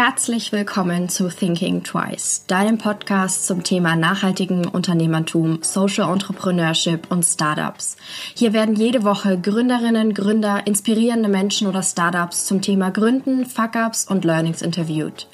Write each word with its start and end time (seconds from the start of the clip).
Herzlich 0.00 0.52
willkommen 0.52 1.08
zu 1.08 1.28
Thinking 1.28 1.82
Twice, 1.82 2.44
deinem 2.46 2.78
Podcast 2.78 3.48
zum 3.48 3.64
Thema 3.64 3.96
nachhaltigen 3.96 4.68
Unternehmertum, 4.68 5.58
Social 5.62 6.12
Entrepreneurship 6.12 7.10
und 7.10 7.24
Startups. 7.24 7.96
Hier 8.32 8.52
werden 8.52 8.76
jede 8.76 9.02
Woche 9.02 9.40
Gründerinnen, 9.40 10.14
Gründer, 10.14 10.64
inspirierende 10.68 11.28
Menschen 11.28 11.66
oder 11.66 11.82
Startups 11.82 12.46
zum 12.46 12.62
Thema 12.62 12.92
Gründen, 12.92 13.44
Fuck-ups 13.44 14.06
und 14.08 14.24
Learnings 14.24 14.62
interviewt. 14.62 15.26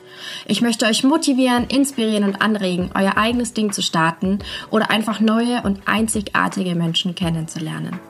Ich 0.46 0.62
möchte 0.62 0.86
euch 0.86 1.04
motivieren, 1.04 1.66
inspirieren 1.66 2.24
und 2.24 2.40
anregen, 2.40 2.90
euer 2.94 3.18
eigenes 3.18 3.52
Ding 3.52 3.70
zu 3.70 3.82
starten 3.82 4.38
oder 4.70 4.90
einfach 4.90 5.20
neue 5.20 5.60
und 5.60 5.82
einzigartige 5.84 6.74
Menschen 6.74 7.14
kennenzulernen. 7.14 8.00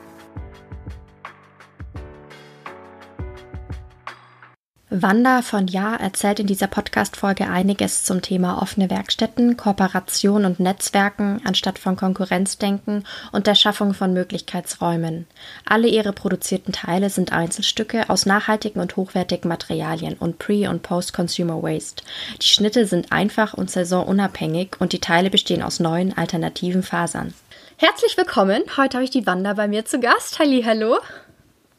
Wanda 5.01 5.41
von 5.41 5.67
Ja 5.67 5.93
erzählt 5.93 6.39
in 6.39 6.47
dieser 6.47 6.67
Podcast-Folge 6.67 7.49
einiges 7.49 8.05
zum 8.05 8.21
Thema 8.21 8.61
offene 8.61 8.89
Werkstätten, 8.89 9.57
Kooperation 9.57 10.45
und 10.45 10.61
Netzwerken 10.61 11.41
anstatt 11.43 11.79
von 11.79 11.97
Konkurrenzdenken 11.97 13.03
und 13.33 13.45
der 13.45 13.55
Schaffung 13.55 13.93
von 13.93 14.13
Möglichkeitsräumen. 14.13 15.27
Alle 15.65 15.89
ihre 15.89 16.13
produzierten 16.13 16.71
Teile 16.71 17.09
sind 17.09 17.33
Einzelstücke 17.33 18.09
aus 18.09 18.25
nachhaltigen 18.25 18.81
und 18.81 18.95
hochwertigen 18.95 19.49
Materialien 19.49 20.13
und 20.13 20.39
Pre- 20.39 20.69
und 20.69 20.81
Post-Consumer 20.81 21.61
Waste. 21.61 22.03
Die 22.41 22.47
Schnitte 22.47 22.85
sind 22.85 23.11
einfach 23.11 23.53
und 23.53 23.69
saisonunabhängig 23.69 24.77
und 24.79 24.93
die 24.93 25.01
Teile 25.01 25.29
bestehen 25.29 25.61
aus 25.61 25.81
neuen 25.81 26.17
alternativen 26.17 26.83
Fasern. 26.83 27.33
Herzlich 27.75 28.15
willkommen. 28.15 28.63
Heute 28.77 28.95
habe 28.95 29.03
ich 29.03 29.09
die 29.09 29.27
Wanda 29.27 29.53
bei 29.53 29.67
mir 29.67 29.83
zu 29.83 29.99
Gast. 29.99 30.39
Halli, 30.39 30.63
hallo. 30.63 30.99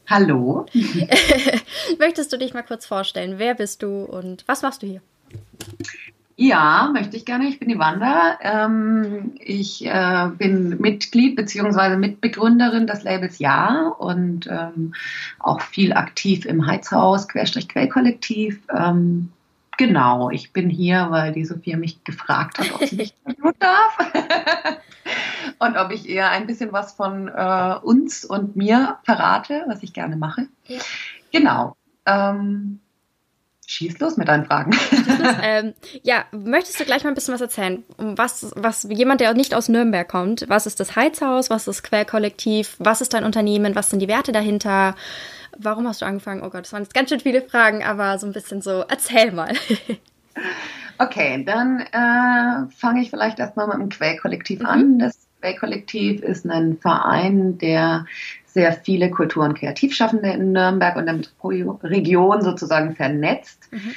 Hallo. 0.09 0.67
Möchtest 1.99 2.33
du 2.33 2.39
dich 2.39 2.55
mal 2.55 2.63
kurz 2.63 2.87
vorstellen? 2.87 3.35
Wer 3.39 3.55
bist 3.55 3.83
du 3.83 4.05
und 4.05 4.45
was 4.47 4.63
machst 4.63 4.83
du 4.83 4.87
hier? 4.87 5.01
Ja, 6.37 6.91
möchte 6.93 7.17
ich 7.17 7.25
gerne. 7.25 7.47
Ich 7.49 7.59
bin 7.59 7.69
die 7.69 7.79
Wanda. 7.79 8.39
Ähm, 8.43 9.33
ich 9.41 9.87
äh, 9.87 10.29
bin 10.37 10.79
Mitglied 10.81 11.35
bzw. 11.35 11.97
Mitbegründerin 11.97 12.87
des 12.87 13.03
Labels 13.05 13.39
Ja 13.39 13.95
und 13.99 14.47
ähm, 14.47 14.95
auch 15.39 15.63
viel 15.63 15.95
aktiv 15.95 16.45
im 16.45 16.67
Heizhaus 16.67 17.27
Querstrich 17.27 17.69
Quellkollektiv. 17.69 18.61
Ähm, 18.77 19.31
genau, 19.79 20.29
ich 20.31 20.53
bin 20.53 20.69
hier, 20.69 21.07
weil 21.11 21.33
die 21.33 21.47
Sophia 21.47 21.79
mich 21.79 22.05
gefragt 22.05 22.59
hat, 22.59 22.71
ob 22.75 22.85
sie 22.85 22.97
mich 22.97 23.15
interviewen 23.25 23.55
darf. 23.59 23.99
und 25.67 25.77
ob 25.77 25.91
ich 25.91 26.09
eher 26.09 26.31
ein 26.31 26.47
bisschen 26.47 26.73
was 26.73 26.93
von 26.93 27.29
äh, 27.29 27.75
uns 27.83 28.25
und 28.25 28.57
mir 28.57 28.99
verrate, 29.05 29.65
was 29.67 29.83
ich 29.83 29.93
gerne 29.93 30.17
mache. 30.17 30.49
Ja. 30.67 30.79
Genau. 31.33 31.77
Ähm, 32.07 32.81
schieß 33.67 33.99
los 33.99 34.17
mit 34.17 34.29
deinen 34.29 34.47
Fragen. 34.47 34.77
ähm, 35.43 35.75
ja, 36.03 36.25
möchtest 36.33 36.81
du 36.81 36.85
gleich 36.85 37.05
mal 37.05 37.11
ein 37.11 37.15
bisschen 37.15 37.35
was 37.35 37.41
erzählen? 37.41 37.85
Was, 37.99 38.53
was 38.57 38.85
jemand, 38.85 39.21
der 39.21 39.35
nicht 39.35 39.55
aus 39.55 39.69
Nürnberg 39.69 40.09
kommt, 40.09 40.49
was 40.49 40.67
ist 40.67 40.81
das 40.81 40.97
Heizhaus, 40.97 41.51
was 41.51 41.63
ist 41.63 41.69
das 41.69 41.83
Quellkollektiv, 41.83 42.77
was 42.79 43.01
ist 43.01 43.15
dein 43.15 43.25
Unternehmen, 43.25 43.75
was 43.75 43.91
sind 43.91 44.01
die 44.01 44.09
Werte 44.09 44.33
dahinter? 44.33 44.95
Warum 45.59 45.89
hast 45.89 46.03
du 46.03 46.07
angefangen? 46.07 46.43
Oh 46.43 46.51
Gott, 46.51 46.65
das 46.65 46.73
waren 46.73 46.83
jetzt 46.83 46.95
ganz 46.95 47.09
schön 47.09 47.21
viele 47.21 47.43
Fragen, 47.43 47.83
aber 47.83 48.19
so 48.19 48.27
ein 48.27 48.33
bisschen 48.33 48.61
so, 48.63 48.85
erzähl 48.89 49.33
mal. 49.33 49.53
Okay, 50.99 51.45
dann 51.45 51.81
äh, 51.81 52.71
fange 52.75 53.03
ich 53.03 53.11
vielleicht 53.11 53.39
erstmal 53.39 53.67
mit 53.67 53.77
dem 53.77 53.89
Quellkollektiv 53.91 54.61
mhm. 54.61 54.67
an. 54.67 54.99
Das 54.99 55.26
Quellkollektiv 55.47 56.23
ist 56.23 56.49
ein 56.49 56.77
Verein, 56.79 57.59
der 57.59 58.07
sehr 58.47 58.73
viele 58.73 59.11
Kultur- 59.11 59.45
und 59.45 59.59
Kreativschaffende 59.59 60.31
in 60.31 60.53
Nürnberg 60.53 60.97
und 60.97 61.07
der 61.07 61.21
Region 61.83 62.43
sozusagen 62.43 62.97
vernetzt. 62.97 63.69
Mhm. 63.71 63.95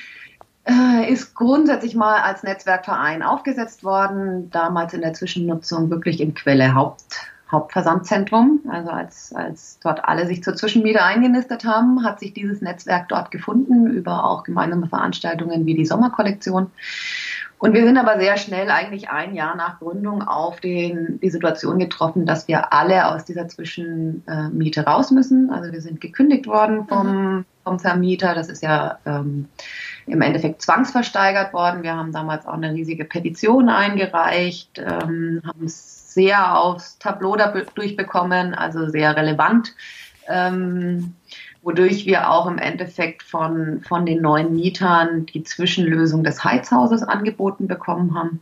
Äh, 0.66 1.12
ist 1.12 1.34
grundsätzlich 1.34 1.96
mal 1.96 2.22
als 2.22 2.44
Netzwerkverein 2.44 3.24
aufgesetzt 3.24 3.84
worden, 3.84 4.52
damals 4.52 4.94
in 4.94 5.02
der 5.02 5.14
Zwischennutzung 5.14 5.90
wirklich 5.90 6.22
im 6.22 6.36
Quelle 6.36 6.76
Haupt, 6.76 7.32
Hauptversandzentrum. 7.52 8.60
Also 8.70 8.92
als, 8.92 9.34
als 9.34 9.80
dort 9.82 10.06
alle 10.06 10.28
sich 10.28 10.44
zur 10.44 10.56
Zwischenmiete 10.56 11.02
eingenistet 11.02 11.66
haben, 11.66 12.04
hat 12.04 12.20
sich 12.20 12.34
dieses 12.34 12.62
Netzwerk 12.62 13.08
dort 13.10 13.32
gefunden 13.32 13.88
über 13.88 14.26
auch 14.26 14.44
gemeinsame 14.44 14.88
Veranstaltungen 14.88 15.66
wie 15.66 15.74
die 15.74 15.86
Sommerkollektion. 15.86 16.70
Und 17.60 17.74
wir 17.74 17.84
sind 17.84 17.98
aber 17.98 18.18
sehr 18.18 18.38
schnell, 18.38 18.70
eigentlich 18.70 19.10
ein 19.10 19.36
Jahr 19.36 19.54
nach 19.54 19.80
Gründung, 19.80 20.22
auf 20.22 20.62
den, 20.62 21.20
die 21.20 21.30
Situation 21.30 21.78
getroffen, 21.78 22.26
dass 22.26 22.48
wir 22.48 22.72
alle 22.72 23.10
aus 23.10 23.26
dieser 23.26 23.50
Zwischenmiete 23.50 24.86
raus 24.86 25.12
müssen. 25.12 25.50
Also 25.50 25.70
wir 25.74 25.82
sind 25.82 26.00
gekündigt 26.00 26.48
worden 26.48 26.88
vom, 26.88 27.08
mhm. 27.08 27.46
vom 27.66 27.78
Vermieter. 27.78 28.34
Das 28.34 28.48
ist 28.48 28.64
ja 28.64 28.98
ähm, 29.06 29.50
im 30.08 30.22
Endeffekt 30.22 30.62
zwangsversteigert 30.62 31.52
worden. 31.52 31.84
Wir 31.84 31.98
haben 31.98 32.14
damals 32.14 32.48
auch 32.48 32.54
eine 32.54 32.72
riesige 32.72 33.04
Petition 33.04 33.68
eingereicht, 33.68 34.80
ähm, 34.80 35.42
haben 35.46 35.66
es 35.66 36.14
sehr 36.14 36.58
aufs 36.58 36.98
Tableau 36.98 37.36
durchbekommen, 37.76 38.54
also 38.54 38.88
sehr 38.88 39.18
relevant. 39.18 39.76
Ähm, 40.30 41.16
wodurch 41.70 42.08
wir 42.08 42.32
auch 42.32 42.48
im 42.48 42.58
Endeffekt 42.58 43.22
von, 43.22 43.82
von 43.88 44.04
den 44.04 44.24
neuen 44.24 44.56
Mietern 44.56 45.28
die 45.28 45.44
Zwischenlösung 45.44 46.24
des 46.24 46.44
Heizhauses 46.44 47.04
angeboten 47.04 47.68
bekommen 47.68 48.16
haben. 48.16 48.40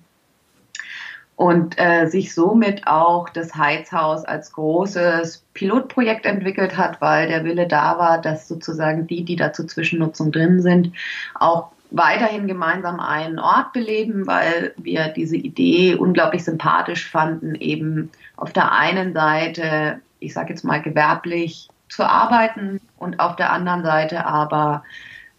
Und 1.35 1.77
äh, 1.77 2.07
sich 2.07 2.33
somit 2.33 2.88
auch 2.88 3.27
das 3.27 3.53
Heizhaus 3.53 4.23
als 4.23 4.53
großes 4.53 5.43
Pilotprojekt 5.53 6.25
entwickelt 6.25 6.77
hat, 6.77 7.01
weil 7.01 7.27
der 7.27 7.43
Wille 7.43 7.67
da 7.67 7.97
war, 7.99 8.21
dass 8.21 8.47
sozusagen 8.47 9.07
die, 9.07 9.25
die 9.25 9.35
da 9.35 9.51
zur 9.51 9.67
Zwischennutzung 9.67 10.31
drin 10.31 10.61
sind, 10.61 10.94
auch 11.35 11.67
weiterhin 11.91 12.47
gemeinsam 12.47 13.01
einen 13.01 13.39
Ort 13.39 13.73
beleben, 13.73 14.25
weil 14.25 14.73
wir 14.77 15.09
diese 15.09 15.35
Idee 15.35 15.95
unglaublich 15.95 16.45
sympathisch 16.45 17.09
fanden, 17.09 17.55
eben 17.55 18.09
auf 18.38 18.53
der 18.53 18.71
einen 18.71 19.13
Seite, 19.13 19.99
ich 20.19 20.33
sage 20.33 20.53
jetzt 20.53 20.63
mal 20.63 20.81
gewerblich 20.81 21.67
zu 21.90 22.03
arbeiten 22.03 22.81
und 22.98 23.20
auf 23.20 23.36
der 23.36 23.52
anderen 23.52 23.84
Seite 23.84 24.25
aber 24.25 24.84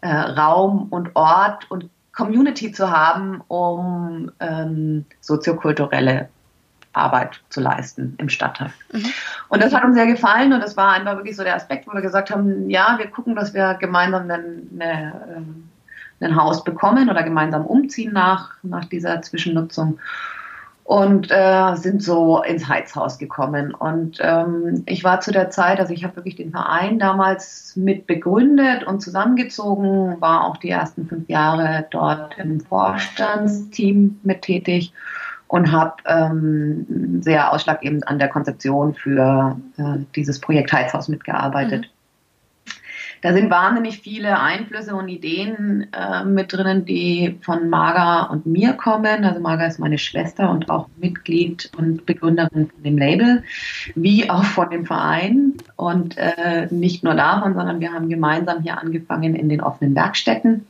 äh, 0.00 0.08
Raum 0.08 0.86
und 0.90 1.14
Ort 1.16 1.70
und 1.70 1.88
Community 2.12 2.72
zu 2.72 2.90
haben, 2.90 3.42
um 3.48 4.30
ähm, 4.40 5.04
soziokulturelle 5.20 6.28
Arbeit 6.92 7.40
zu 7.50 7.60
leisten 7.60 8.14
im 8.18 8.28
Stadtteil. 8.28 8.72
Mhm. 8.92 9.06
Und 9.48 9.62
das 9.62 9.72
hat 9.72 9.84
uns 9.84 9.94
sehr 9.94 10.06
gefallen 10.06 10.52
und 10.52 10.60
das 10.60 10.76
war 10.76 10.92
einfach 10.92 11.16
wirklich 11.16 11.36
so 11.36 11.44
der 11.44 11.54
Aspekt, 11.54 11.86
wo 11.86 11.92
wir 11.92 12.00
gesagt 12.00 12.30
haben, 12.30 12.68
ja, 12.68 12.96
wir 12.98 13.08
gucken, 13.08 13.36
dass 13.36 13.54
wir 13.54 13.74
gemeinsam 13.74 14.22
eine, 14.22 14.34
eine, 14.34 15.44
äh, 16.20 16.24
ein 16.24 16.36
Haus 16.36 16.64
bekommen 16.64 17.08
oder 17.08 17.22
gemeinsam 17.22 17.64
umziehen 17.64 18.12
nach, 18.12 18.56
nach 18.62 18.84
dieser 18.86 19.22
Zwischennutzung 19.22 20.00
und 20.88 21.30
äh, 21.30 21.76
sind 21.76 22.02
so 22.02 22.42
ins 22.42 22.66
Heizhaus 22.66 23.18
gekommen. 23.18 23.74
Und 23.74 24.20
ähm, 24.22 24.84
ich 24.86 25.04
war 25.04 25.20
zu 25.20 25.32
der 25.32 25.50
Zeit, 25.50 25.80
also 25.80 25.92
ich 25.92 26.02
habe 26.02 26.16
wirklich 26.16 26.36
den 26.36 26.50
Verein 26.50 26.98
damals 26.98 27.76
mit 27.76 28.06
begründet 28.06 28.84
und 28.84 29.00
zusammengezogen, 29.02 30.18
war 30.22 30.46
auch 30.46 30.56
die 30.56 30.70
ersten 30.70 31.06
fünf 31.06 31.28
Jahre 31.28 31.86
dort 31.90 32.38
im 32.38 32.60
Vorstandsteam 32.60 34.18
mit 34.22 34.40
tätig 34.40 34.94
und 35.46 35.72
habe 35.72 35.96
ähm, 36.06 37.20
sehr 37.20 37.52
ausschlaggebend 37.52 38.08
an 38.08 38.18
der 38.18 38.28
Konzeption 38.28 38.94
für 38.94 39.58
äh, 39.76 39.98
dieses 40.16 40.40
Projekt 40.40 40.72
Heizhaus 40.72 41.08
mitgearbeitet. 41.08 41.82
Mhm. 41.82 41.97
Da 43.22 43.32
sind 43.32 43.50
wahnsinnig 43.50 43.98
viele 43.98 44.38
Einflüsse 44.38 44.94
und 44.94 45.08
Ideen 45.08 45.88
äh, 45.92 46.24
mit 46.24 46.52
drinnen, 46.52 46.84
die 46.84 47.38
von 47.42 47.68
Marga 47.68 48.24
und 48.24 48.46
mir 48.46 48.74
kommen. 48.74 49.24
Also 49.24 49.40
Marga 49.40 49.66
ist 49.66 49.78
meine 49.78 49.98
Schwester 49.98 50.50
und 50.50 50.70
auch 50.70 50.88
Mitglied 50.96 51.70
und 51.76 52.06
Begründerin 52.06 52.70
von 52.70 52.82
dem 52.82 52.98
Label, 52.98 53.42
wie 53.94 54.30
auch 54.30 54.44
von 54.44 54.70
dem 54.70 54.86
Verein. 54.86 55.54
Und 55.76 56.16
äh, 56.16 56.68
nicht 56.70 57.02
nur 57.04 57.14
davon, 57.14 57.54
sondern 57.54 57.80
wir 57.80 57.92
haben 57.92 58.08
gemeinsam 58.08 58.62
hier 58.62 58.78
angefangen 58.78 59.34
in 59.34 59.48
den 59.48 59.60
offenen 59.60 59.94
Werkstätten 59.94 60.66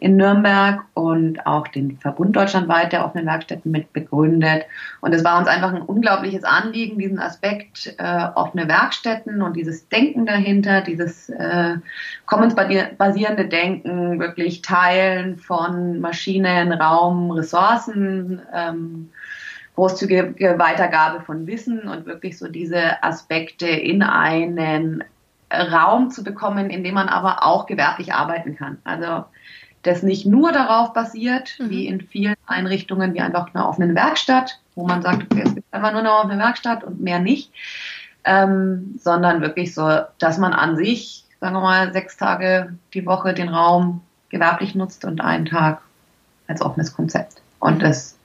in 0.00 0.16
Nürnberg 0.16 0.82
und 0.94 1.46
auch 1.46 1.68
den 1.68 1.98
Verbund 1.98 2.34
deutschlandweit 2.34 2.92
der 2.92 3.04
offenen 3.04 3.26
Werkstätten 3.26 3.70
mit 3.70 3.92
begründet. 3.92 4.64
Und 5.02 5.14
es 5.14 5.22
war 5.24 5.38
uns 5.38 5.46
einfach 5.46 5.72
ein 5.72 5.82
unglaubliches 5.82 6.42
Anliegen, 6.42 6.98
diesen 6.98 7.18
Aspekt 7.18 7.94
äh, 7.98 8.28
offene 8.34 8.66
Werkstätten 8.66 9.42
und 9.42 9.56
dieses 9.56 9.88
Denken 9.88 10.24
dahinter, 10.24 10.80
dieses 10.80 11.28
äh, 11.28 11.76
commons-basierende 12.26 13.46
Denken, 13.46 14.18
wirklich 14.18 14.62
Teilen 14.62 15.36
von 15.36 16.00
Maschinen, 16.00 16.72
Raum, 16.72 17.30
Ressourcen, 17.30 18.40
ähm, 18.54 19.10
großzügige 19.74 20.58
Weitergabe 20.58 21.22
von 21.22 21.46
Wissen 21.46 21.88
und 21.88 22.06
wirklich 22.06 22.38
so 22.38 22.48
diese 22.48 23.02
Aspekte 23.02 23.66
in 23.66 24.02
einen 24.02 25.04
Raum 25.52 26.10
zu 26.10 26.22
bekommen, 26.22 26.70
in 26.70 26.84
dem 26.84 26.94
man 26.94 27.08
aber 27.08 27.44
auch 27.44 27.66
gewerblich 27.66 28.14
arbeiten 28.14 28.56
kann. 28.56 28.78
Also 28.84 29.24
das 29.82 30.02
nicht 30.02 30.26
nur 30.26 30.52
darauf 30.52 30.92
basiert, 30.92 31.56
mhm. 31.58 31.70
wie 31.70 31.86
in 31.86 32.00
vielen 32.00 32.36
Einrichtungen, 32.46 33.14
wie 33.14 33.20
einfach 33.20 33.54
einer 33.54 33.68
offenen 33.68 33.94
Werkstatt, 33.94 34.60
wo 34.74 34.86
man 34.86 35.02
sagt, 35.02 35.24
okay, 35.24 35.42
es 35.44 35.54
gibt 35.54 35.72
einfach 35.72 35.92
nur 35.92 36.00
eine 36.00 36.12
offene 36.12 36.38
Werkstatt 36.38 36.84
und 36.84 37.00
mehr 37.00 37.18
nicht, 37.18 37.52
ähm, 38.24 38.98
sondern 39.00 39.40
wirklich 39.40 39.74
so, 39.74 40.00
dass 40.18 40.38
man 40.38 40.52
an 40.52 40.76
sich, 40.76 41.24
sagen 41.40 41.56
wir 41.56 41.60
mal, 41.60 41.92
sechs 41.92 42.16
Tage 42.16 42.74
die 42.92 43.06
Woche 43.06 43.32
den 43.32 43.48
Raum 43.48 44.02
gewerblich 44.28 44.74
nutzt 44.74 45.04
und 45.04 45.20
einen 45.20 45.46
Tag 45.46 45.80
als 46.46 46.60
offenes 46.62 46.94
Konzept 46.94 47.42
und 47.58 47.82
es 47.82 48.18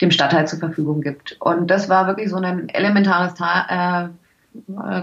dem 0.00 0.10
Stadtteil 0.10 0.46
zur 0.46 0.58
Verfügung 0.58 1.00
gibt. 1.00 1.36
Und 1.40 1.68
das 1.68 1.88
war 1.88 2.06
wirklich 2.06 2.30
so 2.30 2.36
ein 2.36 2.68
elementares 2.68 3.34
Teil, 3.34 4.10
äh, 4.90 5.02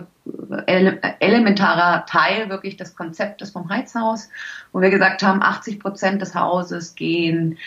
ele 0.67 0.99
elementarer 1.19 2.05
Teil 2.05 2.49
wirklich 2.49 2.77
des 2.77 2.95
Konzeptes 2.95 3.51
vom 3.51 3.69
Heizhaus, 3.69 4.29
wo 4.71 4.81
wir 4.81 4.89
gesagt 4.89 5.23
haben, 5.23 5.41
80 5.41 5.79
Prozent 5.79 6.21
des 6.21 6.35
Hauses 6.35 6.95
gehen 6.95 7.57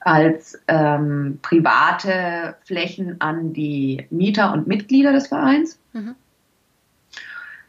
als 0.00 0.60
ähm, 0.68 1.38
private 1.42 2.56
Flächen 2.64 3.20
an 3.20 3.52
die 3.52 4.06
Mieter 4.10 4.52
und 4.52 4.66
Mitglieder 4.66 5.12
des 5.12 5.26
Vereins. 5.26 5.78
Mhm 5.92 6.14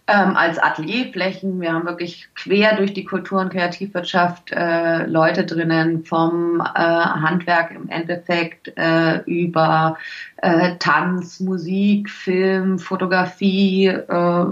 ähm, 0.10 0.36
als 0.36 0.58
Atelierflächen. 0.58 1.62
Wir 1.62 1.74
haben 1.74 1.86
wirklich 1.86 2.28
quer 2.34 2.76
durch 2.76 2.94
die 2.94 3.06
Kultur- 3.06 3.42
und 3.42 3.52
Kreativwirtschaft 3.52 4.52
äh, 4.52 5.06
Leute 5.06 5.46
drinnen, 5.46 6.04
vom 6.04 6.62
äh, 6.62 6.64
Handwerk 6.66 7.72
im 7.72 7.90
Endeffekt 7.90 8.76
äh, 8.76 9.20
über 9.26 9.98
äh, 10.38 10.78
Tanz, 10.80 11.40
Musik, 11.40 12.10
Film, 12.10 12.80
Fotografie, 12.80 13.88
äh, 13.88 14.46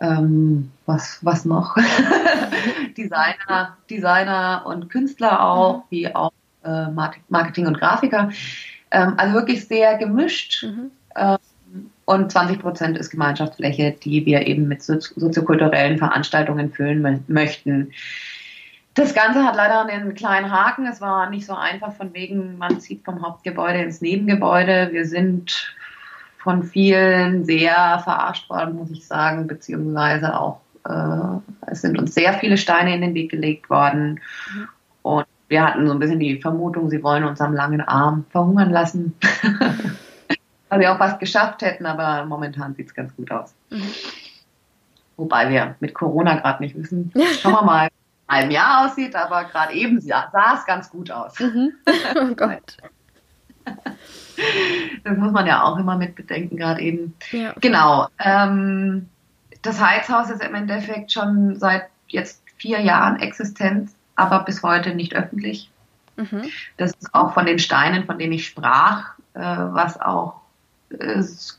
ähm, 0.00 0.70
was, 0.86 1.18
was 1.22 1.44
noch? 1.44 1.76
Designer, 2.96 3.76
Designer 3.90 4.62
und 4.66 4.88
Künstler 4.88 5.44
auch, 5.44 5.78
mhm. 5.78 5.82
wie 5.90 6.14
auch 6.14 6.32
äh, 6.64 6.86
Marketing 7.28 7.66
und 7.66 7.78
Grafiker. 7.78 8.30
Ähm, 8.90 9.14
also 9.18 9.34
wirklich 9.34 9.66
sehr 9.66 9.98
gemischt. 9.98 10.64
Mhm. 10.64 10.90
Und 12.06 12.30
20 12.30 12.58
Prozent 12.58 12.98
ist 12.98 13.10
Gemeinschaftsfläche, 13.10 13.92
die 13.92 14.26
wir 14.26 14.46
eben 14.46 14.68
mit 14.68 14.82
soziokulturellen 14.82 15.98
Veranstaltungen 15.98 16.70
füllen 16.70 17.24
möchten. 17.28 17.92
Das 18.94 19.14
Ganze 19.14 19.44
hat 19.44 19.56
leider 19.56 19.86
einen 19.86 20.14
kleinen 20.14 20.52
Haken. 20.52 20.86
Es 20.86 21.00
war 21.00 21.30
nicht 21.30 21.46
so 21.46 21.54
einfach 21.54 21.94
von 21.94 22.12
wegen, 22.14 22.58
man 22.58 22.78
zieht 22.78 23.04
vom 23.04 23.22
Hauptgebäude 23.22 23.82
ins 23.82 24.00
Nebengebäude. 24.00 24.90
Wir 24.92 25.06
sind 25.06 25.74
von 26.38 26.62
vielen 26.62 27.44
sehr 27.44 28.00
verarscht 28.04 28.48
worden, 28.50 28.76
muss 28.76 28.90
ich 28.90 29.06
sagen, 29.06 29.46
beziehungsweise 29.46 30.38
auch 30.38 30.60
äh, 30.86 31.38
es 31.66 31.80
sind 31.80 31.98
uns 31.98 32.14
sehr 32.14 32.34
viele 32.34 32.58
Steine 32.58 32.94
in 32.94 33.00
den 33.00 33.14
Weg 33.14 33.30
gelegt 33.30 33.70
worden. 33.70 34.20
Mhm. 34.54 34.68
Und 35.02 35.26
wir 35.48 35.64
hatten 35.64 35.86
so 35.86 35.92
ein 35.92 35.98
bisschen 35.98 36.20
die 36.20 36.40
Vermutung, 36.40 36.90
sie 36.90 37.02
wollen 37.02 37.24
uns 37.24 37.40
am 37.40 37.54
langen 37.54 37.80
Arm 37.80 38.24
verhungern 38.30 38.70
lassen. 38.70 39.14
weil 40.74 40.80
wir 40.80 40.92
auch 40.92 40.98
was 40.98 41.20
geschafft 41.20 41.62
hätten, 41.62 41.86
aber 41.86 42.24
momentan 42.24 42.74
sieht 42.74 42.88
es 42.88 42.94
ganz 42.94 43.14
gut 43.14 43.30
aus. 43.30 43.54
Mhm. 43.70 43.92
Wobei 45.16 45.48
wir 45.48 45.76
mit 45.78 45.94
Corona 45.94 46.34
gerade 46.34 46.60
nicht 46.64 46.76
wissen. 46.76 47.12
Schauen 47.40 47.52
wir 47.52 47.62
mal, 47.62 47.86
wie 47.86 47.92
ein 48.26 48.50
Jahr 48.50 48.84
aussieht, 48.84 49.14
aber 49.14 49.44
gerade 49.44 49.72
eben 49.74 50.00
sah, 50.00 50.32
es 50.56 50.66
ganz 50.66 50.90
gut 50.90 51.12
aus. 51.12 51.38
Mhm. 51.38 51.74
Oh 52.16 52.34
Gott. 52.34 52.76
Das 55.04 55.16
muss 55.16 55.30
man 55.30 55.46
ja 55.46 55.62
auch 55.62 55.78
immer 55.78 55.96
mit 55.96 56.16
bedenken, 56.16 56.56
gerade 56.56 56.80
eben. 56.80 57.14
Ja. 57.30 57.54
Genau. 57.60 58.08
Ähm, 58.18 59.08
das 59.62 59.80
Heizhaus 59.80 60.28
ist 60.28 60.42
im 60.42 60.56
Endeffekt 60.56 61.12
schon 61.12 61.56
seit 61.56 61.84
jetzt 62.08 62.42
vier 62.56 62.80
Jahren 62.80 63.20
existent, 63.20 63.90
aber 64.16 64.40
bis 64.40 64.64
heute 64.64 64.92
nicht 64.96 65.14
öffentlich. 65.14 65.70
Mhm. 66.16 66.50
Das 66.78 66.90
ist 66.94 67.14
auch 67.14 67.32
von 67.32 67.46
den 67.46 67.60
Steinen, 67.60 68.06
von 68.06 68.18
denen 68.18 68.32
ich 68.32 68.46
sprach, 68.46 69.16
äh, 69.34 69.40
was 69.40 70.00
auch 70.00 70.43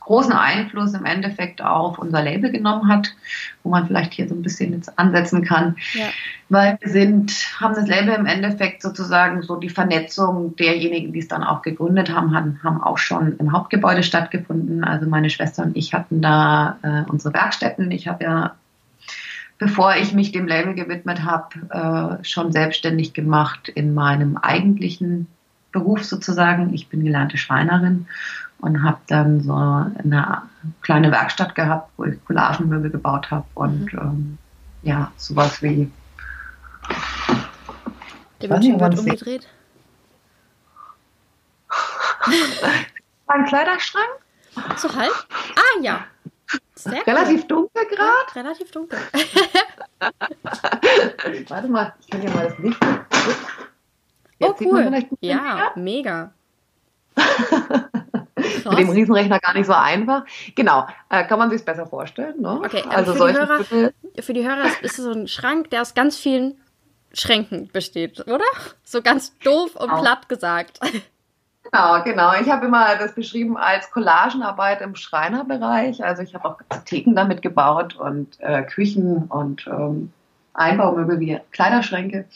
großen 0.00 0.32
Einfluss 0.32 0.94
im 0.94 1.04
Endeffekt 1.04 1.62
auf 1.62 1.98
unser 1.98 2.22
Label 2.22 2.50
genommen 2.50 2.88
hat, 2.88 3.14
wo 3.62 3.70
man 3.70 3.86
vielleicht 3.86 4.12
hier 4.14 4.28
so 4.28 4.34
ein 4.34 4.42
bisschen 4.42 4.72
jetzt 4.72 4.98
ansetzen 4.98 5.44
kann. 5.44 5.76
Ja. 5.94 6.06
Weil 6.48 6.78
wir 6.80 6.90
sind, 6.90 7.32
haben 7.60 7.74
das 7.74 7.86
Label 7.86 8.14
im 8.14 8.26
Endeffekt 8.26 8.82
sozusagen 8.82 9.42
so 9.42 9.56
die 9.56 9.68
Vernetzung 9.68 10.54
derjenigen, 10.56 11.12
die 11.12 11.20
es 11.20 11.28
dann 11.28 11.42
auch 11.42 11.62
gegründet 11.62 12.10
haben, 12.10 12.34
haben, 12.34 12.60
haben 12.62 12.82
auch 12.82 12.98
schon 12.98 13.36
im 13.38 13.52
Hauptgebäude 13.52 14.02
stattgefunden. 14.02 14.84
Also 14.84 15.08
meine 15.08 15.30
Schwester 15.30 15.64
und 15.64 15.76
ich 15.76 15.92
hatten 15.94 16.22
da 16.22 16.78
äh, 16.82 17.10
unsere 17.10 17.34
Werkstätten. 17.34 17.90
Ich 17.90 18.08
habe 18.08 18.24
ja 18.24 18.54
bevor 19.58 19.96
ich 19.96 20.12
mich 20.12 20.32
dem 20.32 20.46
Label 20.46 20.74
gewidmet 20.74 21.24
habe, 21.24 22.20
äh, 22.20 22.24
schon 22.24 22.52
selbstständig 22.52 23.14
gemacht 23.14 23.68
in 23.68 23.94
meinem 23.94 24.36
eigentlichen 24.36 25.28
Beruf 25.72 26.04
sozusagen. 26.04 26.72
Ich 26.74 26.88
bin 26.88 27.04
gelernte 27.04 27.38
Schreinerin 27.38 28.06
und 28.58 28.82
habe 28.82 28.98
dann 29.06 29.40
so 29.40 29.54
eine 29.54 30.42
kleine 30.80 31.10
Werkstatt 31.10 31.54
gehabt, 31.54 31.90
wo 31.96 32.04
ich 32.04 32.24
Collagenmöbel 32.24 32.90
gebaut 32.90 33.30
habe 33.30 33.46
und 33.54 33.92
mhm. 33.92 33.98
ähm, 33.98 34.38
ja, 34.82 35.12
sowas 35.16 35.62
wie. 35.62 35.90
Der 38.40 38.48
Bildschirm 38.48 38.80
wird 38.80 38.98
umgedreht. 38.98 39.46
Ein 43.26 43.44
Kleiderschrank? 43.46 44.08
So 44.76 44.94
halb? 44.94 45.12
Ah 45.56 45.80
ja. 45.82 46.04
Sehr 46.74 47.06
relativ 47.06 47.42
cool. 47.42 47.48
dunkel 47.48 47.86
gerade? 47.86 48.34
Relativ 48.34 48.70
dunkel. 48.70 48.98
Warte 51.48 51.68
mal, 51.68 51.94
ich 52.00 52.08
kann 52.08 52.20
dir 52.20 52.30
mal 52.30 52.48
das 52.48 52.58
Licht. 52.58 52.78
Jetzt 54.38 54.60
oh 54.60 54.64
cool. 54.64 55.08
Ja, 55.20 55.72
mega. 55.74 56.32
Mit 58.36 58.78
dem 58.78 58.90
Riesenrechner 58.90 59.38
gar 59.38 59.54
nicht 59.54 59.66
so 59.66 59.72
einfach. 59.72 60.24
Genau, 60.54 60.86
äh, 61.08 61.24
kann 61.24 61.38
man 61.38 61.50
sich 61.50 61.64
besser 61.64 61.86
vorstellen. 61.86 62.40
Ne? 62.40 62.60
Okay, 62.64 62.82
also 62.88 63.14
für, 63.14 63.32
die 63.32 63.38
Hörer, 63.38 63.64
für 64.20 64.32
die 64.34 64.46
Hörer 64.46 64.66
ist 64.82 64.98
es 64.98 65.04
so 65.04 65.10
ein 65.10 65.26
Schrank, 65.26 65.70
der 65.70 65.82
aus 65.82 65.94
ganz 65.94 66.18
vielen 66.18 66.60
Schränken 67.14 67.68
besteht, 67.72 68.26
oder? 68.26 68.44
So 68.84 69.00
ganz 69.00 69.36
doof 69.38 69.74
und 69.76 69.88
genau. 69.88 70.02
platt 70.02 70.28
gesagt. 70.28 70.80
Genau, 71.72 72.02
genau. 72.04 72.32
Ich 72.40 72.48
habe 72.48 72.66
immer 72.66 72.96
das 72.96 73.14
beschrieben 73.14 73.56
als 73.56 73.90
Collagenarbeit 73.90 74.82
im 74.82 74.94
Schreinerbereich. 74.94 76.04
Also 76.04 76.22
ich 76.22 76.34
habe 76.34 76.48
auch 76.48 76.58
Theken 76.84 77.16
damit 77.16 77.42
gebaut 77.42 77.96
und 77.96 78.38
äh, 78.40 78.62
Küchen 78.62 79.24
und 79.24 79.66
ähm, 79.66 80.12
Einbaumöbel 80.54 81.20
wie 81.20 81.40
Kleiderschränke. 81.52 82.26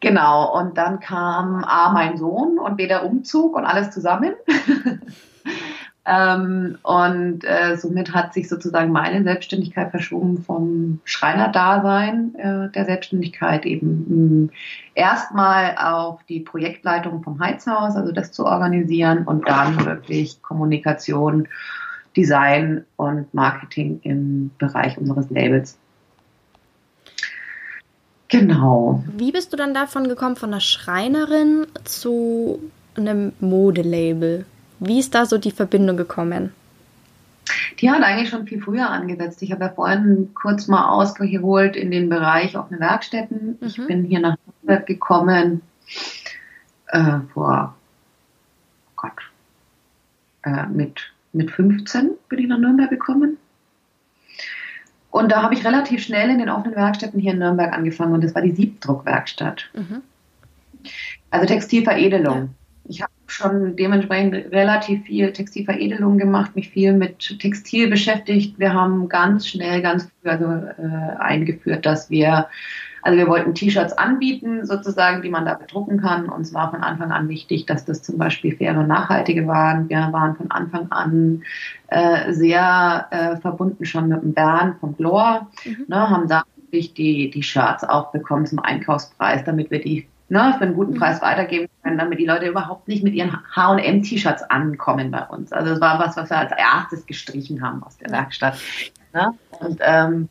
Genau, 0.00 0.58
und 0.58 0.76
dann 0.76 1.00
kam 1.00 1.64
A, 1.64 1.90
mein 1.92 2.16
Sohn 2.18 2.58
und 2.58 2.76
B, 2.76 2.86
der 2.86 3.04
Umzug 3.04 3.56
und 3.56 3.64
alles 3.64 3.90
zusammen. 3.90 4.34
ähm, 6.06 6.78
und 6.82 7.44
äh, 7.44 7.76
somit 7.76 8.12
hat 8.12 8.34
sich 8.34 8.48
sozusagen 8.48 8.92
meine 8.92 9.22
Selbstständigkeit 9.22 9.90
verschoben 9.90 10.42
vom 10.42 11.00
Schreinerdasein 11.04 12.34
äh, 12.34 12.70
der 12.72 12.84
Selbstständigkeit 12.84 13.64
eben 13.64 14.50
erstmal 14.94 15.76
auf 15.78 16.22
die 16.24 16.40
Projektleitung 16.40 17.22
vom 17.22 17.40
Heizhaus, 17.40 17.96
also 17.96 18.12
das 18.12 18.32
zu 18.32 18.44
organisieren 18.44 19.24
und 19.24 19.48
dann 19.48 19.82
wirklich 19.86 20.42
Kommunikation, 20.42 21.48
Design 22.16 22.84
und 22.96 23.32
Marketing 23.32 24.00
im 24.02 24.50
Bereich 24.58 24.98
unseres 24.98 25.30
Labels. 25.30 25.78
Genau. 28.28 29.04
Wie 29.16 29.32
bist 29.32 29.52
du 29.52 29.56
dann 29.56 29.74
davon 29.74 30.08
gekommen, 30.08 30.36
von 30.36 30.50
einer 30.50 30.60
Schreinerin 30.60 31.66
zu 31.84 32.60
einem 32.96 33.32
Modelabel? 33.40 34.46
Wie 34.80 34.98
ist 34.98 35.14
da 35.14 35.26
so 35.26 35.38
die 35.38 35.52
Verbindung 35.52 35.96
gekommen? 35.96 36.52
Die 37.80 37.90
hat 37.90 38.02
eigentlich 38.02 38.30
schon 38.30 38.46
viel 38.46 38.60
früher 38.60 38.90
angesetzt. 38.90 39.42
Ich 39.42 39.52
habe 39.52 39.64
ja 39.64 39.70
vorhin 39.70 40.30
kurz 40.34 40.66
mal 40.66 40.88
ausgeholt 40.88 41.76
in 41.76 41.90
den 41.90 42.08
Bereich 42.08 42.56
offene 42.56 42.80
Werkstätten. 42.80 43.58
Mhm. 43.60 43.66
Ich 43.66 43.86
bin 43.86 44.04
hier 44.04 44.20
nach 44.20 44.36
Nürnberg 44.46 44.86
gekommen 44.86 45.62
äh, 46.88 47.18
vor 47.32 47.74
oh 48.88 48.92
Gott, 48.96 49.12
äh, 50.42 50.66
mit, 50.66 51.00
mit 51.32 51.50
15 51.50 52.10
bin 52.28 52.38
ich 52.38 52.48
nach 52.48 52.58
Nürnberg 52.58 52.90
gekommen. 52.90 53.38
Und 55.16 55.32
da 55.32 55.42
habe 55.42 55.54
ich 55.54 55.64
relativ 55.64 56.02
schnell 56.02 56.28
in 56.28 56.40
den 56.40 56.50
offenen 56.50 56.76
Werkstätten 56.76 57.18
hier 57.18 57.32
in 57.32 57.38
Nürnberg 57.38 57.72
angefangen 57.72 58.12
und 58.12 58.22
das 58.22 58.34
war 58.34 58.42
die 58.42 58.50
Siebdruckwerkstatt. 58.50 59.70
Mhm. 59.72 60.02
Also 61.30 61.46
Textilveredelung. 61.46 62.36
Ja. 62.36 62.48
Ich 62.84 63.00
habe 63.00 63.12
schon 63.26 63.76
dementsprechend 63.76 64.34
relativ 64.52 65.04
viel 65.06 65.32
Textilveredelung 65.32 66.18
gemacht, 66.18 66.54
mich 66.54 66.68
viel 66.68 66.92
mit 66.92 67.38
Textil 67.40 67.88
beschäftigt. 67.88 68.58
Wir 68.58 68.74
haben 68.74 69.08
ganz 69.08 69.48
schnell, 69.48 69.80
ganz 69.80 70.04
früh 70.04 70.28
also, 70.28 70.44
äh, 70.44 71.16
eingeführt, 71.18 71.86
dass 71.86 72.10
wir 72.10 72.48
also 73.06 73.18
wir 73.18 73.28
wollten 73.28 73.54
T-Shirts 73.54 73.96
anbieten, 73.96 74.66
sozusagen, 74.66 75.22
die 75.22 75.30
man 75.30 75.44
da 75.44 75.54
bedrucken 75.54 76.00
kann. 76.00 76.28
Uns 76.28 76.52
war 76.52 76.72
von 76.72 76.82
Anfang 76.82 77.12
an 77.12 77.28
wichtig, 77.28 77.64
dass 77.64 77.84
das 77.84 78.02
zum 78.02 78.18
Beispiel 78.18 78.56
faire 78.56 78.80
und 78.80 78.88
nachhaltige 78.88 79.46
waren. 79.46 79.88
Wir 79.88 80.08
waren 80.10 80.34
von 80.34 80.50
Anfang 80.50 80.90
an 80.90 81.44
äh, 81.86 82.32
sehr 82.32 83.06
äh, 83.12 83.36
verbunden 83.36 83.84
schon 83.84 84.08
mit 84.08 84.22
dem 84.22 84.34
Bernd 84.34 84.80
vom 84.80 84.96
Glor, 84.96 85.46
mhm. 85.64 85.84
ne, 85.86 86.10
haben 86.10 86.26
da 86.26 86.42
wirklich 86.56 86.94
die, 86.94 87.30
die 87.30 87.44
Shirts 87.44 87.84
auch 87.84 88.10
bekommen 88.10 88.44
zum 88.44 88.58
Einkaufspreis, 88.58 89.44
damit 89.44 89.70
wir 89.70 89.80
die 89.80 90.08
ne, 90.28 90.56
für 90.58 90.64
einen 90.64 90.74
guten 90.74 90.94
mhm. 90.94 90.98
Preis 90.98 91.22
weitergeben 91.22 91.68
können, 91.84 91.98
damit 91.98 92.18
die 92.18 92.26
Leute 92.26 92.48
überhaupt 92.48 92.88
nicht 92.88 93.04
mit 93.04 93.14
ihren 93.14 93.38
H&M-T-Shirts 93.54 94.42
ankommen 94.50 95.12
bei 95.12 95.22
uns. 95.26 95.52
Also 95.52 95.70
das 95.70 95.80
war 95.80 96.00
was, 96.00 96.16
was 96.16 96.28
wir 96.28 96.38
als 96.38 96.50
erstes 96.50 97.06
gestrichen 97.06 97.62
haben 97.62 97.84
aus 97.84 97.96
der 97.98 98.10
Werkstatt. 98.10 98.58
Ne? 99.14 99.32
Und 99.60 99.78
ähm, 99.80 100.28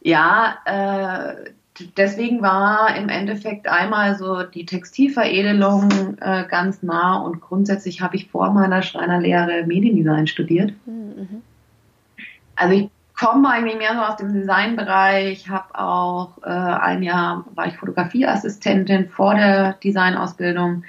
ja, 0.00 0.58
äh, 0.64 1.50
deswegen 1.96 2.42
war 2.42 2.96
im 2.96 3.08
Endeffekt 3.08 3.68
einmal 3.68 4.16
so 4.16 4.42
die 4.42 4.66
Textilveredelung 4.66 6.16
äh, 6.20 6.44
ganz 6.48 6.82
nah 6.82 7.18
und 7.18 7.40
grundsätzlich 7.40 8.00
habe 8.00 8.16
ich 8.16 8.28
vor 8.28 8.52
meiner 8.52 8.82
Schreinerlehre 8.82 9.64
Mediendesign 9.66 10.26
studiert. 10.26 10.72
Mhm. 10.86 11.42
Also 12.56 12.74
ich 12.74 12.90
komme 13.18 13.48
eigentlich 13.48 13.78
mehr 13.78 13.94
so 13.94 14.00
aus 14.00 14.16
dem 14.16 14.32
Designbereich, 14.32 15.48
habe 15.48 15.78
auch 15.78 16.38
äh, 16.42 16.48
ein 16.48 17.02
Jahr 17.02 17.44
war 17.54 17.66
ich 17.66 17.76
Fotografieassistentin 17.76 19.08
vor 19.08 19.34
der 19.34 19.74
Designausbildung 19.74 20.84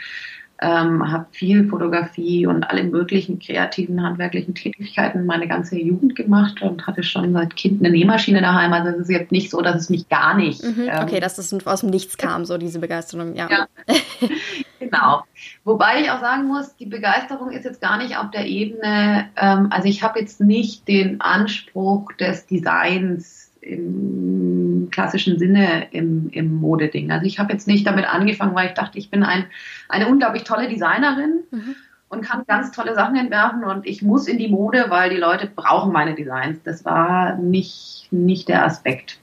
ähm, 0.61 1.09
habe 1.09 1.25
viel 1.31 1.67
Fotografie 1.69 2.45
und 2.45 2.63
alle 2.63 2.83
möglichen 2.83 3.39
kreativen, 3.39 4.03
handwerklichen 4.03 4.55
Tätigkeiten 4.55 5.25
meine 5.25 5.47
ganze 5.47 5.77
Jugend 5.77 6.15
gemacht 6.15 6.61
und 6.61 6.85
hatte 6.85 7.03
schon 7.03 7.31
seit 7.31 7.55
Kind 7.55 7.81
eine 7.81 7.91
Nähmaschine 7.91 8.41
daheim. 8.41 8.73
Also 8.73 8.89
es 8.89 8.97
ist 9.03 9.09
jetzt 9.09 9.31
nicht 9.31 9.49
so, 9.49 9.61
dass 9.61 9.75
es 9.75 9.89
mich 9.89 10.09
gar 10.09 10.35
nicht. 10.35 10.61
Mhm, 10.63 10.89
okay, 11.01 11.15
ähm, 11.15 11.21
dass 11.21 11.35
das 11.35 11.53
aus 11.65 11.81
dem 11.81 11.89
Nichts 11.89 12.17
kam, 12.17 12.43
so 12.45 12.57
diese 12.57 12.79
Begeisterung, 12.79 13.35
ja. 13.35 13.47
ja. 13.49 13.67
genau. 14.79 15.23
Wobei 15.63 16.01
ich 16.01 16.11
auch 16.11 16.19
sagen 16.19 16.47
muss, 16.47 16.75
die 16.75 16.87
Begeisterung 16.87 17.51
ist 17.51 17.63
jetzt 17.63 17.79
gar 17.79 17.97
nicht 17.97 18.17
auf 18.17 18.31
der 18.31 18.45
Ebene, 18.45 19.29
ähm, 19.37 19.67
also 19.71 19.87
ich 19.87 20.03
habe 20.03 20.19
jetzt 20.19 20.41
nicht 20.41 20.87
den 20.87 21.21
Anspruch 21.21 22.11
des 22.13 22.45
Designs 22.47 23.38
im 23.61 24.89
klassischen 24.91 25.37
Sinne 25.37 25.87
im, 25.91 26.29
im 26.31 26.55
Modeding. 26.55 27.11
Also 27.11 27.25
ich 27.25 27.39
habe 27.39 27.53
jetzt 27.53 27.67
nicht 27.67 27.85
damit 27.85 28.05
angefangen, 28.05 28.55
weil 28.55 28.67
ich 28.67 28.73
dachte, 28.73 28.97
ich 28.97 29.09
bin 29.09 29.23
ein, 29.23 29.45
eine 29.87 30.07
unglaublich 30.07 30.43
tolle 30.43 30.67
Designerin 30.67 31.41
mhm. 31.51 31.75
und 32.09 32.21
kann 32.21 32.43
ganz 32.47 32.71
tolle 32.71 32.95
Sachen 32.95 33.15
entwerfen 33.15 33.63
und 33.63 33.85
ich 33.85 34.01
muss 34.01 34.27
in 34.27 34.37
die 34.37 34.49
Mode, 34.49 34.85
weil 34.89 35.09
die 35.09 35.17
Leute 35.17 35.47
brauchen 35.47 35.91
meine 35.91 36.15
Designs. 36.15 36.61
Das 36.63 36.85
war 36.85 37.35
nicht, 37.35 38.07
nicht 38.11 38.47
der 38.47 38.65
Aspekt. 38.65 39.19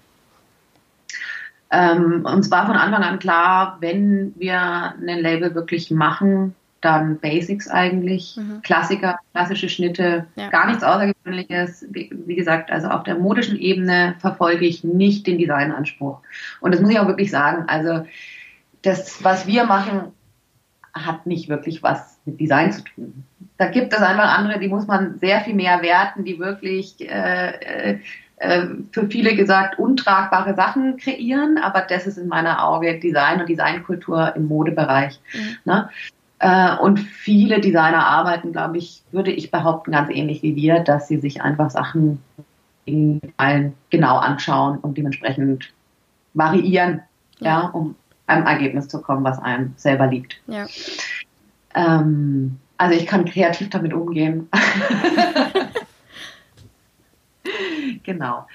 Ähm, 1.71 2.25
uns 2.25 2.51
war 2.51 2.67
von 2.67 2.77
Anfang 2.77 3.03
an 3.03 3.19
klar, 3.19 3.79
wenn 3.81 4.35
wir 4.37 4.61
ein 4.61 5.21
Label 5.21 5.55
wirklich 5.55 5.91
machen, 5.91 6.55
dann 6.81 7.19
Basics 7.19 7.69
eigentlich, 7.69 8.37
mhm. 8.37 8.61
Klassiker, 8.63 9.19
klassische 9.33 9.69
Schnitte, 9.69 10.27
ja. 10.37 10.49
gar 10.51 10.67
nichts 10.67 10.85
Außergewöhnliches. 10.85 11.87
Wie, 11.91 12.11
wie, 12.27 12.37
gesagt, 12.37 12.71
also 12.71 12.89
auf 12.89 13.03
der 13.03 13.17
modischen 13.17 13.59
Ebene 13.59 14.15
verfolge 14.19 14.67
ich 14.67 14.85
nicht 14.85 15.27
den 15.27 15.39
Designanspruch. 15.39 16.21
Und 16.61 16.75
das 16.75 16.81
muss 16.81 16.91
ich 16.91 16.99
auch 16.99 17.09
wirklich 17.09 17.31
sagen. 17.31 17.65
Also 17.67 18.07
das, 18.83 19.25
was 19.25 19.47
wir 19.47 19.65
machen, 19.65 20.13
hat 20.95 21.27
nicht 21.27 21.49
wirklich 21.49 21.83
was 21.83 22.19
mit 22.25 22.41
Design 22.41 22.73
zu 22.73 22.83
tun. 22.83 23.25
Da 23.59 23.67
gibt 23.69 23.93
es 23.93 24.01
einfach 24.01 24.37
andere, 24.37 24.59
die 24.59 24.69
muss 24.69 24.87
man 24.87 25.19
sehr 25.19 25.41
viel 25.41 25.55
mehr 25.55 25.83
werten, 25.83 26.25
die 26.25 26.39
wirklich 26.39 27.01
äh, 27.01 27.93
äh, 27.93 27.99
äh 28.37 28.67
für 28.93 29.07
viele 29.09 29.35
gesagt 29.35 29.79
untragbare 29.79 30.55
Sachen 30.55 30.97
kreieren, 30.99 31.59
aber 31.59 31.83
das 31.83 32.07
ist 32.07 32.19
in 32.19 32.29
meiner 32.29 32.67
Auge 32.67 32.99
Design 32.99 33.41
und 33.41 33.49
Designkultur 33.49 34.35
im 34.37 34.47
Modebereich. 34.47 35.21
Mhm. 35.33 35.57
Ne? 35.65 35.89
Äh, 36.39 36.77
und 36.77 36.99
viele 36.99 37.61
Designer 37.61 38.07
arbeiten, 38.07 38.53
glaube 38.53 38.79
ich, 38.79 39.03
würde 39.13 39.31
ich 39.31 39.51
behaupten, 39.51 39.93
ganz 39.93 40.11
ähnlich 40.11 40.43
wie 40.43 40.57
wir, 40.57 40.81
dass 40.81 41.09
sie 41.09 41.19
sich 41.19 41.43
einfach 41.43 41.71
Sachen 41.71 42.21
genau 42.87 44.17
anschauen 44.19 44.79
und 44.79 44.97
dementsprechend 44.97 45.73
variieren, 46.35 47.03
ja. 47.41 47.63
ja 47.63 47.69
um 47.71 47.97
einem 48.29 48.47
Ergebnis 48.47 48.87
zu 48.87 49.03
kommen, 49.03 49.25
was 49.25 49.41
einem 49.41 49.73
selber 49.77 50.07
liegt. 50.07 50.41
Ja. 50.47 50.67
Ähm, 51.75 52.59
also 52.79 52.95
ich 52.95 53.07
kann 53.07 53.25
kreativ 53.25 53.71
damit 53.71 53.93
umgehen. 53.93 54.49
genau. 58.03 58.47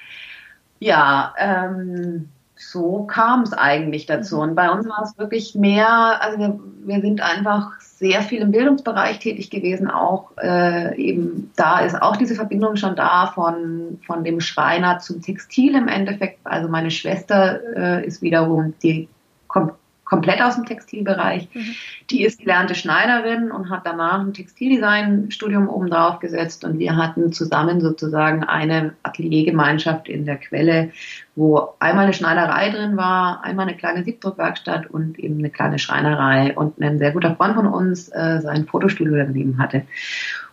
Ja, 0.78 1.34
ähm, 1.38 2.28
so 2.68 3.04
kam 3.04 3.42
es 3.42 3.52
eigentlich 3.52 4.06
dazu. 4.06 4.36
Mhm. 4.36 4.42
Und 4.42 4.54
bei 4.54 4.70
uns 4.70 4.88
war 4.88 5.02
es 5.02 5.16
wirklich 5.18 5.54
mehr, 5.54 6.22
also 6.22 6.38
wir, 6.38 6.60
wir 6.84 7.00
sind 7.00 7.20
einfach 7.20 7.72
sehr 7.80 8.22
viel 8.22 8.42
im 8.42 8.50
Bildungsbereich 8.50 9.18
tätig 9.18 9.50
gewesen, 9.50 9.88
auch 9.88 10.32
äh, 10.42 10.96
eben 10.96 11.52
da 11.56 11.80
ist 11.80 12.00
auch 12.00 12.16
diese 12.16 12.34
Verbindung 12.34 12.76
schon 12.76 12.96
da 12.96 13.28
von, 13.28 14.00
von 14.06 14.24
dem 14.24 14.40
Schreiner 14.40 14.98
zum 14.98 15.22
Textil 15.22 15.74
im 15.74 15.88
Endeffekt. 15.88 16.38
Also 16.44 16.68
meine 16.68 16.90
Schwester 16.90 17.60
äh, 17.76 18.06
ist 18.06 18.22
wiederum, 18.22 18.74
die 18.82 19.08
kommt 19.46 19.74
komplett 20.12 20.42
aus 20.42 20.56
dem 20.56 20.66
Textilbereich. 20.66 21.48
Mhm. 21.54 21.74
Die 22.10 22.22
ist 22.22 22.40
gelernte 22.40 22.74
Schneiderin 22.74 23.50
und 23.50 23.70
hat 23.70 23.86
danach 23.86 24.20
ein 24.20 24.34
Textildesign-Studium 24.34 25.70
oben 25.70 25.88
drauf 25.88 26.18
gesetzt 26.18 26.64
und 26.64 26.78
wir 26.78 26.96
hatten 26.96 27.32
zusammen 27.32 27.80
sozusagen 27.80 28.44
eine 28.44 28.92
Ateliergemeinschaft 29.04 30.10
in 30.10 30.26
der 30.26 30.36
Quelle, 30.36 30.90
wo 31.34 31.70
einmal 31.78 32.04
eine 32.04 32.12
Schneiderei 32.12 32.68
drin 32.68 32.98
war, 32.98 33.42
einmal 33.42 33.66
eine 33.66 33.76
kleine 33.78 34.04
Siebdruckwerkstatt 34.04 34.90
und 34.90 35.18
eben 35.18 35.38
eine 35.38 35.48
kleine 35.48 35.78
Schreinerei 35.78 36.54
und 36.54 36.78
ein 36.78 36.98
sehr 36.98 37.12
guter 37.12 37.34
Freund 37.34 37.54
von 37.54 37.66
uns 37.66 38.10
äh, 38.10 38.40
sein 38.42 38.66
Fotostudio 38.66 39.16
daneben 39.16 39.56
hatte. 39.58 39.84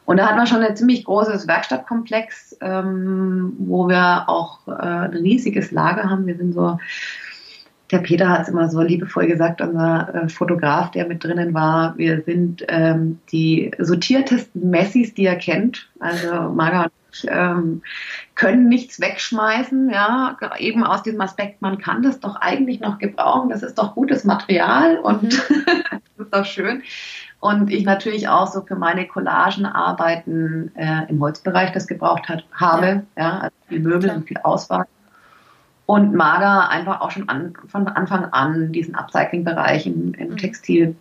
Und 0.05 0.17
da 0.17 0.27
hat 0.27 0.37
man 0.37 0.47
schon 0.47 0.63
ein 0.63 0.77
ziemlich 0.77 1.03
großes 1.03 1.49
Werkstattkomplex, 1.49 2.57
ähm, 2.61 3.57
wo 3.59 3.89
wir 3.89 4.29
auch 4.29 4.65
äh, 4.69 4.71
ein 4.71 5.11
riesiges 5.11 5.71
Lager 5.71 6.09
haben. 6.09 6.25
Wir 6.27 6.37
sind 6.37 6.53
so 6.53 6.79
der 7.91 7.99
Peter 7.99 8.29
hat 8.29 8.43
es 8.43 8.49
immer 8.49 8.69
so 8.69 8.81
liebevoll 8.81 9.27
gesagt, 9.27 9.61
unser 9.61 10.13
äh, 10.13 10.29
Fotograf, 10.29 10.91
der 10.91 11.07
mit 11.07 11.23
drinnen 11.23 11.53
war, 11.53 11.97
wir 11.97 12.21
sind 12.21 12.63
ähm, 12.67 13.19
die 13.31 13.71
sortiertesten 13.79 14.69
Messis, 14.69 15.13
die 15.13 15.25
er 15.25 15.35
kennt. 15.35 15.89
Also 15.99 16.51
Marga 16.53 16.83
und 16.83 16.91
ich 17.11 17.25
ähm, 17.27 17.81
können 18.35 18.69
nichts 18.69 18.99
wegschmeißen, 18.99 19.89
ja, 19.89 20.37
eben 20.59 20.83
aus 20.83 21.01
diesem 21.01 21.21
Aspekt, 21.21 21.61
man 21.61 21.79
kann 21.79 22.03
das 22.03 22.19
doch 22.19 22.35
eigentlich 22.35 22.79
noch 22.79 22.99
gebrauchen, 22.99 23.49
das 23.49 23.63
ist 23.63 23.79
doch 23.79 23.95
gutes 23.95 24.23
Material 24.23 24.97
und 24.97 25.23
mhm. 25.23 25.65
das 25.91 26.25
ist 26.25 26.33
doch 26.33 26.45
schön. 26.45 26.83
Und 27.39 27.71
ich 27.71 27.85
natürlich 27.85 28.27
auch 28.27 28.47
so 28.47 28.61
für 28.61 28.75
meine 28.75 29.07
Collagenarbeiten 29.07 30.75
äh, 30.75 31.09
im 31.09 31.21
Holzbereich 31.21 31.71
das 31.71 31.87
gebraucht 31.87 32.29
hat, 32.29 32.43
habe, 32.53 33.03
ja, 33.17 33.23
ja 33.23 33.39
also 33.39 33.55
viel 33.67 33.79
Möbel 33.79 34.01
Klar. 34.01 34.17
und 34.17 34.27
viel 34.27 34.37
Auswahl 34.43 34.85
und 35.89 36.13
Mager 36.13 36.69
einfach 36.69 37.01
auch 37.01 37.09
schon 37.09 37.29
an, 37.29 37.53
von 37.65 37.87
Anfang 37.87 38.25
an 38.25 38.71
diesen 38.71 38.93
Upcycling-Bereich 38.93 39.87
im, 39.87 40.13
im, 40.13 40.29
mhm. 40.29 40.37
Textil 40.37 40.95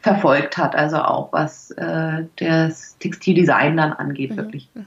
verfolgt 0.00 0.58
hat, 0.58 0.76
also 0.76 0.98
auch 0.98 1.32
was 1.32 1.70
äh, 1.70 2.24
das 2.36 2.98
Textildesign 2.98 3.74
dann 3.78 3.94
angeht, 3.94 4.32
mhm. 4.32 4.36
wirklich. 4.36 4.68
Mhm. 4.74 4.84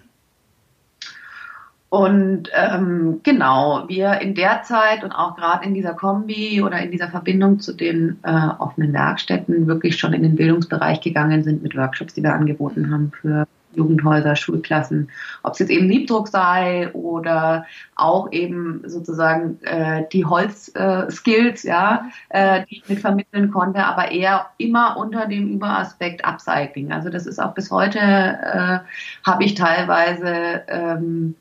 Und 1.90 2.50
ähm, 2.54 3.22
genau, 3.24 3.86
wir 3.88 4.22
in 4.22 4.36
der 4.36 4.62
Zeit 4.62 5.04
und 5.04 5.12
auch 5.12 5.36
gerade 5.36 5.66
in 5.66 5.74
dieser 5.74 5.96
Kombi 5.96 6.62
oder 6.62 6.78
in 6.82 6.92
dieser 6.92 7.08
Verbindung 7.08 7.60
zu 7.60 7.74
den 7.74 8.20
äh, 8.22 8.50
offenen 8.60 8.94
Werkstätten 8.94 9.66
wirklich 9.66 9.98
schon 9.98 10.14
in 10.14 10.22
den 10.22 10.36
Bildungsbereich 10.36 11.02
gegangen 11.02 11.44
sind 11.44 11.64
mit 11.64 11.76
Workshops, 11.76 12.14
die 12.14 12.22
wir 12.22 12.36
angeboten 12.36 12.92
haben 12.92 13.12
für 13.20 13.48
Jugendhäuser, 13.76 14.36
Schulklassen, 14.36 15.10
ob 15.44 15.54
es 15.54 15.60
jetzt 15.60 15.70
eben 15.70 15.88
Liebdruck 15.88 16.28
sei 16.28 16.92
oder 16.94 17.66
auch 17.96 18.32
eben 18.32 18.82
sozusagen 18.86 19.62
äh, 19.64 20.04
die 20.12 20.26
Holzskills, 20.26 21.66
äh, 21.66 21.68
ja, 21.68 22.10
äh, 22.30 22.66
die 22.70 22.78
ich 22.78 22.90
mit 22.90 23.00
vermitteln 23.00 23.52
konnte, 23.52 23.84
aber 23.86 24.12
eher 24.12 24.48
immer 24.58 24.98
unter 24.98 25.28
dem 25.28 25.54
Überaspekt 25.54 26.26
Upcycling. 26.26 26.92
Also 26.92 27.10
das 27.10 27.26
ist 27.26 27.40
auch 27.40 27.54
bis 27.54 27.72
heute, 27.72 28.00
äh, 28.00 28.80
habe 29.26 29.44
ich 29.44 29.56
teilweise 29.56 30.64
ähm, 30.68 31.36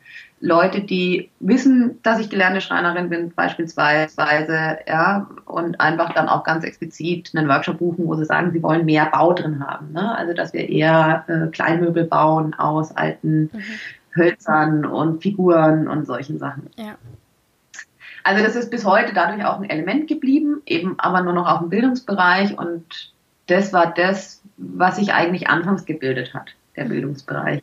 Leute, 0.44 0.82
die 0.82 1.30
wissen, 1.40 2.00
dass 2.02 2.20
ich 2.20 2.28
gelernte 2.28 2.60
Schreinerin 2.60 3.08
bin, 3.08 3.30
beispielsweise, 3.30 4.78
ja, 4.86 5.26
und 5.46 5.80
einfach 5.80 6.12
dann 6.12 6.28
auch 6.28 6.44
ganz 6.44 6.64
explizit 6.64 7.32
einen 7.34 7.48
Workshop 7.48 7.78
buchen, 7.78 8.06
wo 8.06 8.14
sie 8.14 8.26
sagen, 8.26 8.52
sie 8.52 8.62
wollen 8.62 8.84
mehr 8.84 9.06
Bau 9.06 9.32
drin 9.32 9.66
haben. 9.66 9.92
Ne? 9.92 10.14
Also, 10.14 10.34
dass 10.34 10.52
wir 10.52 10.68
eher 10.68 11.24
äh, 11.28 11.46
Kleinmöbel 11.50 12.04
bauen 12.04 12.52
aus 12.52 12.94
alten 12.94 13.50
mhm. 13.54 13.62
Hölzern 14.14 14.84
und 14.84 15.22
Figuren 15.22 15.88
und 15.88 16.06
solchen 16.06 16.38
Sachen. 16.38 16.68
Ja. 16.76 16.96
Also, 18.22 18.44
das 18.44 18.54
ist 18.54 18.70
bis 18.70 18.84
heute 18.84 19.14
dadurch 19.14 19.46
auch 19.46 19.58
ein 19.58 19.70
Element 19.70 20.08
geblieben, 20.08 20.60
eben 20.66 20.98
aber 20.98 21.22
nur 21.22 21.32
noch 21.32 21.50
auf 21.50 21.60
dem 21.60 21.70
Bildungsbereich 21.70 22.58
und 22.58 23.14
das 23.46 23.72
war 23.72 23.94
das, 23.94 24.42
was 24.58 24.96
sich 24.96 25.14
eigentlich 25.14 25.48
anfangs 25.48 25.86
gebildet 25.86 26.34
hat, 26.34 26.50
der 26.76 26.84
mhm. 26.84 26.90
Bildungsbereich. 26.90 27.62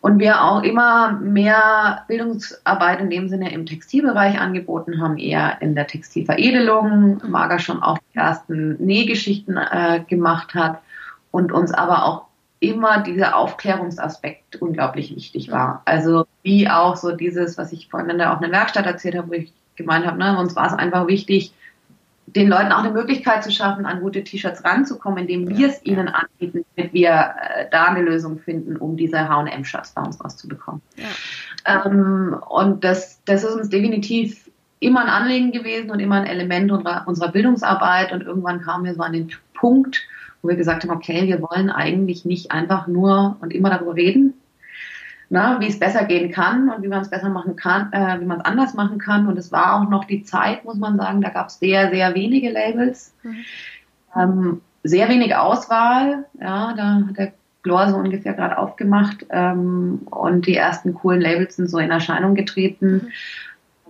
Und 0.00 0.20
wir 0.20 0.44
auch 0.44 0.62
immer 0.62 1.12
mehr 1.12 2.04
Bildungsarbeit 2.06 3.00
in 3.00 3.10
dem 3.10 3.28
Sinne 3.28 3.52
im 3.52 3.66
Textilbereich 3.66 4.38
angeboten 4.40 5.00
haben, 5.00 5.18
eher 5.18 5.60
in 5.60 5.74
der 5.74 5.88
Textilveredelung, 5.88 7.20
Mager 7.28 7.58
schon 7.58 7.82
auch 7.82 7.98
die 7.98 8.18
ersten 8.18 8.76
Nähgeschichten 8.84 9.56
äh, 9.56 10.04
gemacht 10.08 10.54
hat 10.54 10.80
und 11.32 11.50
uns 11.50 11.72
aber 11.72 12.04
auch 12.04 12.28
immer 12.60 13.02
dieser 13.02 13.36
Aufklärungsaspekt 13.36 14.56
unglaublich 14.56 15.14
wichtig 15.14 15.50
war. 15.50 15.82
Also 15.84 16.26
wie 16.42 16.68
auch 16.68 16.96
so 16.96 17.12
dieses, 17.12 17.58
was 17.58 17.72
ich 17.72 17.88
vorhin 17.88 18.10
in 18.10 18.18
der 18.18 18.32
auch 18.32 18.40
in 18.40 18.50
der 18.50 18.52
Werkstatt 18.52 18.86
erzählt 18.86 19.16
habe, 19.16 19.28
wo 19.28 19.32
ich 19.32 19.52
gemeint 19.76 20.06
habe, 20.06 20.18
ne, 20.18 20.38
uns 20.38 20.56
war 20.56 20.66
es 20.66 20.72
einfach 20.72 21.06
wichtig, 21.06 21.52
den 22.34 22.48
Leuten 22.48 22.72
auch 22.72 22.82
eine 22.82 22.92
Möglichkeit 22.92 23.44
zu 23.44 23.50
schaffen, 23.50 23.86
an 23.86 24.00
gute 24.00 24.24
T-Shirts 24.24 24.64
ranzukommen, 24.64 25.20
indem 25.20 25.48
wir 25.48 25.68
es 25.68 25.84
ihnen 25.84 26.08
anbieten, 26.08 26.64
damit 26.76 26.92
wir 26.92 27.10
äh, 27.10 27.66
da 27.70 27.86
eine 27.86 28.02
Lösung 28.02 28.38
finden, 28.38 28.76
um 28.76 28.96
diese 28.96 29.28
H&M-Shirts 29.28 29.92
bei 29.92 30.02
uns 30.02 30.22
rauszubekommen. 30.22 30.82
Ja. 30.96 31.84
Ähm, 31.84 32.36
und 32.48 32.84
das, 32.84 33.22
das 33.24 33.44
ist 33.44 33.54
uns 33.54 33.68
definitiv 33.68 34.50
immer 34.80 35.02
ein 35.02 35.08
Anliegen 35.08 35.52
gewesen 35.52 35.90
und 35.90 36.00
immer 36.00 36.16
ein 36.16 36.26
Element 36.26 36.70
unserer, 36.70 37.04
unserer 37.06 37.32
Bildungsarbeit. 37.32 38.12
Und 38.12 38.22
irgendwann 38.22 38.60
kamen 38.60 38.84
wir 38.84 38.94
so 38.94 39.02
an 39.02 39.12
den 39.12 39.30
Punkt, 39.54 40.06
wo 40.42 40.48
wir 40.48 40.56
gesagt 40.56 40.84
haben, 40.84 40.96
okay, 40.96 41.26
wir 41.26 41.42
wollen 41.42 41.70
eigentlich 41.70 42.24
nicht 42.24 42.50
einfach 42.52 42.86
nur 42.86 43.36
und 43.40 43.52
immer 43.52 43.70
darüber 43.70 43.94
reden, 43.94 44.34
na, 45.30 45.60
wie 45.60 45.68
es 45.68 45.78
besser 45.78 46.04
gehen 46.04 46.30
kann 46.30 46.70
und 46.70 46.82
wie 46.82 46.88
man 46.88 47.02
es 47.02 47.10
besser 47.10 47.28
machen 47.28 47.56
kann, 47.56 47.92
äh, 47.92 48.20
wie 48.20 48.24
man 48.24 48.38
es 48.38 48.44
anders 48.44 48.74
machen 48.74 48.98
kann. 48.98 49.28
Und 49.28 49.38
es 49.38 49.52
war 49.52 49.74
auch 49.74 49.88
noch 49.88 50.04
die 50.04 50.22
Zeit, 50.22 50.64
muss 50.64 50.78
man 50.78 50.96
sagen, 50.96 51.20
da 51.20 51.28
gab 51.28 51.48
es 51.48 51.58
sehr, 51.58 51.90
sehr 51.90 52.14
wenige 52.14 52.50
Labels, 52.50 53.14
mhm. 53.22 53.44
ähm, 54.16 54.60
sehr 54.84 55.08
wenig 55.08 55.34
Auswahl. 55.36 56.24
Ja, 56.40 56.72
da 56.74 57.02
hat 57.08 57.18
der 57.18 57.32
Glor 57.62 57.90
so 57.90 57.96
ungefähr 57.96 58.32
gerade 58.32 58.56
aufgemacht 58.56 59.26
ähm, 59.30 60.00
und 60.10 60.46
die 60.46 60.56
ersten 60.56 60.94
coolen 60.94 61.20
Labels 61.20 61.56
sind 61.56 61.68
so 61.68 61.78
in 61.78 61.90
Erscheinung 61.90 62.34
getreten, 62.34 63.12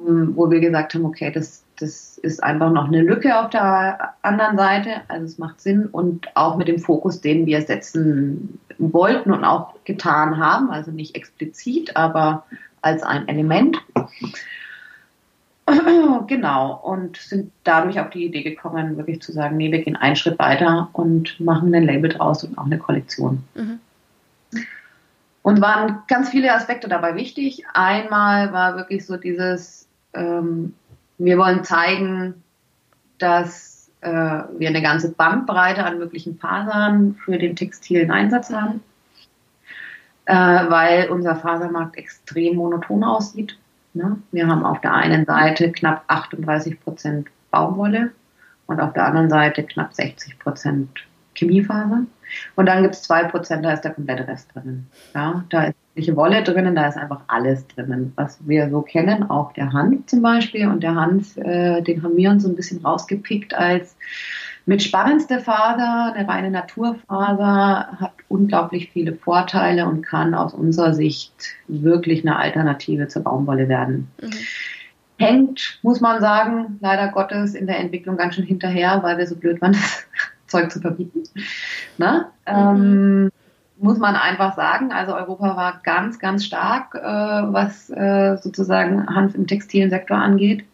mhm. 0.00 0.08
ähm, 0.08 0.32
wo 0.34 0.50
wir 0.50 0.58
gesagt 0.58 0.94
haben, 0.94 1.04
okay, 1.04 1.30
das, 1.30 1.64
das 1.78 2.18
ist 2.18 2.42
einfach 2.42 2.72
noch 2.72 2.88
eine 2.88 3.02
Lücke 3.02 3.38
auf 3.38 3.50
der 3.50 4.14
anderen 4.22 4.56
Seite, 4.56 5.02
also 5.08 5.24
es 5.24 5.38
macht 5.38 5.60
Sinn 5.60 5.86
und 5.86 6.34
auch 6.36 6.56
mit 6.56 6.68
dem 6.68 6.78
Fokus, 6.78 7.20
den 7.20 7.46
wir 7.46 7.62
setzen 7.62 8.58
wollten 8.78 9.32
und 9.32 9.44
auch 9.44 9.74
getan 9.84 10.38
haben, 10.38 10.70
also 10.70 10.90
nicht 10.90 11.14
explizit, 11.14 11.96
aber 11.96 12.44
als 12.82 13.02
ein 13.02 13.28
Element. 13.28 13.78
Genau, 16.26 16.80
und 16.82 17.18
sind 17.18 17.52
dadurch 17.62 18.00
auf 18.00 18.08
die 18.08 18.24
Idee 18.24 18.42
gekommen, 18.42 18.96
wirklich 18.96 19.20
zu 19.20 19.32
sagen, 19.32 19.58
nee, 19.58 19.70
wir 19.70 19.82
gehen 19.82 19.96
einen 19.96 20.16
Schritt 20.16 20.38
weiter 20.38 20.88
und 20.94 21.38
machen 21.40 21.74
ein 21.74 21.84
Label 21.84 22.08
draus 22.08 22.42
und 22.42 22.56
auch 22.56 22.64
eine 22.64 22.78
Kollektion. 22.78 23.44
Mhm. 23.54 23.78
Und 25.42 25.60
waren 25.60 26.02
ganz 26.08 26.30
viele 26.30 26.54
Aspekte 26.54 26.88
dabei 26.88 27.16
wichtig. 27.16 27.64
Einmal 27.74 28.50
war 28.52 28.76
wirklich 28.76 29.04
so 29.04 29.18
dieses, 29.18 29.86
ähm, 30.14 30.74
wir 31.18 31.36
wollen 31.38 31.64
zeigen, 31.64 32.42
dass 33.18 33.90
äh, 34.00 34.08
wir 34.10 34.68
eine 34.68 34.82
ganze 34.82 35.12
Bandbreite 35.12 35.84
an 35.84 35.98
möglichen 35.98 36.38
Fasern 36.38 37.16
für 37.24 37.38
den 37.38 37.56
textilen 37.56 38.10
Einsatz 38.10 38.50
haben, 38.50 38.80
äh, 40.26 40.34
weil 40.34 41.10
unser 41.10 41.36
Fasermarkt 41.36 41.96
extrem 41.96 42.56
monoton 42.56 43.02
aussieht. 43.02 43.58
Ne? 43.94 44.18
Wir 44.30 44.46
haben 44.46 44.64
auf 44.64 44.80
der 44.80 44.94
einen 44.94 45.24
Seite 45.24 45.72
knapp 45.72 46.04
38 46.06 46.80
Prozent 46.80 47.28
Baumwolle 47.50 48.12
und 48.66 48.80
auf 48.80 48.92
der 48.92 49.06
anderen 49.06 49.30
Seite 49.30 49.64
knapp 49.64 49.94
60 49.94 50.38
Prozent 50.38 50.88
Chemiefaser. 51.34 52.02
Und 52.56 52.66
dann 52.66 52.82
gibt 52.82 52.94
es 52.94 53.02
zwei 53.02 53.24
Prozent, 53.24 53.64
da 53.64 53.72
ist 53.72 53.82
der 53.82 53.92
komplette 53.92 54.26
Rest 54.26 54.54
drinnen. 54.54 54.88
Ja, 55.14 55.44
da 55.48 55.64
ist 55.64 55.76
wirkliche 55.94 56.16
Wolle 56.16 56.42
drinnen, 56.42 56.76
da 56.76 56.86
ist 56.86 56.96
einfach 56.96 57.20
alles 57.26 57.66
drinnen, 57.68 58.12
was 58.16 58.38
wir 58.46 58.70
so 58.70 58.82
kennen, 58.82 59.28
auch 59.30 59.52
der 59.52 59.72
Hanf 59.72 60.06
zum 60.06 60.22
Beispiel. 60.22 60.68
Und 60.68 60.82
der 60.82 60.94
Hanf, 60.94 61.36
äh, 61.36 61.80
den 61.82 62.02
haben 62.02 62.16
wir 62.16 62.30
uns 62.30 62.44
so 62.44 62.48
ein 62.48 62.56
bisschen 62.56 62.84
rausgepickt 62.84 63.54
als 63.54 63.96
mit 64.68 64.82
spannendste 64.82 65.40
Faser, 65.40 66.12
eine 66.14 66.28
reine 66.28 66.50
Naturfaser, 66.50 67.88
hat 67.98 68.12
unglaublich 68.28 68.90
viele 68.92 69.14
Vorteile 69.14 69.86
und 69.86 70.02
kann 70.02 70.34
aus 70.34 70.52
unserer 70.52 70.92
Sicht 70.92 71.32
wirklich 71.68 72.22
eine 72.22 72.36
Alternative 72.36 73.08
zur 73.08 73.22
Baumwolle 73.22 73.68
werden. 73.68 74.08
Mhm. 74.20 74.30
Hängt, 75.16 75.80
muss 75.82 76.02
man 76.02 76.20
sagen, 76.20 76.78
leider 76.80 77.08
Gottes 77.08 77.54
in 77.54 77.66
der 77.66 77.78
Entwicklung 77.78 78.18
ganz 78.18 78.34
schön 78.34 78.44
hinterher, 78.44 79.02
weil 79.02 79.16
wir 79.16 79.26
so 79.26 79.36
blöd 79.36 79.60
waren, 79.62 79.72
das 79.72 80.06
Zeug 80.48 80.70
zu 80.70 80.80
verbieten. 80.80 81.22
Ne? 81.98 82.26
Mhm. 82.46 82.54
Ähm, 82.54 83.30
muss 83.80 83.98
man 83.98 84.16
einfach 84.16 84.56
sagen. 84.56 84.92
Also 84.92 85.14
Europa 85.14 85.56
war 85.56 85.80
ganz, 85.82 86.18
ganz 86.18 86.44
stark, 86.44 86.94
äh, 86.94 87.00
was 87.00 87.90
äh, 87.90 88.36
sozusagen 88.42 89.06
Hanf 89.14 89.34
im 89.34 89.46
textilen 89.46 89.90
Sektor 89.90 90.16
angeht. 90.16 90.64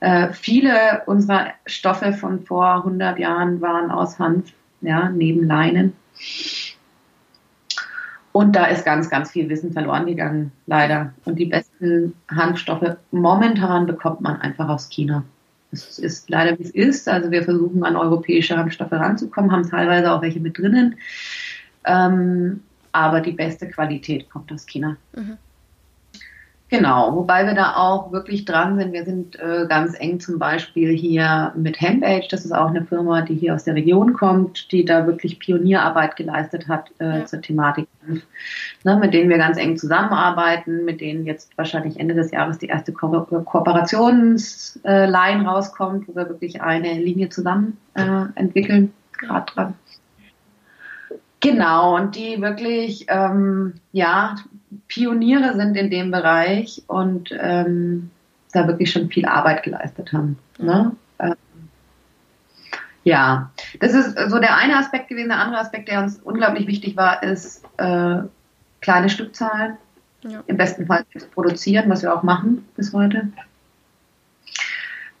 Äh, 0.00 0.32
viele 0.32 1.02
unserer 1.06 1.48
Stoffe 1.66 2.12
von 2.12 2.44
vor 2.44 2.76
100 2.76 3.18
Jahren 3.18 3.60
waren 3.60 3.90
aus 3.90 4.18
Hanf, 4.18 4.52
ja, 4.80 5.08
neben 5.08 5.46
Leinen. 5.46 5.94
Und 8.32 8.56
da 8.56 8.66
ist 8.66 8.84
ganz, 8.84 9.08
ganz 9.08 9.30
viel 9.30 9.48
Wissen 9.48 9.72
verloren 9.72 10.06
gegangen, 10.06 10.50
leider. 10.66 11.14
Und 11.24 11.38
die 11.38 11.46
besten 11.46 12.14
Hanfstoffe 12.28 12.96
momentan 13.12 13.86
bekommt 13.86 14.20
man 14.20 14.40
einfach 14.40 14.68
aus 14.68 14.88
China. 14.88 15.24
Es 15.74 15.98
ist 15.98 16.30
leider 16.30 16.58
wie 16.58 16.62
es 16.62 16.70
ist. 16.70 17.08
Also 17.08 17.30
wir 17.30 17.44
versuchen 17.44 17.84
an 17.84 17.96
europäische 17.96 18.56
Hanfstoffe 18.56 18.92
ranzukommen, 18.92 19.52
haben 19.52 19.68
teilweise 19.68 20.12
auch 20.12 20.22
welche 20.22 20.40
mit 20.40 20.58
drinnen. 20.58 20.96
Ähm, 21.84 22.60
aber 22.92 23.20
die 23.20 23.32
beste 23.32 23.68
Qualität 23.68 24.30
kommt 24.30 24.52
aus 24.52 24.66
China. 24.66 24.96
Mhm. 25.14 25.36
Genau, 26.70 27.14
wobei 27.14 27.46
wir 27.46 27.54
da 27.54 27.76
auch 27.76 28.10
wirklich 28.10 28.46
dran 28.46 28.78
sind. 28.78 28.94
Wir 28.94 29.04
sind 29.04 29.38
äh, 29.38 29.66
ganz 29.68 29.94
eng 29.98 30.18
zum 30.18 30.38
Beispiel 30.38 30.96
hier 30.96 31.52
mit 31.54 31.78
Hempage. 31.80 32.26
Das 32.30 32.44
ist 32.44 32.52
auch 32.52 32.68
eine 32.68 32.84
Firma, 32.84 33.20
die 33.20 33.34
hier 33.34 33.54
aus 33.54 33.64
der 33.64 33.74
Region 33.74 34.14
kommt, 34.14 34.72
die 34.72 34.84
da 34.84 35.06
wirklich 35.06 35.38
Pionierarbeit 35.38 36.16
geleistet 36.16 36.66
hat 36.66 36.90
äh, 36.98 37.20
ja. 37.20 37.26
zur 37.26 37.42
Thematik. 37.42 37.86
Ne, 38.82 38.96
mit 38.96 39.14
denen 39.14 39.30
wir 39.30 39.38
ganz 39.38 39.56
eng 39.56 39.76
zusammenarbeiten, 39.76 40.84
mit 40.84 41.00
denen 41.00 41.26
jetzt 41.26 41.56
wahrscheinlich 41.56 42.00
Ende 42.00 42.14
des 42.14 42.32
Jahres 42.32 42.58
die 42.58 42.66
erste 42.66 42.92
Ko 42.92 43.08
Kooperationsline 43.10 45.46
rauskommt, 45.46 46.08
wo 46.08 46.16
wir 46.16 46.28
wirklich 46.28 46.60
eine 46.60 46.94
Linie 46.94 47.28
zusammen 47.28 47.78
äh, 47.94 48.24
entwickeln. 48.34 48.92
Gerade 49.12 49.52
dran. 49.52 49.74
Genau, 51.44 51.94
und 51.96 52.16
die 52.16 52.40
wirklich, 52.40 53.04
ähm, 53.08 53.74
ja, 53.92 54.36
Pioniere 54.88 55.54
sind 55.54 55.76
in 55.76 55.90
dem 55.90 56.10
Bereich 56.10 56.82
und 56.86 57.30
ähm, 57.38 58.10
da 58.52 58.66
wirklich 58.66 58.90
schon 58.90 59.10
viel 59.10 59.26
Arbeit 59.26 59.62
geleistet 59.62 60.12
haben. 60.14 60.38
Ne? 60.58 60.96
Ähm, 61.18 61.34
ja, 63.02 63.50
das 63.78 63.92
ist 63.92 64.16
so 64.30 64.38
der 64.38 64.56
eine 64.56 64.78
Aspekt 64.78 65.08
gewesen. 65.08 65.28
Der 65.28 65.38
andere 65.38 65.60
Aspekt, 65.60 65.88
der 65.88 66.02
uns 66.02 66.18
unglaublich 66.18 66.66
wichtig 66.66 66.96
war, 66.96 67.22
ist 67.22 67.62
äh, 67.76 68.22
kleine 68.80 69.10
Stückzahlen. 69.10 69.76
Ja. 70.22 70.42
Im 70.46 70.56
besten 70.56 70.86
Fall 70.86 71.04
produzieren, 71.34 71.90
was 71.90 72.00
wir 72.00 72.14
auch 72.14 72.22
machen 72.22 72.66
bis 72.76 72.94
heute. 72.94 73.28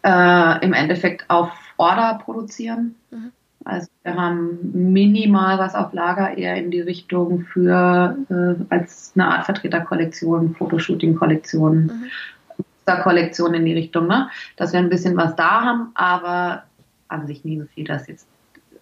Äh, 0.02 0.64
Im 0.64 0.72
Endeffekt 0.72 1.28
auf 1.28 1.50
Order 1.76 2.18
produzieren. 2.24 2.94
Mhm. 3.10 3.32
Also 3.64 3.88
wir 4.02 4.14
haben 4.14 4.92
minimal 4.92 5.58
was 5.58 5.74
auf 5.74 5.92
Lager 5.92 6.36
eher 6.36 6.56
in 6.56 6.70
die 6.70 6.80
Richtung 6.80 7.46
für 7.46 8.16
äh, 8.28 8.64
als 8.68 9.12
eine 9.14 9.28
Art 9.28 9.46
Vertreterkollektion, 9.46 10.54
Fotoshooting-Kollektion, 10.54 11.86
mhm. 11.86 12.04
Kollektion 13.02 13.54
in 13.54 13.64
die 13.64 13.72
Richtung, 13.72 14.06
ne? 14.06 14.28
dass 14.56 14.72
wir 14.72 14.80
ein 14.80 14.90
bisschen 14.90 15.16
was 15.16 15.34
da 15.36 15.62
haben, 15.62 15.90
aber 15.94 16.64
an 17.08 17.26
sich 17.26 17.44
nie 17.44 17.58
so 17.58 17.66
viel, 17.74 17.84
dass 17.84 18.06
jetzt 18.06 18.26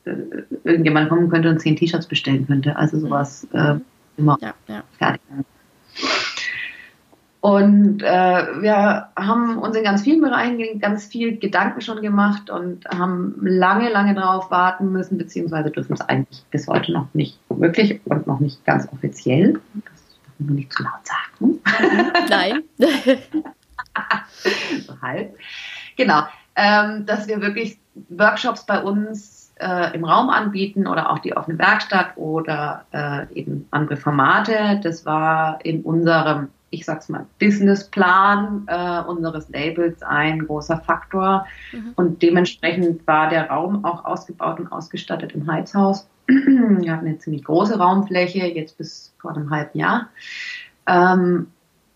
äh, 0.05 0.15
irgendjemand 0.65 1.09
kommen 1.09 1.29
könnte 1.29 1.49
und 1.49 1.61
zehn 1.61 1.77
T-Shirts 1.77 2.07
bestellen 2.07 2.47
könnte. 2.47 2.75
Also 2.77 2.99
sowas 2.99 3.47
äh, 3.53 3.77
immer 4.17 4.37
ja, 4.41 4.55
ja. 4.67 4.83
fertig. 4.99 5.21
Und 7.43 8.03
äh, 8.05 8.63
wir 8.63 9.09
haben 9.17 9.59
uns 9.59 9.75
in 9.75 9.83
ganz 9.83 10.03
vielen 10.03 10.21
Bereichen 10.21 10.79
ganz 10.79 11.07
viel 11.07 11.39
Gedanken 11.39 11.81
schon 11.81 12.01
gemacht 12.01 12.51
und 12.51 12.87
haben 12.87 13.35
lange, 13.43 13.91
lange 13.91 14.15
darauf 14.15 14.53
warten 14.53 14.93
müssen, 14.93 15.19
beziehungsweise 15.19 15.73
dürfen 15.73 15.95
es 15.95 16.03
eigentlich 16.03 16.45
bis 16.53 16.69
heute 16.69 16.93
noch 16.93 17.09
nicht 17.15 17.41
wirklich 17.49 18.01
und 18.05 18.29
noch 18.29 18.39
nicht 18.39 18.65
ganz 18.65 18.87
offiziell. 18.93 19.55
Das 19.75 20.05
darf 20.25 20.35
man 20.39 20.55
nicht 20.55 20.73
zu 20.73 20.85
laut 20.85 21.01
sagen. 21.03 21.59
Nein. 22.31 22.63
so 24.87 25.03
halb. 25.03 25.35
Genau. 25.97 26.23
Ähm, 26.55 27.07
dass 27.07 27.27
wir 27.27 27.41
wirklich 27.41 27.77
Workshops 28.09 28.67
bei 28.67 28.81
uns 28.81 29.53
äh, 29.57 29.93
im 29.97 30.05
Raum 30.05 30.31
anbieten 30.31 30.87
oder 30.87 31.11
auch 31.11 31.19
die 31.19 31.37
offene 31.37 31.59
Werkstatt 31.59 32.17
oder 32.17 32.87
äh, 32.93 33.27
eben 33.35 33.67
andere 33.73 33.97
Formate. 33.97 34.79
Das 34.85 35.05
war 35.05 35.59
in 35.65 35.83
unserem 35.83 36.47
ich 36.73 36.87
sag's 36.87 37.09
mal, 37.09 37.27
Businessplan 37.39 38.65
äh, 38.67 39.03
unseres 39.03 39.49
Labels 39.51 40.03
ein 40.03 40.47
großer 40.47 40.79
Faktor. 40.79 41.47
Mhm. 41.73 41.93
Und 41.97 42.23
dementsprechend 42.23 43.07
war 43.07 43.29
der 43.29 43.51
Raum 43.51 43.85
auch 43.85 44.05
ausgebaut 44.05 44.59
und 44.59 44.73
ausgestattet 44.73 45.33
im 45.33 45.47
Heizhaus. 45.47 46.09
Wir 46.27 46.93
hatten 46.93 47.07
eine 47.07 47.19
ziemlich 47.19 47.45
große 47.45 47.79
Raumfläche, 47.79 48.47
jetzt 48.47 48.79
bis 48.79 49.15
vor 49.19 49.33
einem 49.33 49.51
halben 49.51 49.79
Jahr. 49.79 50.09
Ähm, 50.87 51.49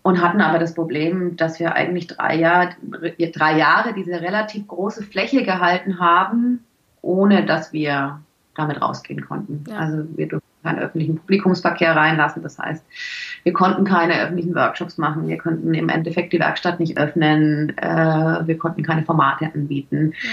und 0.03 0.21
hatten 0.21 0.39
aber 0.39 0.59
das 0.59 0.73
Problem, 0.73 1.35
dass 1.35 1.59
wir 1.59 1.73
eigentlich 1.73 2.07
drei, 2.07 2.35
Jahr, 2.37 2.69
drei 2.79 3.57
Jahre 3.57 3.93
diese 3.93 4.21
relativ 4.21 4.65
große 4.65 5.03
Fläche 5.03 5.43
gehalten 5.43 5.99
haben, 5.99 6.63
ohne 7.01 7.45
dass 7.45 7.73
wir 7.73 8.21
damit 8.55 8.81
rausgehen 8.81 9.25
konnten. 9.25 9.65
Ja. 9.67 9.79
Also 9.79 10.05
wir 10.15 10.29
durften 10.29 10.46
keinen 10.67 10.79
öffentlichen 10.79 11.17
Publikumsverkehr 11.17 11.95
reinlassen. 11.95 12.43
Das 12.43 12.59
heißt, 12.59 12.83
wir 13.43 13.53
konnten 13.53 13.85
keine 13.85 14.21
öffentlichen 14.21 14.53
Workshops 14.55 14.97
machen. 14.97 15.27
Wir 15.27 15.37
konnten 15.37 15.73
im 15.73 15.89
Endeffekt 15.89 16.33
die 16.33 16.39
Werkstatt 16.39 16.79
nicht 16.79 16.97
öffnen. 16.97 17.77
Äh, 17.77 18.47
wir 18.47 18.57
konnten 18.57 18.83
keine 18.83 19.03
Formate 19.03 19.49
anbieten. 19.53 20.13
Ja. 20.21 20.29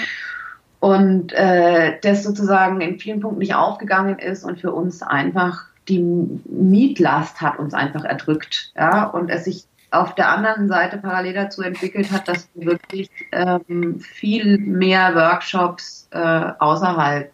Und 0.80 1.32
äh, 1.32 1.98
das 2.02 2.24
sozusagen 2.24 2.80
in 2.80 2.98
vielen 2.98 3.20
Punkten 3.20 3.38
nicht 3.38 3.54
aufgegangen 3.54 4.18
ist 4.18 4.44
und 4.44 4.60
für 4.60 4.72
uns 4.72 5.02
einfach 5.02 5.64
die 5.88 6.00
Mietlast 6.00 7.40
hat 7.40 7.58
uns 7.58 7.72
einfach 7.72 8.04
erdrückt. 8.04 8.72
Ja, 8.76 9.04
und 9.04 9.30
es 9.30 9.44
sich 9.44 9.64
auf 9.90 10.14
der 10.14 10.28
anderen 10.28 10.68
Seite 10.68 10.98
parallel 10.98 11.34
dazu 11.34 11.62
entwickelt 11.62 12.10
hat, 12.10 12.28
dass 12.28 12.48
wir 12.54 12.66
wirklich 12.66 13.08
ähm, 13.32 14.00
viel 14.00 14.58
mehr 14.58 15.14
Workshops 15.14 16.08
äh, 16.10 16.18
außerhalb 16.58 17.32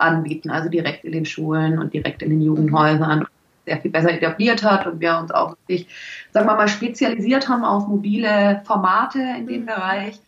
anbieten, 0.00 0.50
also 0.50 0.68
direkt 0.68 1.04
in 1.04 1.12
den 1.12 1.24
Schulen 1.24 1.78
und 1.78 1.92
direkt 1.92 2.22
in 2.22 2.30
den 2.30 2.40
Jugendhäusern 2.40 3.26
sehr 3.66 3.80
viel 3.80 3.90
besser 3.90 4.12
etabliert 4.12 4.64
hat 4.64 4.86
und 4.86 5.00
wir 5.00 5.18
uns 5.18 5.30
auch 5.30 5.50
wirklich, 5.50 5.86
sagen 6.32 6.46
wir 6.46 6.56
mal, 6.56 6.68
spezialisiert 6.68 7.48
haben 7.48 7.64
auf 7.64 7.86
mobile 7.86 8.62
Formate 8.64 9.20
in 9.38 9.46
dem 9.46 9.66
Bereich. 9.66 10.20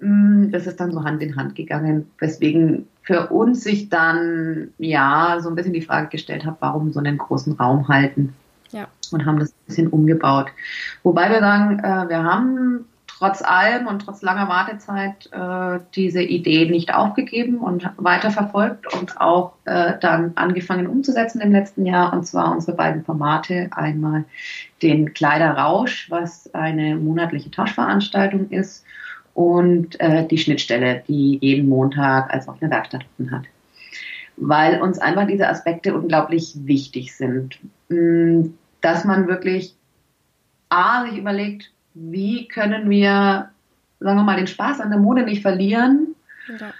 Mm, 0.00 0.50
das 0.50 0.66
ist 0.66 0.80
dann 0.80 0.92
so 0.92 1.04
Hand 1.04 1.22
in 1.22 1.36
Hand 1.36 1.54
gegangen, 1.54 2.10
weswegen 2.18 2.88
für 3.02 3.28
uns 3.28 3.62
sich 3.62 3.88
dann 3.88 4.68
ja 4.78 5.38
so 5.40 5.48
ein 5.48 5.54
bisschen 5.54 5.72
die 5.72 5.82
Frage 5.82 6.08
gestellt 6.08 6.44
hat, 6.44 6.56
warum 6.60 6.92
so 6.92 7.00
einen 7.00 7.18
großen 7.18 7.54
Raum 7.54 7.88
halten. 7.88 8.34
Ja. 8.70 8.88
Und 9.12 9.26
haben 9.26 9.38
das 9.38 9.50
ein 9.50 9.66
bisschen 9.66 9.88
umgebaut. 9.88 10.50
Wobei 11.02 11.30
wir 11.30 11.40
sagen, 11.40 11.78
äh, 11.78 12.08
wir 12.08 12.22
haben 12.22 12.86
trotz 13.22 13.40
allem 13.40 13.86
und 13.86 14.00
trotz 14.00 14.20
langer 14.22 14.48
Wartezeit 14.48 15.30
äh, 15.30 15.78
diese 15.94 16.22
Idee 16.22 16.68
nicht 16.68 16.92
aufgegeben 16.92 17.58
und 17.58 17.88
weiterverfolgt 17.96 18.92
und 18.94 19.20
auch 19.20 19.52
äh, 19.64 19.92
dann 20.00 20.32
angefangen 20.34 20.88
umzusetzen 20.88 21.40
im 21.40 21.52
letzten 21.52 21.86
Jahr. 21.86 22.12
Und 22.12 22.26
zwar 22.26 22.50
unsere 22.50 22.76
beiden 22.76 23.04
Formate. 23.04 23.68
Einmal 23.70 24.24
den 24.82 25.14
Kleiderrausch, 25.14 26.10
was 26.10 26.52
eine 26.52 26.96
monatliche 26.96 27.52
Tauschveranstaltung 27.52 28.50
ist 28.50 28.84
und 29.34 30.00
äh, 30.00 30.26
die 30.26 30.38
Schnittstelle, 30.38 31.04
die 31.06 31.38
jeden 31.40 31.68
Montag 31.68 32.34
als 32.34 32.48
eine 32.48 32.70
Werkstatt 32.72 33.04
hat. 33.30 33.44
Weil 34.36 34.82
uns 34.82 34.98
einfach 34.98 35.28
diese 35.28 35.48
Aspekte 35.48 35.94
unglaublich 35.94 36.54
wichtig 36.64 37.14
sind. 37.14 37.60
Mm, 37.88 38.46
dass 38.80 39.04
man 39.04 39.28
wirklich 39.28 39.76
A, 40.70 41.04
sich 41.04 41.18
überlegt, 41.18 41.71
wie 41.94 42.48
können 42.48 42.90
wir, 42.90 43.50
sagen 44.00 44.18
wir 44.18 44.24
mal, 44.24 44.36
den 44.36 44.46
Spaß 44.46 44.80
an 44.80 44.90
der 44.90 44.98
Mode 44.98 45.22
nicht 45.22 45.42
verlieren 45.42 46.14
ja. 46.48 46.72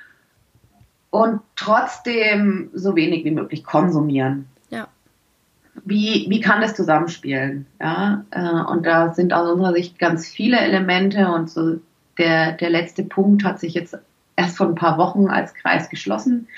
und 1.10 1.40
trotzdem 1.56 2.70
so 2.72 2.96
wenig 2.96 3.24
wie 3.24 3.30
möglich 3.30 3.64
konsumieren. 3.64 4.46
Ja. 4.70 4.88
Wie, 5.84 6.26
wie 6.28 6.40
kann 6.40 6.60
das 6.60 6.74
zusammenspielen? 6.74 7.66
Ja? 7.80 8.24
Äh, 8.30 8.70
und 8.70 8.86
da 8.86 9.12
sind 9.14 9.32
aus 9.32 9.50
unserer 9.50 9.72
Sicht 9.72 9.98
ganz 9.98 10.28
viele 10.28 10.58
Elemente 10.58 11.28
und 11.28 11.50
so 11.50 11.78
der, 12.18 12.52
der 12.52 12.70
letzte 12.70 13.04
Punkt 13.04 13.44
hat 13.44 13.60
sich 13.60 13.74
jetzt 13.74 13.96
erst 14.36 14.56
vor 14.56 14.68
ein 14.68 14.74
paar 14.74 14.98
Wochen 14.98 15.28
als 15.28 15.54
Kreis 15.54 15.88
geschlossen. 15.88 16.48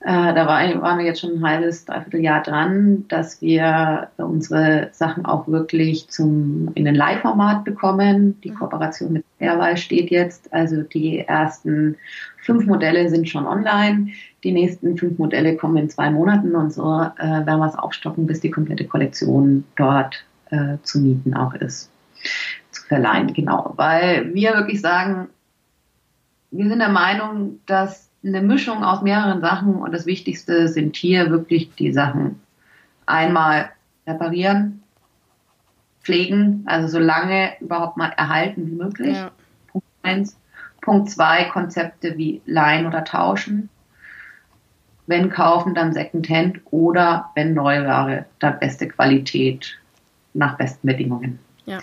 Äh, 0.00 0.32
da 0.32 0.46
war, 0.46 0.60
waren 0.80 0.98
wir 0.98 1.06
jetzt 1.06 1.20
schon 1.20 1.38
ein 1.38 1.44
halbes, 1.44 1.84
dreiviertel 1.84 2.20
Jahr 2.20 2.42
dran, 2.42 3.04
dass 3.08 3.42
wir 3.42 4.08
unsere 4.16 4.90
Sachen 4.92 5.26
auch 5.26 5.48
wirklich 5.48 6.08
zum, 6.08 6.70
in 6.74 6.84
den 6.84 6.94
Live-Format 6.94 7.64
bekommen. 7.64 8.40
Die 8.42 8.50
mhm. 8.50 8.56
Kooperation 8.56 9.12
mit 9.12 9.24
Airwise 9.40 9.82
steht 9.82 10.10
jetzt. 10.10 10.52
Also 10.52 10.82
die 10.82 11.20
ersten 11.20 11.96
fünf 12.42 12.66
Modelle 12.66 13.08
sind 13.10 13.28
schon 13.28 13.46
online. 13.46 14.08
Die 14.44 14.52
nächsten 14.52 14.96
fünf 14.96 15.18
Modelle 15.18 15.56
kommen 15.56 15.76
in 15.78 15.90
zwei 15.90 16.10
Monaten 16.10 16.54
und 16.54 16.72
so 16.72 17.00
äh, 17.18 17.44
werden 17.44 17.58
wir 17.58 17.66
es 17.66 17.74
aufstocken, 17.74 18.26
bis 18.26 18.40
die 18.40 18.52
komplette 18.52 18.84
Kollektion 18.84 19.64
dort 19.74 20.24
äh, 20.50 20.76
zu 20.84 21.00
mieten 21.00 21.34
auch 21.34 21.54
ist. 21.54 21.90
Zu 22.70 22.84
verleihen, 22.86 23.32
genau. 23.32 23.72
Weil 23.74 24.32
wir 24.32 24.54
wirklich 24.54 24.80
sagen, 24.80 25.28
wir 26.52 26.68
sind 26.68 26.78
der 26.78 26.88
Meinung, 26.88 27.58
dass 27.66 28.07
eine 28.24 28.42
Mischung 28.42 28.82
aus 28.84 29.02
mehreren 29.02 29.40
Sachen 29.40 29.76
und 29.76 29.92
das 29.92 30.06
Wichtigste 30.06 30.68
sind 30.68 30.96
hier 30.96 31.30
wirklich 31.30 31.74
die 31.74 31.92
Sachen. 31.92 32.40
Einmal 33.06 33.70
reparieren, 34.06 34.82
pflegen, 36.02 36.64
also 36.66 36.88
so 36.88 36.98
lange 36.98 37.52
überhaupt 37.60 37.96
mal 37.96 38.08
erhalten 38.16 38.66
wie 38.66 38.74
möglich. 38.74 39.16
Ja. 39.16 39.30
Punkt 39.70 39.86
eins. 40.02 40.38
Punkt 40.80 41.10
zwei, 41.10 41.44
Konzepte 41.44 42.16
wie 42.16 42.40
Leihen 42.46 42.86
oder 42.86 43.04
Tauschen. 43.04 43.68
Wenn 45.06 45.30
kaufen, 45.30 45.74
dann 45.74 45.92
Secondhand 45.92 46.60
oder 46.70 47.30
wenn 47.34 47.54
Neuware, 47.54 48.26
dann 48.38 48.58
beste 48.58 48.88
Qualität 48.88 49.78
nach 50.34 50.56
besten 50.56 50.86
Bedingungen. 50.86 51.38
Ja. 51.66 51.78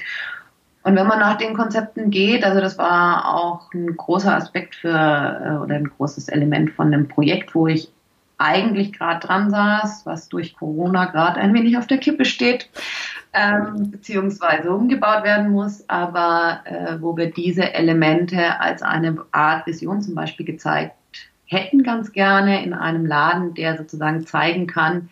Und 0.86 0.96
wenn 0.96 1.08
man 1.08 1.18
nach 1.18 1.40
den 1.40 1.56
Konzepten 1.56 2.12
geht, 2.12 2.44
also 2.44 2.62
das 2.62 2.78
war 2.78 3.34
auch 3.34 3.74
ein 3.74 3.98
großer 3.98 4.36
Aspekt 4.36 4.76
für 4.76 4.90
äh, 4.90 5.64
oder 5.64 5.74
ein 5.74 5.90
großes 5.90 6.30
Element 6.30 6.70
von 6.70 6.94
einem 6.94 7.08
Projekt, 7.08 7.56
wo 7.56 7.66
ich 7.66 7.92
eigentlich 8.38 8.94
gerade 8.94 9.26
dran 9.26 9.50
saß, 9.50 10.06
was 10.06 10.30
durch 10.30 10.56
Corona 10.56 11.06
gerade 11.06 11.40
ein 11.40 11.56
wenig 11.56 11.76
auf 11.76 11.88
der 11.88 11.98
Kippe 11.98 12.24
steht, 12.24 12.70
ähm, 13.34 13.90
beziehungsweise 13.90 14.72
umgebaut 14.72 15.24
werden 15.24 15.52
muss, 15.52 15.90
aber 15.90 16.60
äh, 16.66 17.02
wo 17.02 17.18
wir 17.18 17.32
diese 17.32 17.74
Elemente 17.74 18.60
als 18.60 18.84
eine 18.84 19.18
Art 19.32 19.66
Vision 19.66 20.04
zum 20.04 20.14
Beispiel 20.14 20.46
gezeigt 20.46 20.94
hätten 21.48 21.82
ganz 21.82 22.12
gerne 22.12 22.64
in 22.64 22.74
einem 22.74 23.08
Laden, 23.08 23.56
der 23.56 23.76
sozusagen 23.78 24.26
zeigen 24.28 24.68
kann, 24.68 25.10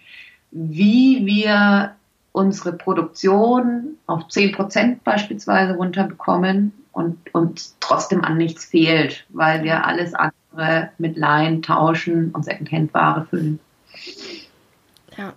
wie 0.51 1.25
wir 1.25 1.95
unsere 2.33 2.73
Produktion 2.73 3.95
auf 4.07 4.27
10 4.27 4.51
Prozent 4.51 5.03
beispielsweise 5.03 5.75
runterbekommen 5.75 6.73
und 6.91 7.33
uns 7.33 7.77
trotzdem 7.79 8.23
an 8.23 8.37
nichts 8.37 8.65
fehlt, 8.65 9.25
weil 9.29 9.63
wir 9.63 9.85
alles 9.85 10.13
andere 10.13 10.89
mit 10.97 11.15
Laien 11.15 11.61
tauschen 11.61 12.31
und 12.31 12.43
Secondhand-Ware 12.43 13.25
füllen. 13.29 13.59
Ja. 15.17 15.33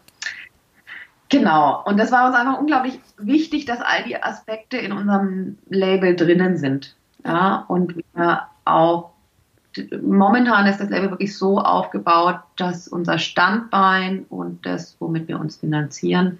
Genau. 1.29 1.83
Und 1.85 1.99
das 1.99 2.13
war 2.13 2.27
uns 2.27 2.37
einfach 2.37 2.59
unglaublich 2.59 2.99
wichtig, 3.19 3.67
dass 3.67 3.81
all 3.81 4.05
die 4.05 4.23
Aspekte 4.23 4.79
in 4.79 4.93
unserem 4.93 5.59
Label 5.69 6.17
drinnen 6.17 6.57
sind. 6.57 6.95
Ja, 7.25 7.65
und 7.69 7.97
wir 7.97 8.43
auch 8.65 9.11
momentan 10.03 10.67
ist 10.67 10.81
das 10.81 10.89
Label 10.89 11.11
wirklich 11.11 11.37
so 11.37 11.59
aufgebaut, 11.61 12.39
dass 12.57 12.89
unser 12.89 13.19
Standbein 13.19 14.25
und 14.31 14.65
das, 14.65 14.97
womit 15.01 15.29
wir 15.29 15.39
uns 15.39 15.57
finanzieren, 15.57 16.39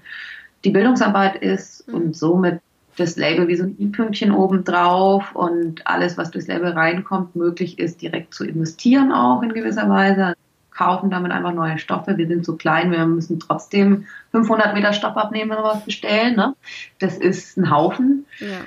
die 0.67 0.73
Bildungsarbeit 0.73 1.37
ist 1.37 1.87
mhm. 1.87 1.95
und 1.95 2.17
somit 2.17 2.61
das 2.97 3.17
Label 3.17 3.47
wie 3.47 3.57
so 3.57 3.65
ein 3.65 3.77
i-Pünktchen 3.79 4.33
oben 4.33 4.65
drauf 4.65 5.35
und 5.35 5.87
alles, 5.87 6.19
was 6.19 6.31
durchs 6.33 6.49
Label 6.49 6.73
reinkommt, 6.73 7.37
möglich 7.37 7.79
ist, 7.79 8.03
direkt 8.03 8.35
zu 8.35 8.45
investieren 8.45 9.13
auch 9.13 9.43
in 9.43 9.53
gewisser 9.53 9.89
Weise. 9.89 10.35
Kaufen 10.71 11.11
damit 11.11 11.31
einfach 11.31 11.55
neue 11.55 11.79
Stoffe. 11.79 12.19
Wir 12.19 12.27
sind 12.27 12.45
so 12.45 12.57
klein, 12.57 12.91
wir 12.91 13.07
müssen 13.07 13.39
trotzdem 13.39 14.07
500 14.33 14.75
Meter 14.75 14.93
Stoff 14.93 15.17
abnehmen, 15.17 15.51
wenn 15.51 15.59
wir 15.59 15.65
was 15.65 15.85
bestellen. 15.85 16.37
Ne? 16.37 16.55
Das 16.99 17.17
ist 17.17 17.57
ein 17.57 17.71
Haufen. 17.71 18.27
Ja. 18.41 18.65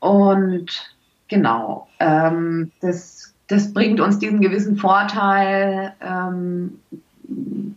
Und 0.00 0.94
genau, 1.28 1.88
ähm, 2.00 2.72
das, 2.80 3.32
das 3.46 3.72
bringt 3.72 4.00
uns 4.00 4.18
diesen 4.18 4.40
gewissen 4.40 4.76
Vorteil, 4.76 5.94
ähm, 6.02 6.80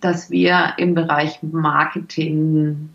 dass 0.01 0.31
wir 0.31 0.73
im 0.77 0.95
Bereich 0.95 1.41
Marketing 1.43 2.89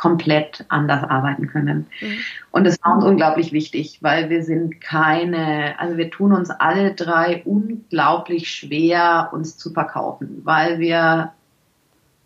komplett 0.00 0.64
anders 0.68 1.04
arbeiten 1.04 1.46
können. 1.46 1.86
Mhm. 2.00 2.18
Und 2.52 2.64
das 2.64 2.82
war 2.82 2.94
uns 2.94 3.04
unglaublich 3.04 3.52
wichtig, 3.52 3.98
weil 4.00 4.30
wir 4.30 4.42
sind 4.42 4.80
keine, 4.80 5.78
also 5.78 5.98
wir 5.98 6.10
tun 6.10 6.32
uns 6.32 6.48
alle 6.48 6.94
drei 6.94 7.42
unglaublich 7.44 8.50
schwer, 8.50 9.28
uns 9.32 9.58
zu 9.58 9.70
verkaufen, 9.70 10.40
weil 10.42 10.78
wir 10.78 11.34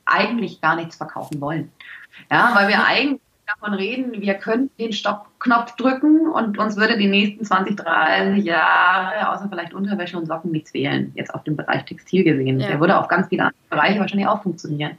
eigentlich 0.05 0.61
gar 0.61 0.77
nichts 0.77 0.95
verkaufen 0.95 1.41
wollen. 1.41 1.73
Ja, 2.31 2.53
weil 2.55 2.69
wir 2.69 2.87
eigentlich 2.87 3.21
davon 3.45 3.75
reden, 3.75 4.23
wir 4.23 4.35
könnten 4.35 4.71
den 4.79 4.93
Stoppknopf 4.93 5.75
drücken 5.75 6.29
und 6.29 6.57
uns 6.59 6.77
würde 6.77 6.97
die 6.97 7.09
nächsten 7.09 7.45
20, 7.45 7.77
30 7.77 8.45
Jahre, 8.45 9.31
außer 9.31 9.49
vielleicht 9.49 9.75
Unterwäsche 9.75 10.17
und 10.17 10.27
Socken, 10.27 10.53
nichts 10.53 10.71
fehlen, 10.71 11.11
jetzt 11.17 11.35
auf 11.35 11.43
dem 11.43 11.57
Bereich 11.57 11.85
Textil 11.87 12.23
gesehen. 12.23 12.61
Ja. 12.61 12.69
Der 12.69 12.81
würde 12.81 12.97
auf 12.97 13.09
ganz 13.09 13.27
viele 13.29 13.43
andere 13.43 13.59
Bereiche 13.69 13.99
wahrscheinlich 13.99 14.29
auch 14.29 14.45
funktionieren. 14.45 14.93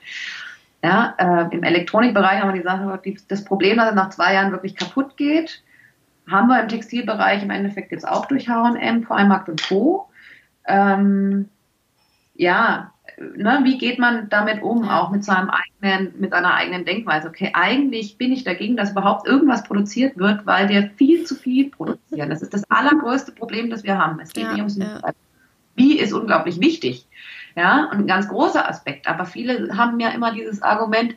Ja, 0.85 1.15
äh, 1.17 1.55
Im 1.55 1.63
Elektronikbereich 1.63 2.39
haben 2.39 2.53
wir 2.53 2.61
die 2.61 2.67
Sache, 2.67 3.01
die, 3.03 3.17
das 3.27 3.43
Problem, 3.43 3.77
dass 3.77 3.89
es 3.89 3.95
nach 3.95 4.11
zwei 4.11 4.35
Jahren 4.35 4.51
wirklich 4.51 4.75
kaputt 4.75 5.17
geht, 5.17 5.63
haben 6.29 6.47
wir 6.47 6.61
im 6.61 6.67
Textilbereich 6.67 7.41
im 7.41 7.49
Endeffekt 7.49 7.91
jetzt 7.91 8.07
auch 8.07 8.27
durch 8.27 8.47
H&M, 8.47 9.01
Primark 9.01 9.47
und 9.47 9.67
Co. 9.67 10.07
Ähm, 10.67 11.49
ja, 12.35 12.91
ne, 13.17 13.61
wie 13.63 13.79
geht 13.79 13.97
man 13.97 14.29
damit 14.29 14.61
um, 14.61 14.87
auch 14.87 15.09
mit 15.09 15.23
seinem 15.23 15.49
eigenen, 15.49 16.13
mit 16.19 16.29
seiner 16.29 16.53
eigenen 16.53 16.85
Denkweise? 16.85 17.29
Okay, 17.29 17.49
eigentlich 17.53 18.19
bin 18.19 18.31
ich 18.31 18.43
dagegen, 18.43 18.77
dass 18.77 18.91
überhaupt 18.91 19.27
irgendwas 19.27 19.63
produziert 19.63 20.17
wird, 20.17 20.45
weil 20.45 20.69
wir 20.69 20.91
viel 20.97 21.23
zu 21.23 21.33
viel 21.33 21.71
produzieren. 21.71 22.29
Das 22.29 22.43
ist 22.43 22.53
das 22.53 22.69
allergrößte 22.69 23.31
Problem, 23.31 23.71
das 23.71 23.83
wir 23.83 23.97
haben. 23.97 24.19
Es 24.19 24.33
geht 24.33 24.43
ja, 24.43 24.51
nicht 24.53 24.59
ums 24.59 24.77
ja. 24.77 25.01
Wie 25.75 25.97
ist 25.97 26.13
unglaublich 26.13 26.61
wichtig. 26.61 27.07
Ja, 27.55 27.85
und 27.85 27.99
ein 27.99 28.07
ganz 28.07 28.27
großer 28.27 28.67
Aspekt. 28.67 29.07
Aber 29.07 29.25
viele 29.25 29.75
haben 29.77 29.99
ja 29.99 30.09
immer 30.09 30.33
dieses 30.33 30.61
Argument, 30.61 31.15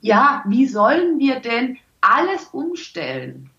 ja, 0.00 0.42
wie 0.46 0.66
sollen 0.66 1.18
wir 1.18 1.40
denn 1.40 1.78
alles 2.00 2.46
umstellen? 2.52 3.50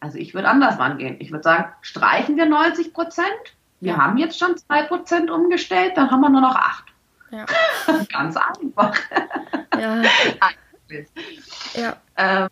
Also 0.00 0.16
ich 0.18 0.32
würde 0.32 0.48
anders 0.48 0.78
rangehen. 0.78 1.16
Ich 1.18 1.30
würde 1.30 1.44
sagen, 1.44 1.72
streichen 1.82 2.36
wir 2.36 2.46
90 2.46 2.94
Prozent. 2.94 3.26
Wir 3.80 3.92
ja. 3.92 3.98
haben 3.98 4.16
jetzt 4.16 4.38
schon 4.38 4.56
2 4.56 4.82
Prozent 4.84 5.30
umgestellt, 5.30 5.92
dann 5.96 6.10
haben 6.10 6.20
wir 6.20 6.30
nur 6.30 6.40
noch 6.40 6.56
8. 6.56 6.84
Ja. 7.30 7.46
Ganz 8.12 8.36
einfach. 8.36 8.94
Ja. 9.78 10.02
ja. 11.74 11.96
Ähm, 12.16 12.48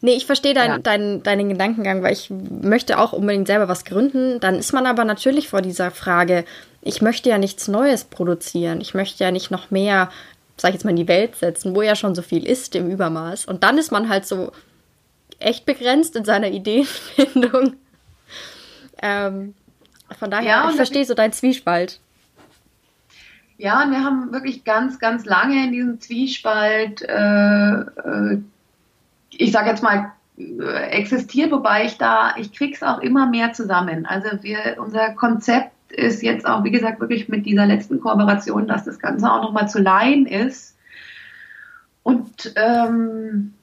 Nee, 0.00 0.12
ich 0.12 0.26
verstehe 0.26 0.54
dein, 0.54 0.70
ja. 0.70 0.78
dein, 0.78 1.22
deinen 1.22 1.48
Gedankengang, 1.48 2.02
weil 2.02 2.12
ich 2.12 2.30
möchte 2.30 2.98
auch 2.98 3.12
unbedingt 3.12 3.48
selber 3.48 3.68
was 3.68 3.84
gründen. 3.84 4.38
Dann 4.40 4.56
ist 4.56 4.72
man 4.72 4.86
aber 4.86 5.04
natürlich 5.04 5.48
vor 5.48 5.60
dieser 5.60 5.90
Frage, 5.90 6.44
ich 6.82 7.02
möchte 7.02 7.28
ja 7.28 7.38
nichts 7.38 7.68
Neues 7.68 8.04
produzieren. 8.04 8.80
Ich 8.80 8.94
möchte 8.94 9.22
ja 9.24 9.30
nicht 9.30 9.50
noch 9.50 9.70
mehr, 9.70 10.10
sag 10.56 10.70
ich 10.70 10.74
jetzt 10.74 10.84
mal, 10.84 10.90
in 10.90 10.96
die 10.96 11.08
Welt 11.08 11.36
setzen, 11.36 11.74
wo 11.74 11.82
ja 11.82 11.96
schon 11.96 12.14
so 12.14 12.22
viel 12.22 12.46
ist 12.46 12.74
im 12.74 12.90
Übermaß. 12.90 13.46
Und 13.46 13.62
dann 13.62 13.78
ist 13.78 13.90
man 13.90 14.08
halt 14.08 14.26
so 14.26 14.52
echt 15.38 15.66
begrenzt 15.66 16.16
in 16.16 16.24
seiner 16.24 16.48
Ideenfindung. 16.50 17.74
Ähm, 19.02 19.54
von 20.18 20.30
daher, 20.30 20.48
ja, 20.48 20.70
ich 20.70 20.76
verstehe 20.76 21.04
so 21.04 21.14
deinen 21.14 21.32
Zwiespalt. 21.32 22.00
Ja, 23.58 23.82
und 23.82 23.90
wir 23.90 24.02
haben 24.04 24.32
wirklich 24.32 24.64
ganz, 24.64 25.00
ganz 25.00 25.24
lange 25.24 25.64
in 25.64 25.72
diesem 25.72 26.00
Zwiespalt, 26.00 27.02
äh, 27.02 27.80
äh, 27.80 28.38
ich 29.30 29.50
sage 29.50 29.70
jetzt 29.70 29.82
mal, 29.82 30.12
äh, 30.38 30.90
existiert, 30.90 31.50
wobei 31.50 31.84
ich 31.84 31.98
da, 31.98 32.36
ich 32.36 32.52
krieg's 32.52 32.84
auch 32.84 33.00
immer 33.00 33.26
mehr 33.26 33.52
zusammen. 33.52 34.06
Also 34.06 34.28
wir, 34.42 34.76
unser 34.78 35.10
Konzept 35.10 35.72
ist 35.92 36.22
jetzt 36.22 36.46
auch, 36.46 36.64
wie 36.64 36.70
gesagt, 36.70 37.00
wirklich 37.00 37.28
mit 37.28 37.46
dieser 37.46 37.66
letzten 37.66 38.00
Kooperation, 38.00 38.66
dass 38.66 38.84
das 38.84 38.98
Ganze 38.98 39.30
auch 39.30 39.42
nochmal 39.42 39.68
zu 39.68 39.80
leihen 39.80 40.26
ist. 40.26 40.76
Und 42.02 42.52
ähm, 42.56 43.54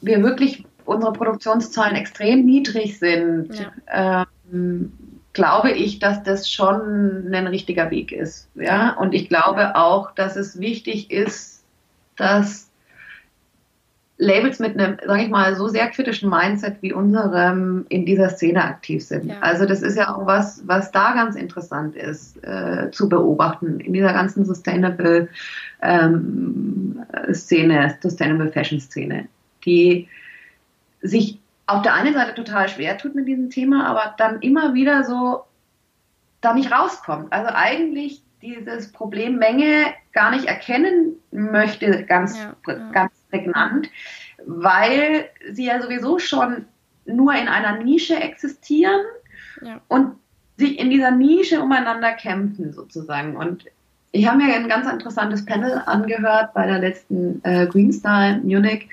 wir 0.00 0.22
wirklich 0.22 0.64
unsere 0.84 1.12
Produktionszahlen 1.12 1.96
extrem 1.96 2.44
niedrig 2.44 2.98
sind. 2.98 3.50
Ja. 3.88 4.26
Ähm, 4.50 4.92
glaube 5.32 5.70
ich, 5.70 5.98
dass 5.98 6.22
das 6.22 6.50
schon 6.50 7.32
ein 7.32 7.46
richtiger 7.46 7.90
Weg 7.90 8.12
ist. 8.12 8.48
Ja, 8.54 8.92
und 8.98 9.14
ich 9.14 9.28
glaube 9.28 9.76
auch, 9.76 10.14
dass 10.14 10.36
es 10.36 10.60
wichtig 10.60 11.10
ist, 11.10 11.64
dass 12.16 12.68
Labels 14.18 14.58
mit 14.58 14.78
einem, 14.78 14.98
sage 15.04 15.22
ich 15.22 15.30
mal, 15.30 15.56
so 15.56 15.68
sehr 15.68 15.88
kritischen 15.88 16.30
Mindset 16.30 16.76
wie 16.80 16.92
unserem 16.92 17.86
in 17.88 18.06
dieser 18.06 18.28
Szene 18.28 18.62
aktiv 18.62 19.04
sind. 19.04 19.26
Ja. 19.26 19.36
Also 19.40 19.64
das 19.66 19.82
ist 19.82 19.96
ja 19.96 20.14
auch 20.14 20.26
was, 20.26 20.62
was 20.66 20.92
da 20.92 21.12
ganz 21.14 21.34
interessant 21.34 21.96
ist 21.96 22.42
äh, 22.44 22.90
zu 22.92 23.08
beobachten 23.08 23.80
in 23.80 23.92
dieser 23.92 24.12
ganzen 24.12 24.44
Sustainable 24.44 25.28
ähm, 25.80 27.04
Szene, 27.32 27.96
Sustainable 28.00 28.52
Fashion 28.52 28.80
Szene, 28.80 29.28
die 29.64 30.08
sich 31.00 31.38
auf 31.66 31.82
der 31.82 31.94
einen 31.94 32.14
Seite 32.14 32.34
total 32.34 32.68
schwer 32.68 32.98
tut 32.98 33.14
mit 33.14 33.26
diesem 33.26 33.50
Thema, 33.50 33.86
aber 33.86 34.14
dann 34.18 34.40
immer 34.40 34.74
wieder 34.74 35.04
so 35.04 35.44
da 36.40 36.54
nicht 36.54 36.70
rauskommt. 36.70 37.32
Also 37.32 37.50
eigentlich 37.52 38.22
dieses 38.42 38.92
Problem 38.92 39.36
Menge 39.36 39.86
gar 40.12 40.30
nicht 40.30 40.46
erkennen 40.46 41.14
möchte, 41.30 42.04
ganz, 42.04 42.36
ja, 42.36 42.54
ja. 42.66 42.90
ganz 42.92 43.12
prägnant, 43.32 43.90
weil 44.46 45.28
sie 45.52 45.66
ja 45.66 45.82
sowieso 45.82 46.18
schon 46.18 46.66
nur 47.04 47.34
in 47.34 47.48
einer 47.48 47.82
Nische 47.82 48.14
existieren 48.14 49.00
ja. 49.62 49.80
und 49.88 50.16
sich 50.56 50.78
in 50.78 50.90
dieser 50.90 51.10
Nische 51.10 51.60
umeinander 51.60 52.12
kämpfen 52.12 52.72
sozusagen. 52.72 53.36
Und 53.36 53.64
ich 54.12 54.28
habe 54.28 54.38
mir 54.38 54.54
ein 54.54 54.68
ganz 54.68 54.86
interessantes 54.86 55.44
Panel 55.44 55.82
angehört 55.86 56.54
bei 56.54 56.66
der 56.66 56.78
letzten 56.78 57.40
äh, 57.44 57.66
Green 57.66 57.92
Star 57.92 58.28
in 58.28 58.46
Munich 58.46 58.88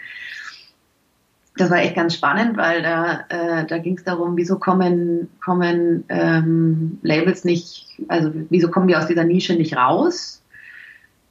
das 1.59 1.69
war 1.69 1.79
echt 1.79 1.95
ganz 1.95 2.13
spannend, 2.13 2.55
weil 2.55 2.81
da, 2.81 3.25
äh, 3.27 3.65
da 3.65 3.77
ging 3.79 3.97
es 3.97 4.05
darum, 4.05 4.37
wieso 4.37 4.57
kommen, 4.57 5.29
kommen 5.43 6.05
ähm, 6.07 6.99
Labels 7.01 7.43
nicht, 7.43 7.85
also 8.07 8.31
wieso 8.49 8.69
kommen 8.71 8.87
wir 8.87 8.97
aus 8.97 9.07
dieser 9.07 9.25
Nische 9.25 9.55
nicht 9.55 9.75
raus? 9.75 10.38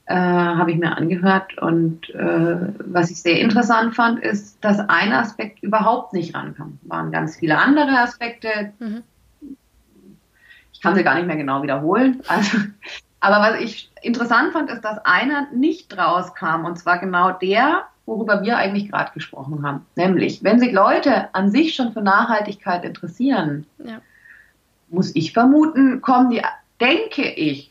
Äh, 0.09 0.15
Habe 0.15 0.73
ich 0.73 0.79
mir 0.79 0.97
angehört. 0.97 1.59
Und 1.59 2.09
äh, 2.15 2.57
was 2.79 3.11
ich 3.11 3.21
sehr 3.21 3.41
interessant 3.41 3.95
fand, 3.95 4.21
ist, 4.21 4.57
dass 4.65 4.79
ein 4.89 5.13
Aspekt 5.13 5.63
überhaupt 5.63 6.15
nicht 6.15 6.35
rankam. 6.35 6.79
Waren 6.83 7.13
ganz 7.13 7.37
viele 7.37 7.59
andere 7.59 7.91
Aspekte. 7.91 8.73
Mhm. 8.79 9.03
Ich 10.73 10.81
kann 10.81 10.95
sie 10.95 11.05
gar 11.05 11.15
nicht 11.17 11.27
mehr 11.27 11.37
genau 11.37 11.63
wiederholen. 11.63 12.23
Also, 12.29 12.57
aber 13.21 13.41
was 13.41 13.61
ich 13.61 13.91
interessant 14.01 14.53
fand, 14.53 14.71
ist, 14.71 14.83
dass 14.83 14.99
einer 15.05 15.49
nicht 15.53 15.95
rauskam. 15.99 16.65
Und 16.65 16.79
zwar 16.79 16.99
genau 17.01 17.33
der, 17.33 17.83
worüber 18.07 18.43
wir 18.43 18.57
eigentlich 18.57 18.91
gerade 18.91 19.13
gesprochen 19.13 19.67
haben. 19.67 19.85
Nämlich, 19.95 20.43
wenn 20.43 20.59
sich 20.59 20.73
Leute 20.73 21.35
an 21.35 21.51
sich 21.51 21.75
schon 21.75 21.93
für 21.93 22.01
Nachhaltigkeit 22.01 22.83
interessieren, 22.85 23.67
ja. 23.85 24.01
muss 24.89 25.15
ich 25.15 25.35
vermuten, 25.35 26.01
kommen 26.01 26.31
die, 26.31 26.41
denke 26.81 27.29
ich, 27.29 27.71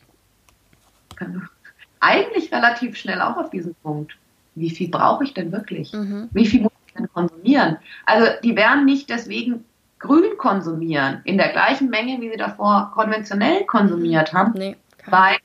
eigentlich 2.00 2.52
relativ 2.52 2.96
schnell 2.96 3.20
auch 3.20 3.36
auf 3.36 3.50
diesen 3.50 3.74
Punkt. 3.82 4.16
Wie 4.54 4.70
viel 4.70 4.88
brauche 4.88 5.24
ich 5.24 5.34
denn 5.34 5.52
wirklich? 5.52 5.92
Mhm. 5.92 6.28
Wie 6.32 6.46
viel 6.46 6.62
muss 6.62 6.72
ich 6.86 6.94
denn 6.94 7.12
konsumieren? 7.12 7.76
Also 8.06 8.26
die 8.42 8.56
werden 8.56 8.84
nicht 8.84 9.08
deswegen 9.10 9.64
grün 9.98 10.36
konsumieren, 10.38 11.20
in 11.24 11.38
der 11.38 11.48
gleichen 11.48 11.90
Menge, 11.90 12.20
wie 12.20 12.30
sie 12.30 12.36
davor 12.36 12.92
konventionell 12.94 13.64
konsumiert 13.64 14.32
haben, 14.32 14.52
nee, 14.54 14.76
weil 15.06 15.38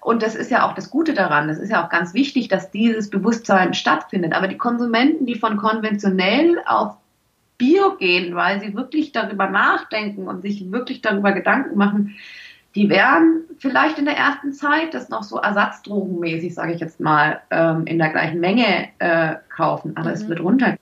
und 0.00 0.22
das 0.22 0.34
ist 0.34 0.50
ja 0.50 0.68
auch 0.68 0.74
das 0.74 0.90
Gute 0.90 1.14
daran, 1.14 1.48
das 1.48 1.58
ist 1.58 1.70
ja 1.70 1.84
auch 1.84 1.88
ganz 1.88 2.12
wichtig, 2.12 2.48
dass 2.48 2.70
dieses 2.70 3.08
Bewusstsein 3.10 3.72
stattfindet. 3.74 4.32
Aber 4.32 4.48
die 4.48 4.56
Konsumenten, 4.56 5.26
die 5.26 5.36
von 5.36 5.56
konventionell 5.56 6.60
auf 6.66 6.96
Bio 7.56 7.96
gehen, 7.96 8.34
weil 8.34 8.60
sie 8.60 8.74
wirklich 8.74 9.12
darüber 9.12 9.48
nachdenken 9.48 10.26
und 10.26 10.42
sich 10.42 10.72
wirklich 10.72 11.02
darüber 11.02 11.30
Gedanken 11.32 11.76
machen, 11.76 12.16
die 12.74 12.88
werden 12.88 13.44
vielleicht 13.58 13.98
in 13.98 14.06
der 14.06 14.16
ersten 14.16 14.52
Zeit 14.52 14.94
das 14.94 15.08
noch 15.08 15.22
so 15.22 15.38
ersatzdrogenmäßig, 15.38 16.54
sage 16.54 16.72
ich 16.72 16.80
jetzt 16.80 17.00
mal, 17.00 17.40
ähm, 17.50 17.86
in 17.86 17.98
der 17.98 18.10
gleichen 18.10 18.40
Menge 18.40 18.88
äh, 18.98 19.36
kaufen. 19.54 19.96
Aber 19.96 20.08
mhm. 20.08 20.14
es 20.14 20.28
wird 20.28 20.40
runter. 20.40 20.76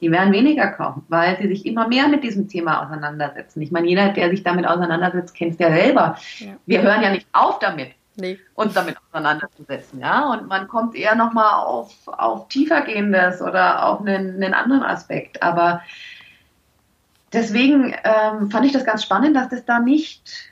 Die 0.00 0.10
werden 0.10 0.32
weniger 0.32 0.68
kaufen, 0.68 1.04
weil 1.08 1.38
sie 1.40 1.48
sich 1.48 1.64
immer 1.64 1.86
mehr 1.86 2.08
mit 2.08 2.24
diesem 2.24 2.48
Thema 2.48 2.84
auseinandersetzen. 2.84 3.62
Ich 3.62 3.70
meine, 3.70 3.86
jeder, 3.86 4.08
der 4.08 4.30
sich 4.30 4.42
damit 4.42 4.66
auseinandersetzt, 4.66 5.34
kennt 5.34 5.52
es 5.52 5.58
ja 5.58 5.70
selber. 5.70 6.16
Ja. 6.38 6.54
Wir 6.66 6.82
hören 6.82 7.02
ja 7.02 7.10
nicht 7.10 7.26
auf 7.32 7.60
damit 7.60 7.92
nee. 8.16 8.38
uns 8.54 8.74
damit 8.74 8.96
auseinanderzusetzen. 9.10 10.00
Ja? 10.00 10.30
Und 10.32 10.48
man 10.48 10.68
kommt 10.68 10.94
eher 10.94 11.14
nochmal 11.14 11.64
auf, 11.64 11.92
auf 12.06 12.48
tiefergehendes 12.48 13.40
oder 13.40 13.86
auf 13.86 14.00
einen, 14.00 14.42
einen 14.42 14.54
anderen 14.54 14.82
Aspekt. 14.82 15.42
Aber 15.42 15.82
deswegen 17.32 17.94
ähm, 18.04 18.50
fand 18.50 18.66
ich 18.66 18.72
das 18.72 18.84
ganz 18.84 19.02
spannend, 19.02 19.36
dass 19.36 19.48
das 19.48 19.64
da 19.64 19.78
nicht 19.78 20.51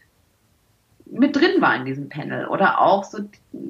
mit 1.10 1.34
drin 1.34 1.60
war 1.60 1.76
in 1.76 1.84
diesem 1.84 2.08
Panel 2.08 2.46
oder 2.46 2.80
auch 2.80 3.04
so 3.04 3.18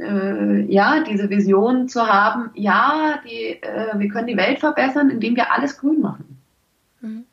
äh, 0.01 0.61
ja 0.73 1.03
diese 1.03 1.31
Vision 1.31 1.89
zu 1.89 2.07
haben 2.07 2.51
ja 2.55 3.21
die 3.25 3.63
äh, 3.63 3.99
wir 3.99 4.09
können 4.09 4.27
die 4.27 4.37
Welt 4.37 4.59
verbessern 4.59 5.11
indem 5.11 5.37
wir 5.37 5.53
alles 5.53 5.79
grün 5.79 6.01
machen 6.01 6.43
mhm 7.01 7.25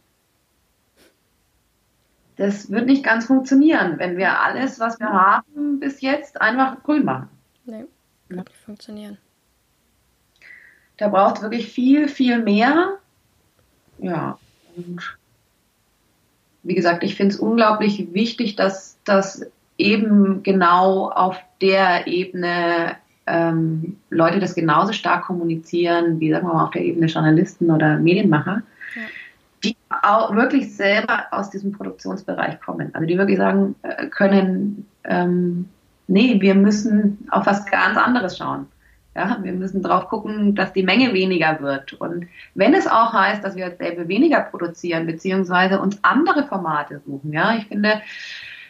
das 2.38 2.70
wird 2.70 2.86
nicht 2.86 3.04
ganz 3.04 3.26
funktionieren, 3.26 3.98
wenn 3.98 4.16
wir 4.16 4.40
alles, 4.40 4.80
was 4.80 5.00
wir 5.00 5.10
haben 5.10 5.80
bis 5.80 6.02
jetzt, 6.02 6.40
einfach 6.40 6.84
grün 6.84 7.04
machen. 7.04 7.30
Nee, 7.66 7.86
wird 8.30 8.48
nicht 8.48 8.58
funktionieren. 8.58 9.18
Da 10.98 11.10
braucht 11.10 11.38
es 11.38 11.42
wirklich 11.42 11.68
viel, 11.72 12.08
viel 12.08 12.42
mehr. 12.42 13.00
Ja, 13.98 14.38
und 14.76 15.18
wie 16.62 16.76
gesagt, 16.76 17.04
ich 17.04 17.16
finde 17.16 17.34
es 17.34 17.40
unglaublich 17.40 18.14
wichtig, 18.14 18.56
dass 18.56 19.00
das 19.04 19.48
eben 19.78 20.44
genau 20.44 21.10
auf 21.10 21.38
der 21.62 22.08
Ebene 22.08 22.96
ähm, 23.26 23.98
Leute 24.10 24.40
das 24.40 24.56
genauso 24.56 24.94
stark 24.94 25.26
kommunizieren, 25.26 26.20
wie 26.20 26.32
sagen 26.32 26.48
wir 26.48 26.54
mal 26.54 26.66
auf 26.66 26.72
der 26.72 26.84
Ebene 26.84 27.08
Journalisten 27.08 27.70
oder 27.70 27.98
Medienmacher 27.98 28.64
die 29.64 29.76
auch 30.04 30.34
wirklich 30.36 30.76
selber 30.76 31.26
aus 31.32 31.50
diesem 31.50 31.72
Produktionsbereich 31.72 32.60
kommen. 32.62 32.94
Also 32.94 33.08
die 33.08 33.18
wirklich 33.18 33.38
sagen 33.38 33.76
äh, 33.84 34.08
können, 34.08 34.88
ähm, 35.04 35.68
nee, 36.08 36.40
wir 36.40 36.56
müssen 36.56 37.28
auf 37.32 37.46
was 37.46 37.66
ganz 37.66 37.98
anderes 37.98 38.38
schauen. 38.38 38.68
Ja, 39.16 39.40
wir 39.42 39.54
müssen 39.54 39.82
darauf 39.82 40.10
gucken, 40.10 40.54
dass 40.54 40.74
die 40.74 40.84
Menge 40.84 41.12
weniger 41.12 41.60
wird. 41.60 41.94
Und 41.94 42.28
wenn 42.54 42.76
es 42.76 42.86
auch 42.86 43.14
heißt, 43.14 43.44
dass 43.44 43.56
wir 43.56 43.76
Label 43.80 44.08
weniger 44.08 44.42
produzieren, 44.42 45.08
beziehungsweise 45.08 45.80
uns 45.80 45.98
andere 46.04 46.46
Formate 46.46 47.02
suchen, 47.04 47.34
ja, 47.34 47.56
ich 47.58 47.66
finde, 47.66 48.00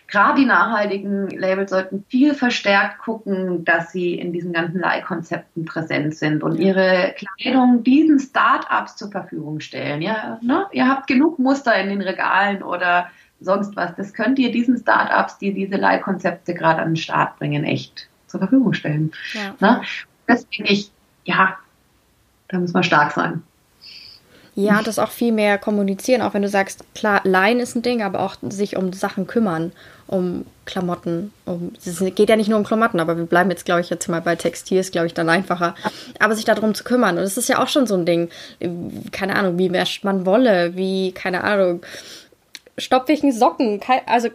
gerade 0.08 0.42
die 0.42 0.46
nachhaltigen 0.46 1.30
Labels 1.30 1.72
sollten 1.72 2.06
viel 2.08 2.34
verstärkt 2.34 3.00
gucken, 3.00 3.66
dass 3.66 3.92
sie 3.92 4.16
in 4.16 4.32
diesen 4.32 4.54
ganzen 4.54 4.80
Leihkonzepten 4.80 5.66
präsent 5.66 6.16
sind 6.16 6.44
und 6.44 6.58
ihre 6.58 7.14
Kleidung 7.18 7.84
diesen 7.84 8.20
Start-ups 8.20 8.96
zur 8.96 9.12
Verfügung 9.12 9.60
stellen. 9.60 10.02
Ja, 10.02 10.40
ne? 10.42 10.66
Ihr 10.72 10.88
habt 10.88 11.08
genug 11.08 11.40
Muster 11.40 11.76
in 11.76 11.90
den 11.90 12.02
Regalen 12.02 12.64
oder 12.64 13.10
sonst 13.40 13.76
was. 13.76 13.96
Das 13.96 14.14
könnt 14.14 14.40
ihr 14.40 14.52
diesen 14.52 14.78
Start-ups, 14.78 15.38
die 15.38 15.54
diese 15.54 15.76
Leihkonzepte 15.76 16.54
gerade 16.54 16.82
an 16.82 16.90
den 16.90 16.98
Start 16.98 17.38
bringen, 17.38 17.64
echt 17.64 18.08
zur 18.28 18.40
Verfügung 18.40 18.74
stellen. 18.74 19.12
Ja. 19.34 19.56
Ne? 19.60 19.82
Deswegen 20.28 20.66
ich, 20.66 20.92
ja, 21.26 21.58
da 22.48 22.60
muss 22.60 22.74
man 22.74 22.84
stark 22.84 23.12
sein. 23.12 23.44
Ja, 24.60 24.82
das 24.82 24.98
auch 24.98 25.12
viel 25.12 25.34
mehr 25.34 25.60
kommunizieren, 25.60 26.24
auch 26.24 26.34
wenn 26.34 26.42
du 26.42 26.50
sagst, 26.50 26.84
klar, 26.96 27.22
Leihen 27.24 27.60
ist 27.60 27.76
ein 27.76 27.84
Ding, 27.84 28.02
aber 28.02 28.22
auch 28.22 28.38
sich 28.50 28.76
um 28.76 28.92
Sachen 28.92 29.28
kümmern, 29.28 29.72
um 30.08 30.48
Klamotten. 30.66 31.32
Um, 31.46 31.74
es 31.78 32.00
geht 32.16 32.28
ja 32.28 32.36
nicht 32.36 32.50
nur 32.50 32.58
um 32.58 32.66
Klamotten, 32.66 33.00
aber 33.00 33.18
wir 33.18 33.26
bleiben 33.28 33.52
jetzt, 33.52 33.66
glaube 33.66 33.82
ich, 33.82 33.92
jetzt 33.92 34.08
mal 34.08 34.20
bei 34.20 34.36
Textil, 34.36 34.80
ist, 34.80 34.92
glaube 34.92 35.06
ich, 35.06 35.14
dann 35.14 35.30
einfacher. 35.30 35.76
Aber 36.18 36.34
sich 36.34 36.44
darum 36.44 36.74
zu 36.74 36.84
kümmern. 36.84 37.18
Und 37.18 37.24
das 37.24 37.38
ist 37.38 37.50
ja 37.50 37.62
auch 37.62 37.68
schon 37.68 37.86
so 37.86 37.94
ein 37.94 38.08
Ding. 38.08 38.30
Keine 39.12 39.36
Ahnung, 39.36 39.60
wie 39.60 39.72
wäscht 39.72 40.04
man 40.04 40.26
Wolle, 40.26 40.76
wie, 40.76 41.12
keine 41.12 41.44
Ahnung, 41.44 41.82
einen 42.92 43.32
Socken. 43.32 43.80
Also, 44.08 44.30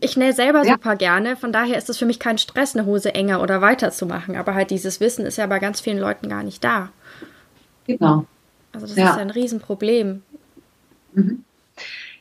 ich 0.00 0.16
nähe 0.16 0.32
selber 0.32 0.64
ja. 0.64 0.72
super 0.72 0.96
gerne. 0.96 1.36
Von 1.36 1.52
daher 1.52 1.78
ist 1.78 1.88
es 1.88 1.98
für 1.98 2.06
mich 2.06 2.18
kein 2.18 2.38
Stress, 2.38 2.74
eine 2.74 2.84
Hose 2.84 3.14
enger 3.14 3.40
oder 3.42 3.60
weiter 3.60 3.92
zu 3.92 4.06
machen. 4.06 4.34
Aber 4.34 4.56
halt 4.56 4.70
dieses 4.70 4.98
Wissen 4.98 5.24
ist 5.24 5.38
ja 5.38 5.46
bei 5.46 5.60
ganz 5.60 5.80
vielen 5.80 5.98
Leuten 5.98 6.28
gar 6.28 6.42
nicht 6.42 6.64
da. 6.64 6.88
Genau. 7.86 8.26
Also, 8.72 8.86
das 8.86 8.96
ja. 8.96 9.10
ist 9.10 9.18
ein 9.18 9.30
Riesenproblem. 9.30 10.22
Mhm. 11.12 11.44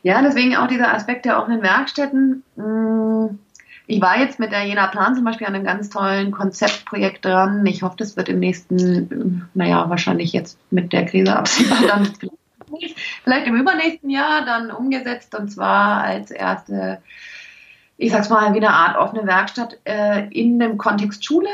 Ja, 0.02 0.22
deswegen 0.22 0.56
auch 0.56 0.68
dieser 0.68 0.94
Aspekt 0.94 1.26
der 1.26 1.40
offenen 1.40 1.62
Werkstätten. 1.62 2.44
Mm, 2.56 3.38
ich 3.88 4.02
war 4.02 4.20
jetzt 4.20 4.40
mit 4.40 4.52
der 4.52 4.64
Jena 4.66 4.88
Plan 4.88 5.16
zum 5.16 5.26
Beispiel 5.26 5.48
an 5.48 5.56
einem 5.56 5.66
ganz 5.66 5.90
tollen 5.90 6.32
Konzeptprojekt 6.32 7.26
dran. 7.26 7.66
Ich 7.66 7.82
hoffe, 7.82 7.98
das 7.98 8.16
wird 8.16 8.30
im 8.30 8.40
nächsten, 8.40 9.50
naja, 9.54 9.90
wahrscheinlich 9.90 10.32
jetzt 10.32 10.58
mit 10.72 10.94
der 10.94 11.06
Krise 11.06 11.36
absehbar 11.36 11.80
dann 11.88 12.10
vielleicht 13.24 13.48
im 13.48 13.56
übernächsten 13.56 14.10
Jahr 14.10 14.46
dann 14.46 14.72
umgesetzt 14.72 15.36
und 15.36 15.52
zwar 15.52 16.04
als 16.04 16.32
erste, 16.32 17.02
ich 17.98 18.12
sag's 18.12 18.30
mal, 18.30 18.54
wie 18.54 18.58
eine 18.58 18.70
Art 18.70 18.96
offene 18.96 19.26
Werkstatt 19.26 19.80
äh, 19.84 20.28
in 20.30 20.60
dem 20.60 20.78
Kontext 20.78 21.26
Schule. 21.26 21.50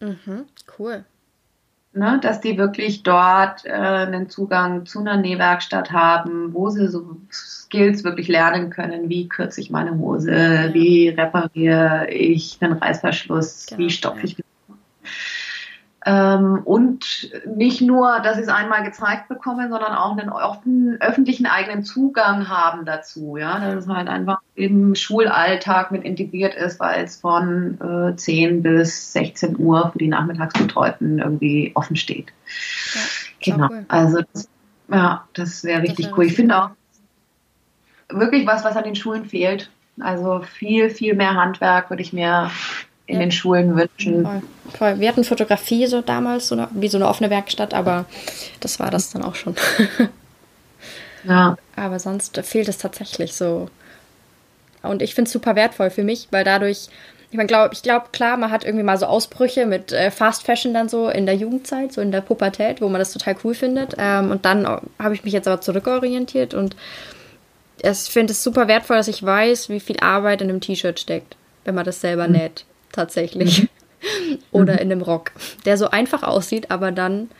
Mhm, 0.00 0.46
cool 0.78 1.04
ne, 1.94 2.18
dass 2.20 2.40
die 2.40 2.58
wirklich 2.58 3.02
dort 3.02 3.64
äh, 3.64 3.70
einen 3.70 4.28
Zugang 4.28 4.86
zu 4.86 5.00
einer 5.00 5.16
Nähwerkstatt 5.16 5.92
haben, 5.92 6.52
wo 6.52 6.70
sie 6.70 6.88
so 6.88 7.16
Skills 7.30 8.04
wirklich 8.04 8.28
lernen 8.28 8.70
können, 8.70 9.08
wie 9.08 9.28
kürze 9.28 9.60
ich 9.60 9.70
meine 9.70 9.98
Hose, 9.98 10.32
ja. 10.32 10.74
wie 10.74 11.08
repariere 11.08 12.08
ich 12.10 12.58
einen 12.60 12.74
Reißverschluss, 12.74 13.66
genau, 13.66 13.78
wie 13.78 13.90
stopfe 13.90 14.24
ich 14.24 14.38
ja. 14.38 14.44
Ähm, 16.06 16.60
und 16.64 17.30
nicht 17.46 17.80
nur, 17.80 18.20
dass 18.20 18.36
sie 18.36 18.42
es 18.42 18.48
einmal 18.48 18.84
gezeigt 18.84 19.28
bekommen, 19.28 19.70
sondern 19.70 19.94
auch 19.94 20.16
einen 20.16 20.28
offenen, 20.28 21.00
öffentlichen 21.00 21.46
eigenen 21.46 21.82
Zugang 21.82 22.48
haben 22.48 22.84
dazu. 22.84 23.38
Ja, 23.38 23.58
dass 23.58 23.84
es 23.84 23.88
halt 23.88 24.08
einfach 24.08 24.40
im 24.54 24.94
Schulalltag 24.94 25.92
mit 25.92 26.04
integriert 26.04 26.54
ist, 26.54 26.78
weil 26.78 27.04
es 27.04 27.16
von 27.16 27.78
äh, 27.80 28.16
10 28.16 28.62
bis 28.62 29.12
16 29.12 29.58
Uhr 29.58 29.90
für 29.92 29.98
die 29.98 30.08
Nachmittagsbetreuten 30.08 31.20
irgendwie 31.20 31.72
offen 31.74 31.96
steht. 31.96 32.26
Ja, 32.94 33.00
genau. 33.52 33.68
Cool. 33.70 33.84
Also, 33.88 34.18
das, 34.32 34.48
ja, 34.88 35.24
das 35.32 35.64
wäre 35.64 35.82
richtig 35.82 36.08
das 36.08 36.18
cool. 36.18 36.26
Ich 36.26 36.34
finde 36.34 36.62
auch 36.62 36.70
wirklich 38.10 38.46
was, 38.46 38.62
was 38.62 38.76
an 38.76 38.84
den 38.84 38.96
Schulen 38.96 39.24
fehlt. 39.24 39.70
Also 40.00 40.40
viel, 40.40 40.90
viel 40.90 41.14
mehr 41.14 41.34
Handwerk 41.34 41.88
würde 41.88 42.02
ich 42.02 42.12
mir 42.12 42.50
in 43.06 43.16
ja. 43.16 43.20
den 43.20 43.32
Schulen 43.32 43.76
wünschen. 43.76 44.22
Voll, 44.22 44.42
voll. 44.78 45.00
Wir 45.00 45.08
hatten 45.08 45.24
Fotografie 45.24 45.86
so 45.86 46.00
damals, 46.00 46.48
so 46.48 46.54
eine, 46.54 46.68
wie 46.72 46.88
so 46.88 46.96
eine 46.96 47.08
offene 47.08 47.30
Werkstatt, 47.30 47.74
aber 47.74 48.06
das 48.60 48.80
war 48.80 48.90
das 48.90 49.10
dann 49.10 49.22
auch 49.22 49.34
schon. 49.34 49.54
ja. 51.24 51.56
Aber 51.76 51.98
sonst 51.98 52.38
fehlt 52.44 52.68
es 52.68 52.78
tatsächlich 52.78 53.34
so. 53.34 53.68
Und 54.82 55.02
ich 55.02 55.14
finde 55.14 55.28
es 55.28 55.32
super 55.32 55.54
wertvoll 55.54 55.90
für 55.90 56.04
mich, 56.04 56.28
weil 56.30 56.44
dadurch, 56.44 56.88
ich 57.30 57.36
meine, 57.36 57.46
glaub, 57.46 57.72
ich 57.72 57.82
glaube, 57.82 58.06
klar, 58.12 58.36
man 58.36 58.50
hat 58.50 58.64
irgendwie 58.64 58.84
mal 58.84 58.96
so 58.96 59.06
Ausbrüche 59.06 59.66
mit 59.66 59.92
äh, 59.92 60.10
Fast 60.10 60.44
Fashion 60.44 60.72
dann 60.72 60.88
so 60.88 61.08
in 61.08 61.26
der 61.26 61.36
Jugendzeit, 61.36 61.92
so 61.92 62.00
in 62.00 62.12
der 62.12 62.20
Pubertät, 62.20 62.80
wo 62.80 62.88
man 62.88 63.00
das 63.00 63.12
total 63.12 63.36
cool 63.44 63.54
findet. 63.54 63.94
Ähm, 63.98 64.30
und 64.30 64.46
dann 64.46 64.66
habe 64.66 65.14
ich 65.14 65.24
mich 65.24 65.32
jetzt 65.34 65.48
aber 65.48 65.60
zurückorientiert 65.60 66.54
und 66.54 66.74
ich 67.82 67.98
finde 67.98 68.32
es 68.32 68.42
super 68.42 68.66
wertvoll, 68.66 68.96
dass 68.96 69.08
ich 69.08 69.22
weiß, 69.22 69.68
wie 69.68 69.80
viel 69.80 69.98
Arbeit 70.00 70.40
in 70.40 70.48
einem 70.48 70.60
T-Shirt 70.60 70.98
steckt, 70.98 71.36
wenn 71.64 71.74
man 71.74 71.84
das 71.84 72.00
selber 72.00 72.28
mhm. 72.28 72.32
näht 72.32 72.64
tatsächlich. 72.94 73.62
Mhm. 73.62 73.68
Oder 74.52 74.80
in 74.80 74.92
einem 74.92 75.02
Rock, 75.02 75.32
der 75.64 75.78
so 75.78 75.90
einfach 75.90 76.22
aussieht, 76.22 76.70
aber 76.70 76.92
dann 76.92 77.30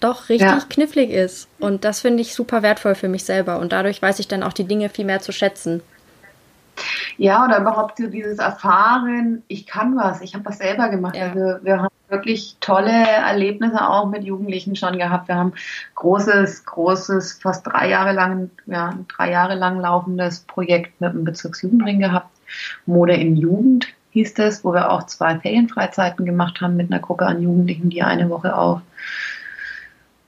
doch 0.00 0.28
richtig 0.28 0.48
ja. 0.48 0.60
knifflig 0.68 1.10
ist. 1.10 1.48
Und 1.58 1.84
das 1.84 2.00
finde 2.00 2.20
ich 2.20 2.34
super 2.34 2.62
wertvoll 2.62 2.94
für 2.94 3.08
mich 3.08 3.24
selber. 3.24 3.58
Und 3.58 3.72
dadurch 3.72 4.00
weiß 4.02 4.18
ich 4.18 4.28
dann 4.28 4.42
auch 4.42 4.52
die 4.52 4.64
Dinge 4.64 4.88
viel 4.88 5.04
mehr 5.04 5.20
zu 5.20 5.32
schätzen. 5.32 5.82
Ja, 7.16 7.44
oder 7.44 7.60
überhaupt 7.60 7.98
so 7.98 8.08
dieses 8.08 8.38
Erfahren, 8.38 9.42
ich 9.46 9.66
kann 9.66 9.96
was, 9.96 10.20
ich 10.20 10.34
habe 10.34 10.44
was 10.44 10.58
selber 10.58 10.88
gemacht. 10.88 11.16
Ja. 11.16 11.28
Also 11.28 11.64
wir 11.64 11.78
haben 11.82 11.94
wirklich 12.08 12.56
tolle 12.60 12.90
Erlebnisse 12.90 13.88
auch 13.88 14.08
mit 14.08 14.24
Jugendlichen 14.24 14.74
schon 14.74 14.98
gehabt. 14.98 15.28
Wir 15.28 15.36
haben 15.36 15.52
großes, 15.94 16.64
großes, 16.64 17.34
fast 17.40 17.66
drei 17.66 17.88
Jahre 17.88 18.12
lang, 18.12 18.50
ja, 18.66 18.94
drei 19.16 19.30
Jahre 19.30 19.54
lang 19.54 19.80
laufendes 19.80 20.40
Projekt 20.40 21.00
mit 21.00 21.12
dem 21.12 21.24
Bezirksjugendring 21.24 22.00
gehabt. 22.00 22.28
Mode 22.86 23.14
in 23.14 23.36
Jugend 23.36 23.86
hieß 24.14 24.34
das, 24.34 24.64
wo 24.64 24.72
wir 24.72 24.90
auch 24.90 25.04
zwei 25.04 25.38
Ferienfreizeiten 25.38 26.24
gemacht 26.24 26.60
haben 26.60 26.76
mit 26.76 26.90
einer 26.90 27.00
Gruppe 27.00 27.26
an 27.26 27.42
Jugendlichen, 27.42 27.90
die 27.90 28.02
eine 28.02 28.30
Woche 28.30 28.56
auf, 28.56 28.80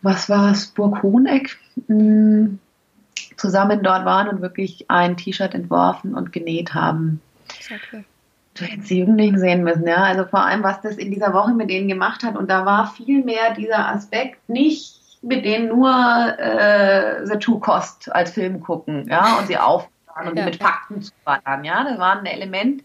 was 0.02 0.28
war 0.28 0.50
es, 0.50 0.66
Burg 0.66 1.02
Hoheneck 1.02 1.56
hm, 1.86 2.58
zusammen 3.36 3.82
dort 3.82 4.04
waren 4.04 4.28
und 4.28 4.42
wirklich 4.42 4.90
ein 4.90 5.16
T-Shirt 5.16 5.54
entworfen 5.54 6.14
und 6.14 6.32
genäht 6.32 6.74
haben. 6.74 7.20
Okay. 7.64 8.04
Du 8.54 8.64
hättest 8.64 8.90
die 8.90 8.98
Jugendlichen 8.98 9.38
sehen 9.38 9.62
müssen, 9.62 9.86
ja. 9.86 10.02
Also 10.02 10.24
vor 10.24 10.44
allem, 10.44 10.62
was 10.62 10.80
das 10.80 10.96
in 10.96 11.10
dieser 11.10 11.32
Woche 11.32 11.52
mit 11.52 11.70
denen 11.70 11.88
gemacht 11.88 12.22
hat. 12.22 12.36
Und 12.36 12.50
da 12.50 12.64
war 12.64 12.92
viel 12.92 13.22
mehr 13.22 13.54
dieser 13.54 13.88
Aspekt 13.88 14.48
nicht 14.48 14.96
mit 15.22 15.44
denen 15.44 15.68
nur 15.68 15.90
äh, 16.38 17.26
The 17.26 17.38
Two 17.38 17.58
Cost 17.58 18.12
als 18.14 18.32
Film 18.32 18.60
gucken, 18.60 19.06
ja, 19.08 19.38
und 19.38 19.46
sie 19.46 19.58
auffahren 19.58 20.28
und 20.28 20.38
ja, 20.38 20.44
mit 20.44 20.56
Fakten 20.56 21.02
zu 21.02 21.12
ballern, 21.24 21.64
ja. 21.64 21.84
Das 21.84 21.98
war 21.98 22.18
ein 22.18 22.26
Element, 22.26 22.82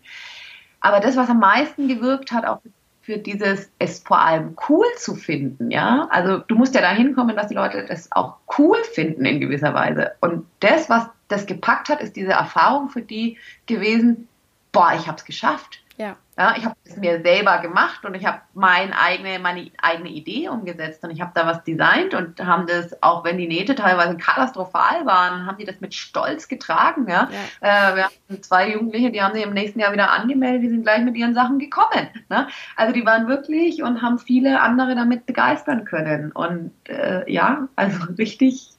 aber 0.82 1.00
das, 1.00 1.16
was 1.16 1.30
am 1.30 1.40
meisten 1.40 1.88
gewirkt 1.88 2.32
hat, 2.32 2.46
auch 2.46 2.60
für 3.02 3.18
dieses, 3.18 3.72
es 3.80 4.00
vor 4.00 4.20
allem 4.20 4.56
cool 4.70 4.86
zu 4.98 5.16
finden, 5.16 5.72
ja. 5.72 6.08
Also 6.12 6.38
du 6.40 6.56
musst 6.56 6.76
ja 6.76 6.82
dahin 6.82 7.16
kommen, 7.16 7.36
dass 7.36 7.48
die 7.48 7.56
Leute 7.56 7.86
das 7.86 8.12
auch 8.12 8.38
cool 8.58 8.78
finden 8.94 9.26
in 9.26 9.40
gewisser 9.40 9.74
Weise. 9.74 10.12
Und 10.22 10.46
das, 10.60 10.90
was 10.90 11.08
das 11.28 11.46
gepackt 11.46 11.90
hat, 11.90 12.02
ist 12.02 12.16
diese 12.16 12.32
Erfahrung 12.32 12.90
für 12.90 13.02
die 13.02 13.38
gewesen, 13.66 14.28
boah, 14.72 14.94
ich 14.96 15.08
habe 15.08 15.18
es 15.18 15.26
geschafft. 15.26 15.81
Ja. 16.02 16.16
ja 16.36 16.56
ich 16.58 16.66
habe 16.66 16.76
es 16.84 16.98
mir 16.98 17.22
selber 17.22 17.60
gemacht 17.60 18.04
und 18.06 18.16
ich 18.16 18.26
habe 18.26 18.42
mein 18.56 18.92
eigene, 18.92 19.38
meine 19.38 19.70
eigene 19.84 20.10
Idee 20.10 20.50
umgesetzt 20.50 21.04
und 21.04 21.12
ich 21.12 21.22
habe 21.22 21.32
da 21.36 21.46
was 21.46 21.64
designt 21.64 22.16
und 22.16 22.44
haben 22.44 22.66
das, 22.66 23.04
auch 23.04 23.24
wenn 23.24 23.38
die 23.38 23.48
Nähte 23.48 23.76
teilweise 23.76 24.18
katastrophal 24.18 25.06
waren, 25.06 25.46
haben 25.46 25.60
die 25.60 25.66
das 25.66 25.80
mit 25.80 25.94
Stolz 25.94 26.48
getragen. 26.48 27.08
Ja? 27.08 27.30
ja. 27.62 27.92
Äh, 27.92 27.96
wir 27.96 28.04
hatten 28.06 28.42
zwei 28.42 28.72
Jugendliche, 28.72 29.12
die 29.12 29.22
haben 29.22 29.36
sich 29.36 29.44
im 29.44 29.54
nächsten 29.54 29.80
Jahr 29.80 29.94
wieder 29.94 30.12
angemeldet, 30.12 30.64
die 30.64 30.70
sind 30.70 30.82
gleich 30.82 31.04
mit 31.04 31.16
ihren 31.16 31.36
Sachen 31.36 31.60
gekommen. 31.60 32.10
Ne? 32.30 32.48
Also 32.76 32.94
die 32.94 33.06
waren 33.06 33.28
wirklich 33.28 33.84
und 33.84 34.02
haben 34.02 34.18
viele 34.18 34.60
andere 34.62 34.96
damit 34.96 35.28
begeistern 35.28 35.86
können. 35.86 36.32
Und 36.32 36.72
äh, 36.90 37.32
ja, 37.32 37.68
also 37.76 38.06
richtig, 38.18 38.72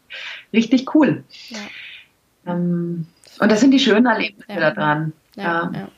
richtig 0.53 0.93
cool. 0.93 1.23
Ja. 1.51 1.59
Ähm, 2.53 3.07
und 3.39 3.53
das 3.53 3.61
sind 3.61 3.71
die 3.71 3.79
schönen 3.79 4.07
Erlebnisse 4.07 4.61
ja. 4.61 4.73
daran. 4.73 5.13
Ja, 5.37 5.71
ja. 5.73 5.89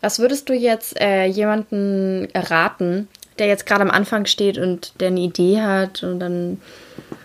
Was 0.00 0.18
würdest 0.18 0.48
du 0.48 0.54
jetzt 0.54 1.00
äh, 1.00 1.26
jemanden 1.26 2.28
raten, 2.34 3.08
der 3.38 3.46
jetzt 3.46 3.66
gerade 3.66 3.82
am 3.82 3.90
Anfang 3.90 4.26
steht 4.26 4.58
und 4.58 5.00
der 5.00 5.08
eine 5.08 5.20
Idee 5.20 5.60
hat 5.60 6.02
und 6.02 6.20
dann 6.20 6.60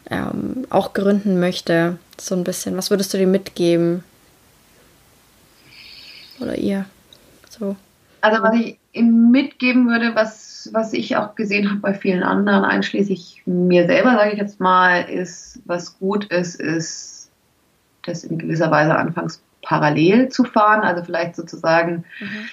ähm, 0.10 0.66
auch 0.70 0.94
gründen 0.94 1.40
möchte, 1.40 1.98
so 2.20 2.36
ein 2.36 2.44
bisschen? 2.44 2.78
Was 2.78 2.90
würdest 2.90 3.14
du 3.14 3.18
dir 3.18 3.28
mitgeben? 3.28 4.04
Oder 6.40 6.58
ihr? 6.58 6.86
So. 7.50 7.76
Also 8.22 8.42
was 8.44 8.56
ich 8.56 8.78
ihm 8.94 9.32
mitgeben 9.32 9.88
würde, 9.88 10.16
was, 10.16 10.70
was 10.74 10.94
ich 10.94 11.16
auch 11.16 11.36
gesehen 11.36 11.70
habe 11.70 11.80
bei 11.80 11.94
vielen 11.94 12.24
anderen, 12.24 12.64
einschließlich 12.64 13.44
mir 13.46 13.86
selber, 13.88 14.14
sage 14.14 14.32
ich 14.32 14.40
jetzt 14.40 14.60
mal, 14.60 15.02
ist, 15.02 15.62
was 15.66 15.98
gut 16.00 16.26
ist, 16.26 16.56
ist 16.56 17.30
das 18.06 18.24
in 18.24 18.38
gewisser 18.38 18.72
Weise 18.72 18.96
anfangs 18.96 19.42
parallel 19.62 20.30
zu 20.30 20.44
fahren, 20.44 20.82
also 20.82 21.04
vielleicht 21.04 21.36
sozusagen 21.36 22.06
mhm 22.20 22.50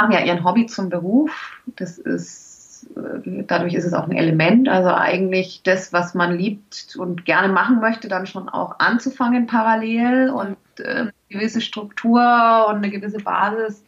machen 0.00 0.12
ja 0.12 0.20
ihren 0.20 0.44
Hobby 0.44 0.66
zum 0.66 0.88
Beruf. 0.88 1.60
Das 1.76 1.98
ist, 1.98 2.86
äh, 2.96 3.44
dadurch 3.46 3.74
ist 3.74 3.84
es 3.84 3.92
auch 3.92 4.04
ein 4.04 4.16
Element. 4.16 4.68
Also 4.68 4.90
eigentlich 4.90 5.62
das, 5.62 5.92
was 5.92 6.14
man 6.14 6.36
liebt 6.36 6.96
und 6.96 7.24
gerne 7.24 7.52
machen 7.52 7.80
möchte, 7.80 8.08
dann 8.08 8.26
schon 8.26 8.48
auch 8.48 8.78
anzufangen 8.78 9.46
parallel 9.46 10.30
und 10.30 10.56
eine 10.82 11.12
gewisse 11.28 11.60
Struktur 11.60 12.66
und 12.68 12.76
eine 12.76 12.90
gewisse 12.90 13.18
Basis 13.18 13.84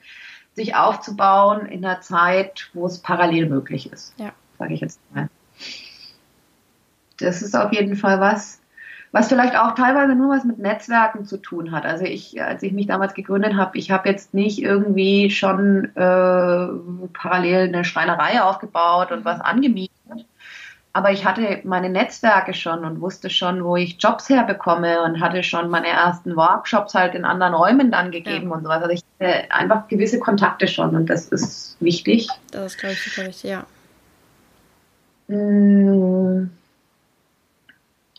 sich 0.55 0.75
aufzubauen 0.77 1.67
in 1.67 1.85
einer 1.85 2.03
Zeit, 2.03 2.71
wo 2.75 2.85
es 2.87 2.99
parallel 2.99 3.49
möglich 3.49 3.91
ist. 3.91 4.15
Ja. 4.19 4.33
Sage 4.59 4.75
ich 4.75 4.81
jetzt 4.81 5.01
mal. 5.15 5.31
Das 7.19 7.41
ist 7.41 7.57
auf 7.57 7.73
jeden 7.73 7.97
Fall 7.97 8.21
was, 8.21 8.61
was 9.13 9.29
vielleicht 9.29 9.57
auch 9.57 9.75
teilweise 9.75 10.15
nur 10.15 10.35
was 10.35 10.45
mit 10.45 10.59
Netzwerken 10.59 11.27
zu 11.27 11.37
tun 11.37 11.71
hat. 11.71 11.85
Also 11.85 12.05
ich, 12.05 12.43
als 12.43 12.63
ich 12.63 12.73
mich 12.73 12.87
damals 12.87 13.13
gegründet 13.13 13.55
habe, 13.57 13.77
ich 13.79 13.91
habe 13.91 14.09
jetzt 14.09 14.33
nicht 14.33 14.61
irgendwie 14.61 15.31
schon 15.31 15.85
äh, 15.95 16.69
parallel 17.13 17.69
eine 17.69 17.85
Schreinerei 17.85 18.43
aufgebaut 18.43 19.13
und 19.13 19.25
was 19.27 19.41
angemietet, 19.41 19.93
aber 20.95 21.11
ich 21.11 21.25
hatte 21.25 21.61
meine 21.65 21.89
Netzwerke 21.89 22.53
schon 22.53 22.85
und 22.85 23.01
wusste 23.01 23.31
schon, 23.31 23.65
wo 23.65 23.77
ich 23.77 23.97
Jobs 23.99 24.29
herbekomme 24.29 25.03
und 25.03 25.21
hatte 25.21 25.43
schon 25.43 25.71
meine 25.71 25.89
ersten 25.89 26.37
Workshops 26.37 26.95
halt 26.95 27.15
in 27.15 27.25
anderen 27.25 27.55
Räumen 27.55 27.91
dann 27.91 28.11
gegeben 28.11 28.49
ja. 28.49 28.55
und 28.55 28.63
sowas. 28.63 28.83
Also 28.83 28.91
ich 28.91 29.03
hatte 29.19 29.51
einfach 29.51 29.89
gewisse 29.89 30.19
Kontakte 30.19 30.69
schon 30.69 30.95
und 30.95 31.09
das 31.09 31.29
ist 31.29 31.77
wichtig. 31.81 32.29
Das 32.51 32.73
ist, 32.73 32.79
glaube 32.79 32.95
ich, 32.95 33.03
super 33.03 33.27
wichtig, 33.27 33.51
ja. 33.51 33.65
Mm. 35.29 36.51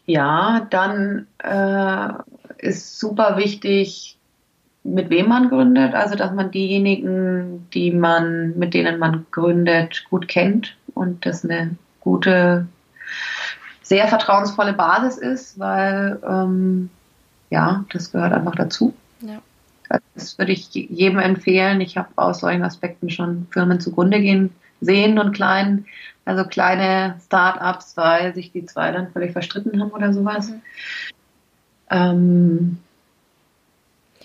Ja, 0.06 0.68
dann 0.70 1.28
äh, 1.40 2.10
ist 2.58 3.00
super 3.00 3.38
wichtig, 3.38 4.18
mit 4.84 5.10
wem 5.10 5.30
man 5.30 5.50
gründet, 5.50 5.94
also 5.94 6.16
dass 6.16 6.34
man 6.34 6.52
diejenigen, 6.52 7.70
die 7.74 7.92
man, 7.92 8.58
mit 8.58 8.74
denen 8.74 9.00
man 9.00 9.26
gründet, 9.32 10.06
gut 10.10 10.28
kennt 10.28 10.76
und 10.94 11.26
das 11.26 11.46
eine 11.46 11.78
gute, 12.02 12.68
sehr 13.82 14.08
vertrauensvolle 14.08 14.74
Basis 14.74 15.18
ist, 15.18 15.60
weil 15.60 16.20
ähm, 16.28 16.90
ja, 17.50 17.86
das 17.94 18.12
gehört 18.12 18.34
einfach 18.34 18.56
dazu. 18.56 18.94
Ja. 19.22 19.42
Das 20.16 20.38
würde 20.38 20.52
ich 20.52 20.74
jedem 20.74 21.20
empfehlen. 21.20 21.80
Ich 21.80 21.98
habe 21.98 22.10
aus 22.16 22.40
solchen 22.40 22.64
Aspekten 22.64 23.10
schon 23.10 23.48
Firmen 23.52 23.80
zugrunde 23.80 24.20
gehen 24.20 24.50
sehen 24.84 25.20
und 25.20 25.34
klein, 25.34 25.86
also 26.26 26.46
kleine 26.46 27.20
Start-ups, 27.26 27.98
weil 27.98 28.34
sich 28.34 28.52
die 28.52 28.66
zwei 28.66 28.92
dann 28.92 29.12
völlig 29.12 29.32
verstritten 29.32 29.82
haben 29.82 29.92
oder 29.92 30.14
sowas. 30.14 30.50
Mhm. 30.50 30.62
Ähm, 31.90 32.78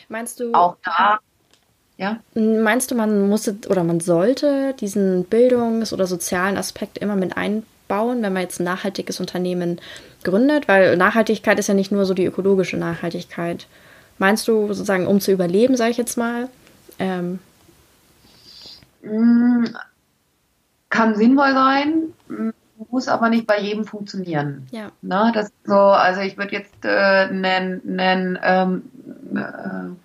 Meinst 0.09 0.41
du 0.41 0.55
auch 0.55 0.77
da? 0.85 1.19
Ja. 1.99 2.21
Meinst 2.35 2.91
du, 2.91 2.95
man 2.95 3.29
muss 3.29 3.49
oder 3.69 3.83
man 3.83 4.01
sollte 4.01 4.75
diesen 4.81 5.25
Bildungs- 5.25 5.93
oder 5.93 6.07
sozialen 6.07 6.57
Aspekt 6.57 6.99
immer 6.99 7.17
mit 7.17 7.37
einbauen, 7.37 8.23
wenn 8.23 8.33
man 8.33 8.43
jetzt 8.43 8.61
ein 8.61 8.65
nachhaltiges 8.65 9.19
Unternehmen 9.21 9.81
gründet? 10.23 10.69
Weil 10.69 10.97
Nachhaltigkeit 10.97 11.59
ist 11.59 11.67
ja 11.67 11.75
nicht 11.75 11.91
nur 11.91 12.05
so 12.07 12.15
die 12.15 12.25
ökologische 12.25 12.77
Nachhaltigkeit. 12.77 13.67
Meinst 14.19 14.47
du 14.49 14.69
sozusagen, 14.69 15.07
um 15.07 15.21
zu 15.21 15.33
überleben, 15.33 15.77
sage 15.77 15.91
ich 15.91 15.97
jetzt 15.97 16.17
mal? 16.17 16.49
Ähm, 17.01 17.41
mm, 19.03 19.67
kann 20.91 21.15
sinnvoll 21.15 21.53
sein, 21.53 22.53
muss 22.91 23.09
aber 23.09 23.29
nicht 23.29 23.47
bei 23.47 23.61
jedem 23.61 23.85
funktionieren. 23.85 24.67
Ja. 24.71 24.91
Na, 25.03 25.33
das 25.33 25.53
so, 25.65 25.75
also 25.75 26.21
ich 26.21 26.39
würde 26.39 26.53
jetzt 26.53 26.85
äh, 26.85 27.29
einen, 27.29 28.01
einen 28.01 28.39
ähm, 28.43 28.83
äh, 29.35 29.97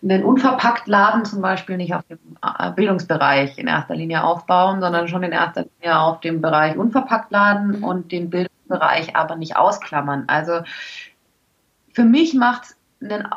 einen 0.00 0.24
Unverpacktladen 0.24 1.24
zum 1.24 1.42
Beispiel 1.42 1.76
nicht 1.76 1.94
auf 1.94 2.04
dem 2.08 2.18
äh, 2.42 2.70
Bildungsbereich 2.70 3.58
in 3.58 3.66
erster 3.66 3.96
Linie 3.96 4.22
aufbauen, 4.22 4.80
sondern 4.80 5.08
schon 5.08 5.24
in 5.24 5.32
erster 5.32 5.64
Linie 5.80 5.98
auf 5.98 6.20
dem 6.20 6.40
Bereich 6.40 6.76
Unverpacktladen 6.76 7.78
mhm. 7.78 7.84
und 7.84 8.12
den 8.12 8.30
Bildungsbereich 8.30 9.16
aber 9.16 9.36
nicht 9.36 9.56
ausklammern. 9.56 10.24
Also 10.28 10.60
für 11.92 12.04
mich 12.04 12.34
macht 12.34 12.76
ein 13.02 13.28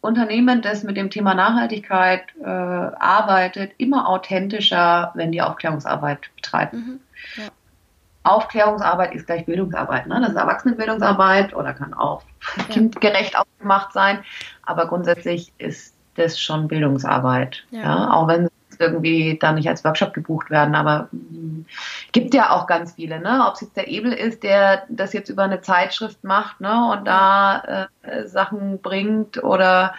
Unternehmen, 0.00 0.62
das 0.62 0.84
mit 0.84 0.96
dem 0.96 1.10
Thema 1.10 1.34
Nachhaltigkeit 1.34 2.22
äh, 2.40 2.46
arbeitet, 2.46 3.72
immer 3.78 4.08
authentischer, 4.08 5.10
wenn 5.14 5.32
die 5.32 5.42
Aufklärungsarbeit 5.42 6.30
betreibt. 6.36 6.74
Mhm. 6.74 7.00
Ja. 7.36 7.44
Aufklärungsarbeit 8.22 9.14
ist 9.14 9.26
gleich 9.26 9.46
Bildungsarbeit. 9.46 10.06
Ne? 10.06 10.20
Das 10.20 10.30
ist 10.30 10.36
Erwachsenenbildungsarbeit 10.36 11.54
oder 11.54 11.72
kann 11.72 11.94
auch 11.94 12.22
ja. 12.56 12.64
kindgerecht 12.64 13.36
aufgemacht 13.36 13.92
sein. 13.92 14.20
Aber 14.64 14.86
grundsätzlich 14.86 15.52
ist 15.58 15.94
das 16.14 16.38
schon 16.38 16.68
Bildungsarbeit. 16.68 17.64
Ja. 17.70 17.80
ja? 17.80 18.10
Auch 18.12 18.28
wenn 18.28 18.44
es 18.44 18.50
irgendwie 18.80 19.38
dann 19.40 19.56
nicht 19.56 19.68
als 19.68 19.84
Workshop 19.84 20.14
gebucht 20.14 20.50
werden. 20.50 20.74
Aber 20.74 21.08
mh, 21.12 21.64
gibt 22.12 22.34
ja 22.34 22.50
auch 22.50 22.66
ganz 22.66 22.92
viele. 22.92 23.20
Ne? 23.20 23.44
Ob 23.46 23.54
es 23.54 23.62
jetzt 23.62 23.76
der 23.76 23.88
Ebel 23.88 24.12
ist, 24.12 24.42
der 24.42 24.84
das 24.88 25.12
jetzt 25.12 25.28
über 25.28 25.44
eine 25.44 25.60
Zeitschrift 25.60 26.22
macht 26.24 26.60
ne? 26.60 26.90
und 26.92 27.06
da 27.06 27.88
äh, 28.02 28.26
Sachen 28.26 28.80
bringt 28.80 29.42
oder 29.42 29.94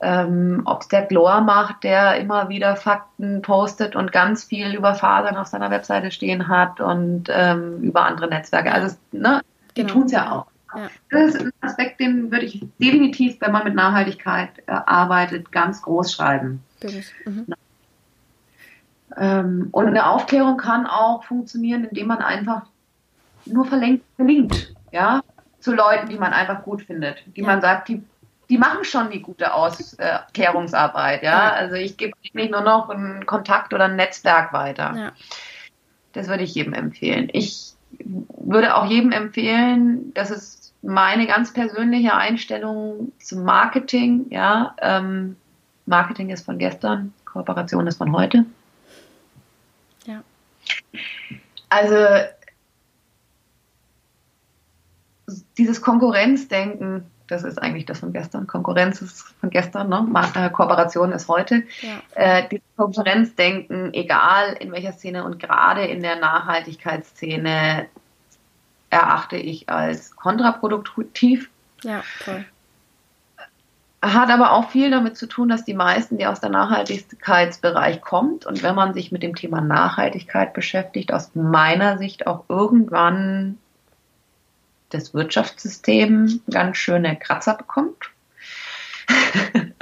ähm, 0.00 0.62
ob 0.66 0.82
es 0.82 0.88
der 0.88 1.02
Glor 1.02 1.40
macht, 1.40 1.82
der 1.82 2.18
immer 2.20 2.48
wieder 2.48 2.76
Fakten 2.76 3.40
postet 3.42 3.96
und 3.96 4.12
ganz 4.12 4.44
viel 4.44 4.74
über 4.74 4.94
Fasern 4.94 5.36
auf 5.36 5.46
seiner 5.46 5.70
Webseite 5.70 6.10
stehen 6.10 6.48
hat 6.48 6.80
und 6.80 7.24
ähm, 7.30 7.80
über 7.80 8.04
andere 8.04 8.28
Netzwerke. 8.28 8.72
Also 8.72 8.96
ne, 9.12 9.40
die 9.76 9.82
genau. 9.82 9.92
tun 9.92 10.02
es 10.04 10.12
ja 10.12 10.32
auch. 10.32 10.46
Ja. 10.74 10.90
Das 11.10 11.34
ist 11.34 11.40
ein 11.40 11.52
Aspekt, 11.60 12.00
den 12.00 12.30
würde 12.30 12.44
ich 12.44 12.62
definitiv, 12.78 13.40
wenn 13.40 13.52
man 13.52 13.64
mit 13.64 13.74
Nachhaltigkeit 13.74 14.50
äh, 14.66 14.72
arbeitet, 14.72 15.50
ganz 15.50 15.80
groß 15.80 16.12
schreiben. 16.12 16.62
Mhm. 17.24 17.46
Ähm, 19.16 19.68
und 19.72 19.86
eine 19.86 20.06
Aufklärung 20.06 20.56
kann 20.56 20.86
auch 20.86 21.24
funktionieren, 21.24 21.84
indem 21.84 22.08
man 22.08 22.18
einfach 22.18 22.62
nur 23.44 23.64
verlinkt, 23.64 24.04
verlinkt 24.16 24.74
ja, 24.92 25.22
zu 25.60 25.74
Leuten, 25.74 26.08
die 26.08 26.18
man 26.18 26.32
einfach 26.32 26.62
gut 26.62 26.82
findet, 26.82 27.22
die 27.34 27.40
ja. 27.40 27.46
man 27.46 27.60
sagt, 27.60 27.88
die 27.88 28.02
die 28.48 28.58
machen 28.58 28.84
schon 28.84 29.10
die 29.10 29.22
gute 29.22 29.52
Ausklärungsarbeit, 29.54 31.22
ja. 31.22 31.52
Also 31.52 31.74
ich 31.74 31.96
gebe 31.96 32.12
nicht 32.32 32.50
nur 32.50 32.60
noch 32.60 32.88
einen 32.88 33.26
Kontakt 33.26 33.74
oder 33.74 33.86
ein 33.86 33.96
Netzwerk 33.96 34.52
weiter. 34.52 34.94
Ja. 34.96 35.12
Das 36.12 36.28
würde 36.28 36.44
ich 36.44 36.54
jedem 36.54 36.72
empfehlen. 36.72 37.28
Ich 37.32 37.74
würde 37.98 38.76
auch 38.76 38.86
jedem 38.86 39.12
empfehlen, 39.12 40.12
das 40.14 40.30
ist 40.30 40.74
meine 40.82 41.26
ganz 41.26 41.52
persönliche 41.52 42.14
Einstellung 42.14 43.12
zum 43.18 43.44
Marketing, 43.44 44.26
ja. 44.30 44.74
Ähm, 44.80 45.36
Marketing 45.86 46.30
ist 46.30 46.44
von 46.44 46.58
gestern, 46.58 47.12
Kooperation 47.24 47.86
ist 47.86 47.98
von 47.98 48.12
heute. 48.12 48.44
Also 51.68 51.96
dieses 55.58 55.80
Konkurrenzdenken, 55.82 57.04
das 57.26 57.42
ist 57.42 57.58
eigentlich 57.60 57.86
das 57.86 58.00
von 58.00 58.12
gestern. 58.12 58.46
Konkurrenz 58.46 59.02
ist 59.02 59.22
von 59.40 59.50
gestern, 59.50 59.88
ne? 59.88 60.06
Äh, 60.34 60.50
Kooperation 60.50 61.12
ist 61.12 61.28
heute. 61.28 61.64
Ja. 61.80 62.02
Äh, 62.14 62.48
dieses 62.48 62.66
Konkurrenzdenken, 62.76 63.92
egal 63.94 64.54
in 64.60 64.70
welcher 64.70 64.92
Szene 64.92 65.24
und 65.24 65.38
gerade 65.40 65.84
in 65.84 66.02
der 66.02 66.16
Nachhaltigkeitsszene, 66.16 67.86
erachte 68.90 69.36
ich 69.36 69.68
als 69.68 70.14
kontraproduktiv. 70.14 71.50
Ja, 71.82 72.02
toll. 72.24 72.44
Hat 74.02 74.30
aber 74.30 74.52
auch 74.52 74.70
viel 74.70 74.90
damit 74.90 75.16
zu 75.16 75.26
tun, 75.26 75.48
dass 75.48 75.64
die 75.64 75.74
meisten, 75.74 76.18
die 76.18 76.26
aus 76.26 76.40
der 76.40 76.50
Nachhaltigkeitsbereich 76.50 78.00
kommt 78.02 78.46
und 78.46 78.62
wenn 78.62 78.74
man 78.74 78.94
sich 78.94 79.10
mit 79.10 79.22
dem 79.22 79.34
Thema 79.34 79.60
Nachhaltigkeit 79.60 80.52
beschäftigt, 80.52 81.12
aus 81.12 81.30
meiner 81.34 81.98
Sicht 81.98 82.26
auch 82.26 82.44
irgendwann 82.48 83.58
das 84.90 85.14
Wirtschaftssystem 85.14 86.40
ganz 86.50 86.76
schöne 86.76 87.16
Kratzer 87.16 87.54
bekommt. 87.54 88.10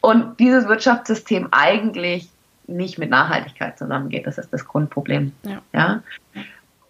und 0.00 0.38
dieses 0.38 0.68
Wirtschaftssystem 0.68 1.48
eigentlich 1.50 2.28
nicht 2.66 2.98
mit 2.98 3.10
Nachhaltigkeit 3.10 3.78
zusammengeht. 3.78 4.26
Das 4.26 4.38
ist 4.38 4.52
das 4.52 4.64
Grundproblem. 4.64 5.32
Ja. 5.42 5.62
ja? 5.72 6.02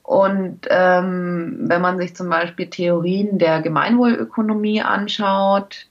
Und 0.03 0.61
ähm, 0.69 1.61
wenn 1.63 1.81
man 1.81 1.99
sich 1.99 2.15
zum 2.15 2.29
Beispiel 2.29 2.69
Theorien 2.69 3.39
der 3.39 3.63
Gemeinwohlökonomie 3.63 4.83
anschaut, 4.83 5.87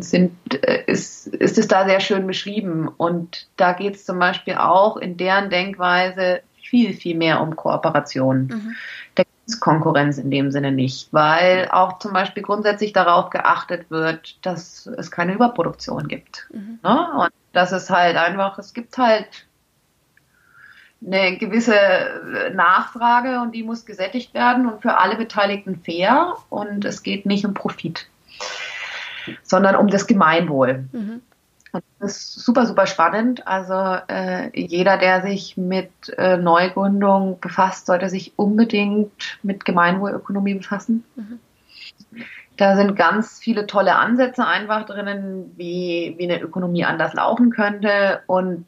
sind, 0.00 0.32
äh, 0.64 0.84
ist, 0.86 1.26
ist 1.26 1.58
es 1.58 1.68
da 1.68 1.86
sehr 1.86 2.00
schön 2.00 2.26
beschrieben. 2.26 2.88
Und 2.88 3.48
da 3.56 3.72
geht 3.72 3.96
es 3.96 4.06
zum 4.06 4.18
Beispiel 4.18 4.54
auch 4.54 4.96
in 4.96 5.16
deren 5.16 5.50
Denkweise 5.50 6.40
viel, 6.62 6.94
viel 6.94 7.16
mehr 7.16 7.40
um 7.40 7.56
Kooperation. 7.56 8.46
Mhm. 8.46 8.76
Da 9.14 9.24
Konkurrenz 9.58 10.18
in 10.18 10.30
dem 10.30 10.52
Sinne 10.52 10.70
nicht, 10.70 11.12
weil 11.12 11.68
auch 11.72 11.98
zum 11.98 12.12
Beispiel 12.12 12.42
grundsätzlich 12.42 12.92
darauf 12.92 13.30
geachtet 13.30 13.90
wird, 13.90 14.38
dass 14.46 14.86
es 14.86 15.10
keine 15.10 15.34
Überproduktion 15.34 16.06
gibt. 16.06 16.48
Mhm. 16.52 16.78
Ne? 16.82 17.08
Und 17.18 17.30
dass 17.52 17.72
es 17.72 17.90
halt 17.90 18.16
einfach, 18.16 18.58
es 18.58 18.72
gibt 18.72 18.96
halt 18.96 19.26
eine 21.04 21.38
gewisse 21.38 22.52
Nachfrage 22.54 23.40
und 23.40 23.54
die 23.54 23.62
muss 23.62 23.86
gesättigt 23.86 24.34
werden 24.34 24.66
und 24.68 24.82
für 24.82 24.98
alle 24.98 25.16
Beteiligten 25.16 25.80
fair 25.82 26.36
und 26.50 26.84
es 26.84 27.02
geht 27.02 27.24
nicht 27.24 27.44
um 27.44 27.54
Profit, 27.54 28.06
sondern 29.42 29.76
um 29.76 29.88
das 29.88 30.06
Gemeinwohl. 30.06 30.84
Mhm. 30.92 31.22
Und 31.72 31.84
das 32.00 32.16
ist 32.16 32.40
super, 32.40 32.66
super 32.66 32.86
spannend. 32.86 33.46
Also 33.46 33.74
äh, 34.08 34.50
jeder, 34.58 34.98
der 34.98 35.22
sich 35.22 35.56
mit 35.56 35.90
äh, 36.18 36.36
Neugründung 36.36 37.38
befasst, 37.40 37.86
sollte 37.86 38.08
sich 38.08 38.32
unbedingt 38.36 39.38
mit 39.42 39.64
Gemeinwohlökonomie 39.64 40.54
befassen. 40.54 41.04
Mhm. 41.14 41.38
Da 42.56 42.76
sind 42.76 42.96
ganz 42.96 43.38
viele 43.38 43.66
tolle 43.66 43.96
Ansätze 43.96 44.46
einfach 44.46 44.84
drinnen, 44.84 45.52
wie, 45.56 46.14
wie 46.18 46.24
eine 46.24 46.42
Ökonomie 46.42 46.84
anders 46.84 47.14
laufen 47.14 47.50
könnte. 47.50 48.20
Und 48.26 48.66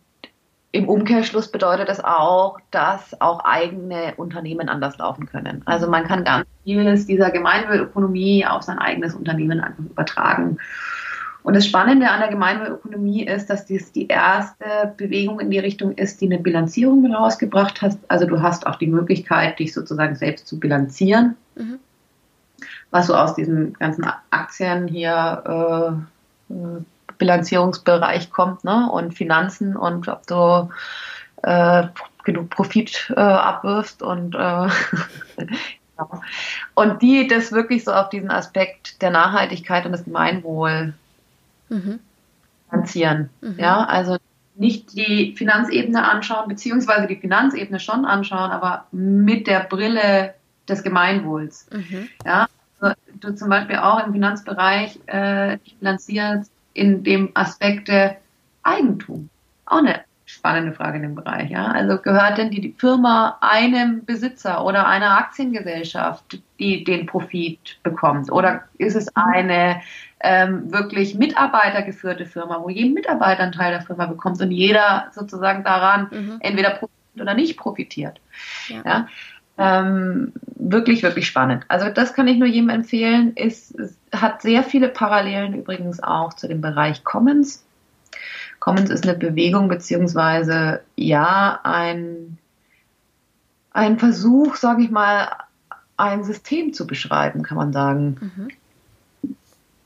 im 0.72 0.88
Umkehrschluss 0.88 1.52
bedeutet 1.52 1.90
das 1.90 2.02
auch, 2.02 2.58
dass 2.70 3.20
auch 3.20 3.44
eigene 3.44 4.14
Unternehmen 4.16 4.70
anders 4.70 4.96
laufen 4.96 5.26
können. 5.26 5.60
Also 5.66 5.88
man 5.88 6.04
kann 6.04 6.24
ganz 6.24 6.46
vieles 6.64 7.06
dieser 7.06 7.30
Gemeinwohlökonomie 7.30 8.46
auf 8.46 8.62
sein 8.62 8.78
eigenes 8.78 9.14
Unternehmen 9.14 9.60
einfach 9.60 9.84
übertragen. 9.84 10.56
Und 11.42 11.54
das 11.54 11.66
Spannende 11.66 12.08
an 12.08 12.20
der 12.20 12.30
Gemeinwohlökonomie 12.30 13.26
ist, 13.26 13.50
dass 13.50 13.66
dies 13.66 13.92
die 13.92 14.08
erste 14.08 14.94
Bewegung 14.96 15.40
in 15.40 15.50
die 15.50 15.58
Richtung 15.58 15.92
ist, 15.92 16.22
die 16.22 16.26
eine 16.26 16.38
Bilanzierung 16.38 17.04
herausgebracht 17.04 17.82
hat. 17.82 17.98
Also 18.08 18.26
du 18.26 18.40
hast 18.40 18.66
auch 18.66 18.76
die 18.76 18.86
Möglichkeit, 18.86 19.58
dich 19.58 19.74
sozusagen 19.74 20.14
selbst 20.14 20.46
zu 20.46 20.58
bilanzieren, 20.58 21.36
mhm. 21.54 21.80
was 22.90 23.08
so 23.08 23.14
aus 23.14 23.34
diesem 23.34 23.74
ganzen 23.74 24.06
Aktien 24.30 24.88
hier 24.88 26.06
äh, 26.48 26.54
Bilanzierungsbereich 27.22 28.32
kommt 28.32 28.64
ne? 28.64 28.90
und 28.90 29.14
Finanzen 29.14 29.76
und 29.76 30.08
ob 30.08 30.26
du 30.26 30.70
äh, 31.44 31.86
genug 32.24 32.50
Profit 32.50 33.12
äh, 33.16 33.20
abwirfst 33.20 34.02
und 34.02 34.34
äh, 34.34 34.68
und 36.74 37.00
die 37.00 37.28
das 37.28 37.52
wirklich 37.52 37.84
so 37.84 37.92
auf 37.92 38.08
diesen 38.08 38.32
Aspekt 38.32 39.00
der 39.02 39.10
Nachhaltigkeit 39.10 39.86
und 39.86 39.92
des 39.92 40.04
Gemeinwohl 40.04 40.94
mhm. 41.68 42.00
finanzieren. 42.68 43.30
Mhm. 43.40 43.58
Ja, 43.58 43.84
also 43.84 44.16
nicht 44.56 44.96
die 44.96 45.36
Finanzebene 45.36 46.04
anschauen, 46.04 46.48
beziehungsweise 46.48 47.06
die 47.06 47.16
Finanzebene 47.16 47.78
schon 47.78 48.04
anschauen, 48.04 48.50
aber 48.50 48.86
mit 48.90 49.46
der 49.46 49.60
Brille 49.60 50.34
des 50.68 50.82
Gemeinwohls. 50.82 51.68
Mhm. 51.70 52.08
Ja, 52.26 52.48
also 52.80 52.96
du 53.20 53.32
zum 53.36 53.48
Beispiel 53.48 53.76
auch 53.76 54.04
im 54.04 54.12
Finanzbereich 54.12 54.98
äh, 55.06 55.58
finanzierst 55.78 56.51
in 56.74 57.02
dem 57.04 57.30
Aspekt 57.34 57.88
der 57.88 58.18
Eigentum. 58.62 59.28
Auch 59.66 59.78
eine 59.78 60.00
spannende 60.24 60.72
Frage 60.72 60.96
in 60.96 61.02
dem 61.02 61.14
Bereich. 61.14 61.50
Ja? 61.50 61.66
Also 61.66 61.98
gehört 61.98 62.38
denn 62.38 62.50
die 62.50 62.74
Firma 62.78 63.38
einem 63.40 64.04
Besitzer 64.04 64.64
oder 64.64 64.86
einer 64.86 65.18
Aktiengesellschaft, 65.18 66.40
die 66.58 66.84
den 66.84 67.06
Profit 67.06 67.78
bekommt? 67.82 68.30
Oder 68.32 68.64
ist 68.78 68.94
es 68.94 69.08
eine 69.14 69.82
ähm, 70.20 70.72
wirklich 70.72 71.14
mitarbeitergeführte 71.16 72.26
Firma, 72.26 72.62
wo 72.62 72.68
jeden 72.68 72.94
Mitarbeiter 72.94 73.42
einen 73.42 73.52
Teil 73.52 73.72
der 73.72 73.82
Firma 73.82 74.06
bekommt 74.06 74.40
und 74.40 74.50
jeder 74.50 75.08
sozusagen 75.12 75.64
daran 75.64 76.08
mhm. 76.10 76.36
entweder 76.40 76.70
profitiert 76.70 77.20
oder 77.20 77.34
nicht 77.34 77.56
profitiert? 77.58 78.20
Ja. 78.68 78.82
ja? 78.86 79.08
Ähm, 79.62 80.32
wirklich, 80.56 81.02
wirklich 81.02 81.26
spannend. 81.26 81.64
Also 81.68 81.88
das 81.88 82.14
kann 82.14 82.28
ich 82.28 82.38
nur 82.38 82.48
jedem 82.48 82.68
empfehlen. 82.68 83.32
Es, 83.36 83.74
hat 84.12 84.42
sehr 84.42 84.62
viele 84.62 84.88
Parallelen 84.88 85.54
übrigens 85.54 86.02
auch 86.02 86.34
zu 86.34 86.48
dem 86.48 86.60
Bereich 86.60 87.04
Commons. 87.04 87.64
Commons 88.60 88.90
ist 88.90 89.04
eine 89.04 89.16
Bewegung 89.16 89.68
beziehungsweise 89.68 90.82
ja 90.96 91.60
ein, 91.64 92.38
ein 93.72 93.98
Versuch, 93.98 94.56
sage 94.56 94.82
ich 94.82 94.90
mal, 94.90 95.28
ein 95.96 96.24
System 96.24 96.72
zu 96.72 96.86
beschreiben, 96.86 97.42
kann 97.42 97.56
man 97.56 97.72
sagen. 97.72 98.48
Mhm. 99.22 99.36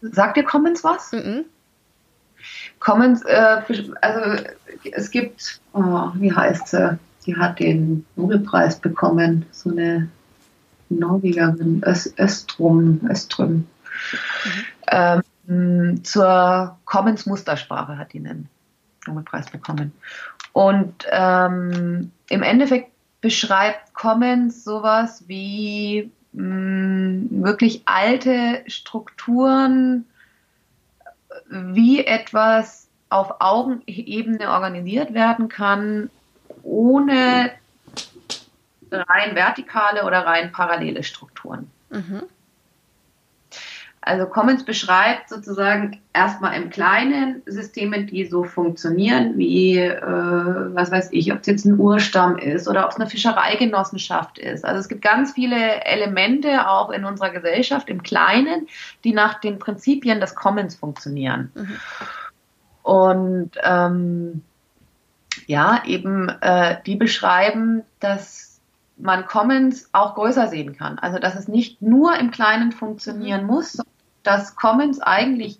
Sagt 0.02 0.36
dir 0.36 0.44
Commons 0.44 0.84
was? 0.84 1.12
Mhm. 1.12 1.44
Commons, 2.80 3.22
äh, 3.22 3.62
also 4.00 4.44
es 4.92 5.10
gibt, 5.10 5.60
oh, 5.72 6.10
wie 6.14 6.32
heißt 6.32 6.68
sie? 6.68 6.98
Sie 7.26 7.36
hat 7.36 7.58
den 7.58 8.06
Nobelpreis 8.14 8.78
bekommen, 8.78 9.46
so 9.50 9.70
eine 9.70 10.08
Norwegerin, 10.88 11.82
Östrum, 11.84 13.00
Öström. 13.10 13.66
Mhm. 14.88 15.22
Ähm, 15.48 16.04
zur 16.04 16.78
Commons 16.84 17.26
Mustersprache 17.26 17.98
hat 17.98 18.12
die 18.12 18.20
einen 18.20 18.48
Nobelpreis 19.06 19.50
bekommen. 19.50 19.92
Und 20.52 21.04
ähm, 21.10 22.12
im 22.30 22.42
Endeffekt 22.44 22.92
beschreibt 23.20 23.92
Commons 23.92 24.62
sowas 24.62 25.24
wie 25.26 26.12
mh, 26.32 26.44
mm, 26.44 27.42
wirklich 27.42 27.82
alte 27.86 28.62
Strukturen, 28.68 30.04
wie 31.48 32.04
etwas 32.04 32.88
auf 33.08 33.40
Augenebene 33.40 34.50
organisiert 34.50 35.12
werden 35.12 35.48
kann, 35.48 36.10
ohne 36.62 37.50
rein 38.90 39.34
vertikale 39.34 40.04
oder 40.04 40.26
rein 40.26 40.52
parallele 40.52 41.02
Strukturen. 41.02 41.70
Mhm. 41.90 42.22
Also 44.06 44.26
Commons 44.26 44.64
beschreibt 44.64 45.28
sozusagen 45.30 46.00
erstmal 46.12 46.56
im 46.62 46.70
Kleinen 46.70 47.42
Systeme, 47.44 48.04
die 48.04 48.24
so 48.24 48.44
funktionieren, 48.44 49.36
wie, 49.36 49.78
äh, 49.78 50.00
was 50.00 50.92
weiß 50.92 51.08
ich, 51.10 51.32
ob 51.32 51.40
es 51.40 51.48
jetzt 51.48 51.64
ein 51.64 51.76
Urstamm 51.76 52.38
ist 52.38 52.68
oder 52.68 52.84
ob 52.84 52.92
es 52.92 53.00
eine 53.00 53.10
Fischereigenossenschaft 53.10 54.38
ist. 54.38 54.64
Also 54.64 54.78
es 54.78 54.88
gibt 54.88 55.02
ganz 55.02 55.32
viele 55.32 55.84
Elemente 55.84 56.68
auch 56.68 56.90
in 56.90 57.04
unserer 57.04 57.30
Gesellschaft 57.30 57.88
im 57.88 58.04
Kleinen, 58.04 58.68
die 59.02 59.12
nach 59.12 59.40
den 59.40 59.58
Prinzipien 59.58 60.20
des 60.20 60.36
Commons 60.36 60.76
funktionieren. 60.76 61.50
Mhm. 61.56 61.76
Und 62.84 63.50
ähm, 63.64 64.42
ja, 65.46 65.82
eben 65.86 66.28
äh, 66.40 66.76
die 66.84 66.96
beschreiben, 66.96 67.82
dass 68.00 68.60
man 68.96 69.26
Commons 69.26 69.88
auch 69.92 70.14
größer 70.14 70.48
sehen 70.48 70.76
kann. 70.76 70.98
Also 70.98 71.18
dass 71.18 71.34
es 71.34 71.48
nicht 71.48 71.82
nur 71.82 72.16
im 72.18 72.30
Kleinen 72.30 72.72
funktionieren 72.72 73.42
mhm. 73.42 73.46
muss, 73.46 73.78
dass 74.22 74.56
Commons 74.56 75.00
eigentlich 75.00 75.58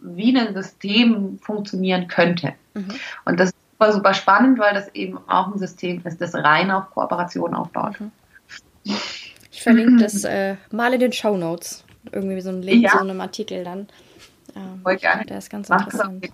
wie 0.00 0.36
ein 0.36 0.54
System 0.54 1.38
funktionieren 1.40 2.08
könnte. 2.08 2.54
Mhm. 2.74 2.92
Und 3.24 3.40
das 3.40 3.50
ist 3.50 3.56
super, 3.72 3.92
super 3.92 4.14
spannend, 4.14 4.58
weil 4.58 4.74
das 4.74 4.88
eben 4.94 5.18
auch 5.28 5.52
ein 5.52 5.58
System 5.58 6.00
ist, 6.04 6.20
das 6.20 6.34
rein 6.34 6.70
auf 6.70 6.90
Kooperation 6.90 7.54
aufbaut. 7.54 8.00
Mhm. 8.00 8.12
Ich 9.50 9.62
verlinke 9.62 10.04
das 10.04 10.22
äh, 10.24 10.56
mal 10.70 10.94
in 10.94 11.00
den 11.00 11.12
Show 11.12 11.36
Notes. 11.36 11.84
Irgendwie 12.12 12.40
so 12.40 12.50
ein 12.50 12.62
Link 12.62 12.84
ja. 12.84 12.90
zu 12.90 13.00
einem 13.00 13.20
Artikel 13.20 13.64
dann. 13.64 13.88
Ähm, 14.54 14.80
Voll 14.82 14.96
gerne. 14.96 15.24
Der 15.26 15.38
ist 15.38 15.50
ganz 15.50 15.68
Mach 15.68 15.84
interessant. 15.84 16.28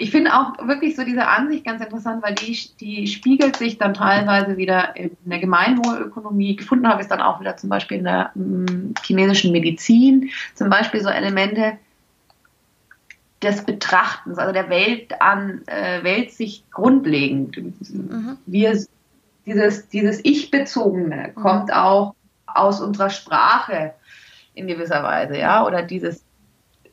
Ich 0.00 0.12
finde 0.12 0.32
auch 0.32 0.66
wirklich 0.68 0.94
so 0.94 1.02
diese 1.02 1.26
Ansicht 1.26 1.64
ganz 1.64 1.82
interessant, 1.82 2.22
weil 2.22 2.36
die, 2.36 2.56
die 2.80 3.08
spiegelt 3.08 3.56
sich 3.56 3.78
dann 3.78 3.94
teilweise 3.94 4.56
wieder 4.56 4.94
in 4.94 5.10
der 5.24 5.40
Gemeinwohlökonomie. 5.40 6.54
Gefunden 6.54 6.86
habe 6.86 7.00
ich 7.00 7.06
es 7.06 7.08
dann 7.08 7.20
auch 7.20 7.40
wieder 7.40 7.56
zum 7.56 7.68
Beispiel 7.68 7.98
in 7.98 8.04
der 8.04 8.30
m, 8.36 8.64
mm, 8.64 8.94
chinesischen 9.02 9.50
Medizin, 9.50 10.30
zum 10.54 10.70
Beispiel 10.70 11.00
so 11.00 11.08
Elemente 11.08 11.78
des 13.42 13.64
Betrachtens, 13.64 14.38
also 14.38 14.52
der 14.52 14.70
Welt 14.70 15.20
an 15.20 15.62
äh, 15.66 16.02
Weltsicht 16.04 16.70
grundlegend. 16.70 17.56
Mhm. 17.56 18.38
Wir, 18.46 18.80
dieses 19.46 19.88
dieses 19.88 20.20
Ich-Bezogene 20.24 21.32
mhm. 21.34 21.40
kommt 21.40 21.72
auch 21.72 22.14
aus 22.46 22.80
unserer 22.80 23.10
Sprache 23.10 23.94
in 24.54 24.68
gewisser 24.68 25.02
Weise, 25.02 25.36
ja, 25.38 25.66
oder 25.66 25.82
dieses 25.82 26.22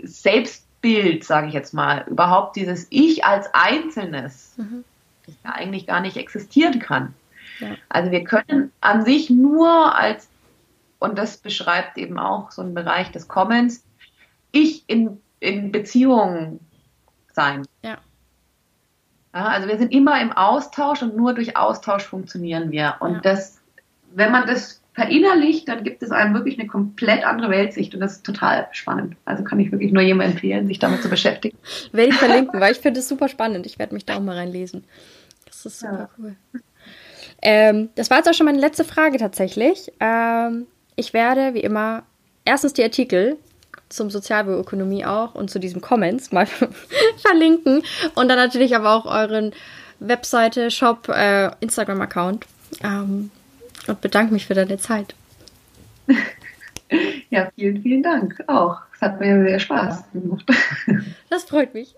Selbst 0.01 0.64
Bild, 0.85 1.23
sage 1.23 1.47
ich 1.47 1.55
jetzt 1.55 1.73
mal, 1.73 2.05
überhaupt 2.07 2.55
dieses 2.57 2.85
Ich 2.91 3.25
als 3.25 3.51
Einzelnes, 3.55 4.53
mhm. 4.57 4.83
das 5.25 5.33
ja 5.43 5.49
eigentlich 5.49 5.87
gar 5.87 5.99
nicht 5.99 6.15
existieren 6.15 6.77
kann. 6.77 7.15
Ja. 7.59 7.69
Also 7.89 8.11
wir 8.11 8.23
können 8.23 8.71
an 8.81 9.03
sich 9.03 9.31
nur 9.31 9.95
als, 9.95 10.29
und 10.99 11.17
das 11.17 11.37
beschreibt 11.37 11.97
eben 11.97 12.19
auch 12.19 12.51
so 12.51 12.61
einen 12.61 12.75
Bereich 12.75 13.11
des 13.11 13.27
Commons, 13.27 13.83
ich 14.51 14.83
in, 14.85 15.19
in 15.39 15.71
Beziehungen 15.71 16.59
sein. 17.33 17.65
Ja. 17.81 17.97
ja. 19.33 19.45
Also 19.47 19.67
wir 19.67 19.79
sind 19.79 19.91
immer 19.91 20.21
im 20.21 20.33
Austausch 20.33 21.01
und 21.01 21.17
nur 21.17 21.33
durch 21.33 21.57
Austausch 21.57 22.03
funktionieren 22.03 22.69
wir. 22.69 22.97
Und 22.99 23.15
ja. 23.15 23.21
das, 23.21 23.59
wenn 24.13 24.31
man 24.31 24.45
das 24.45 24.83
verinnerlicht, 24.95 25.67
dann 25.67 25.83
gibt 25.83 26.01
es 26.01 26.11
einem 26.11 26.33
wirklich 26.33 26.57
eine 26.57 26.67
komplett 26.67 27.25
andere 27.25 27.49
Weltsicht 27.49 27.93
und 27.93 27.99
das 27.99 28.13
ist 28.13 28.25
total 28.25 28.67
spannend. 28.71 29.17
Also 29.25 29.43
kann 29.43 29.59
ich 29.59 29.71
wirklich 29.71 29.91
nur 29.91 30.01
jedem 30.01 30.21
empfehlen, 30.21 30.67
sich 30.67 30.79
damit 30.79 31.01
zu 31.01 31.09
beschäftigen. 31.09 31.57
Werde 31.91 32.11
ich 32.11 32.15
verlinken, 32.15 32.59
weil 32.61 32.71
ich 32.71 32.77
finde 32.81 33.01
es 33.01 33.09
super 33.09 33.27
spannend. 33.27 33.65
Ich 33.65 33.77
werde 33.77 33.93
mich 33.93 34.05
da 34.05 34.15
auch 34.15 34.21
mal 34.21 34.37
reinlesen. 34.37 34.85
Das 35.45 35.65
ist 35.65 35.81
super 35.81 35.93
ja. 35.93 36.09
cool. 36.17 36.35
Ähm, 37.41 37.89
das 37.95 38.09
war 38.09 38.17
jetzt 38.17 38.29
auch 38.29 38.33
schon 38.33 38.45
meine 38.45 38.59
letzte 38.59 38.85
Frage 38.85 39.17
tatsächlich. 39.17 39.91
Ähm, 39.99 40.65
ich 40.95 41.13
werde, 41.13 41.53
wie 41.53 41.59
immer, 41.59 42.03
erstens 42.45 42.71
die 42.71 42.83
Artikel 42.83 43.37
zum 43.89 44.09
Sozialbioökonomie 44.09 45.05
auch 45.05 45.35
und 45.35 45.51
zu 45.51 45.59
diesem 45.59 45.81
Comments 45.81 46.31
mal 46.31 46.45
verlinken 47.17 47.83
und 48.15 48.29
dann 48.29 48.37
natürlich 48.37 48.75
aber 48.77 48.93
auch 48.93 49.05
euren 49.05 49.51
Webseite, 49.99 50.71
Shop, 50.71 51.09
äh, 51.09 51.51
Instagram-Account. 51.59 52.45
Ähm, 52.81 53.29
und 53.87 54.01
bedanke 54.01 54.33
mich 54.33 54.45
für 54.45 54.53
deine 54.53 54.77
Zeit. 54.77 55.15
Ja, 57.31 57.49
vielen, 57.55 57.81
vielen 57.81 58.03
Dank 58.03 58.43
auch. 58.47 58.77
Es 58.93 59.01
hat 59.01 59.19
mir 59.19 59.43
sehr 59.43 59.59
Spaß 59.59 60.03
gemacht. 60.13 60.45
Das 61.29 61.43
freut 61.43 61.73
mich. 61.73 61.95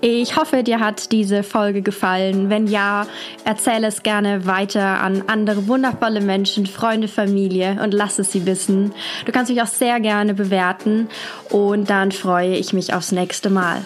Ich 0.00 0.36
hoffe, 0.36 0.62
dir 0.62 0.78
hat 0.78 1.10
diese 1.10 1.42
Folge 1.42 1.82
gefallen. 1.82 2.50
Wenn 2.50 2.68
ja, 2.68 3.06
erzähle 3.44 3.88
es 3.88 4.04
gerne 4.04 4.46
weiter 4.46 5.00
an 5.00 5.24
andere 5.26 5.66
wundervolle 5.66 6.20
Menschen, 6.20 6.66
Freunde, 6.66 7.08
Familie 7.08 7.80
und 7.82 7.92
lass 7.92 8.20
es 8.20 8.30
sie 8.30 8.46
wissen. 8.46 8.92
Du 9.24 9.32
kannst 9.32 9.50
mich 9.50 9.60
auch 9.60 9.66
sehr 9.66 9.98
gerne 9.98 10.34
bewerten 10.34 11.08
und 11.50 11.90
dann 11.90 12.12
freue 12.12 12.54
ich 12.54 12.72
mich 12.72 12.94
aufs 12.94 13.10
nächste 13.10 13.50
Mal. 13.50 13.82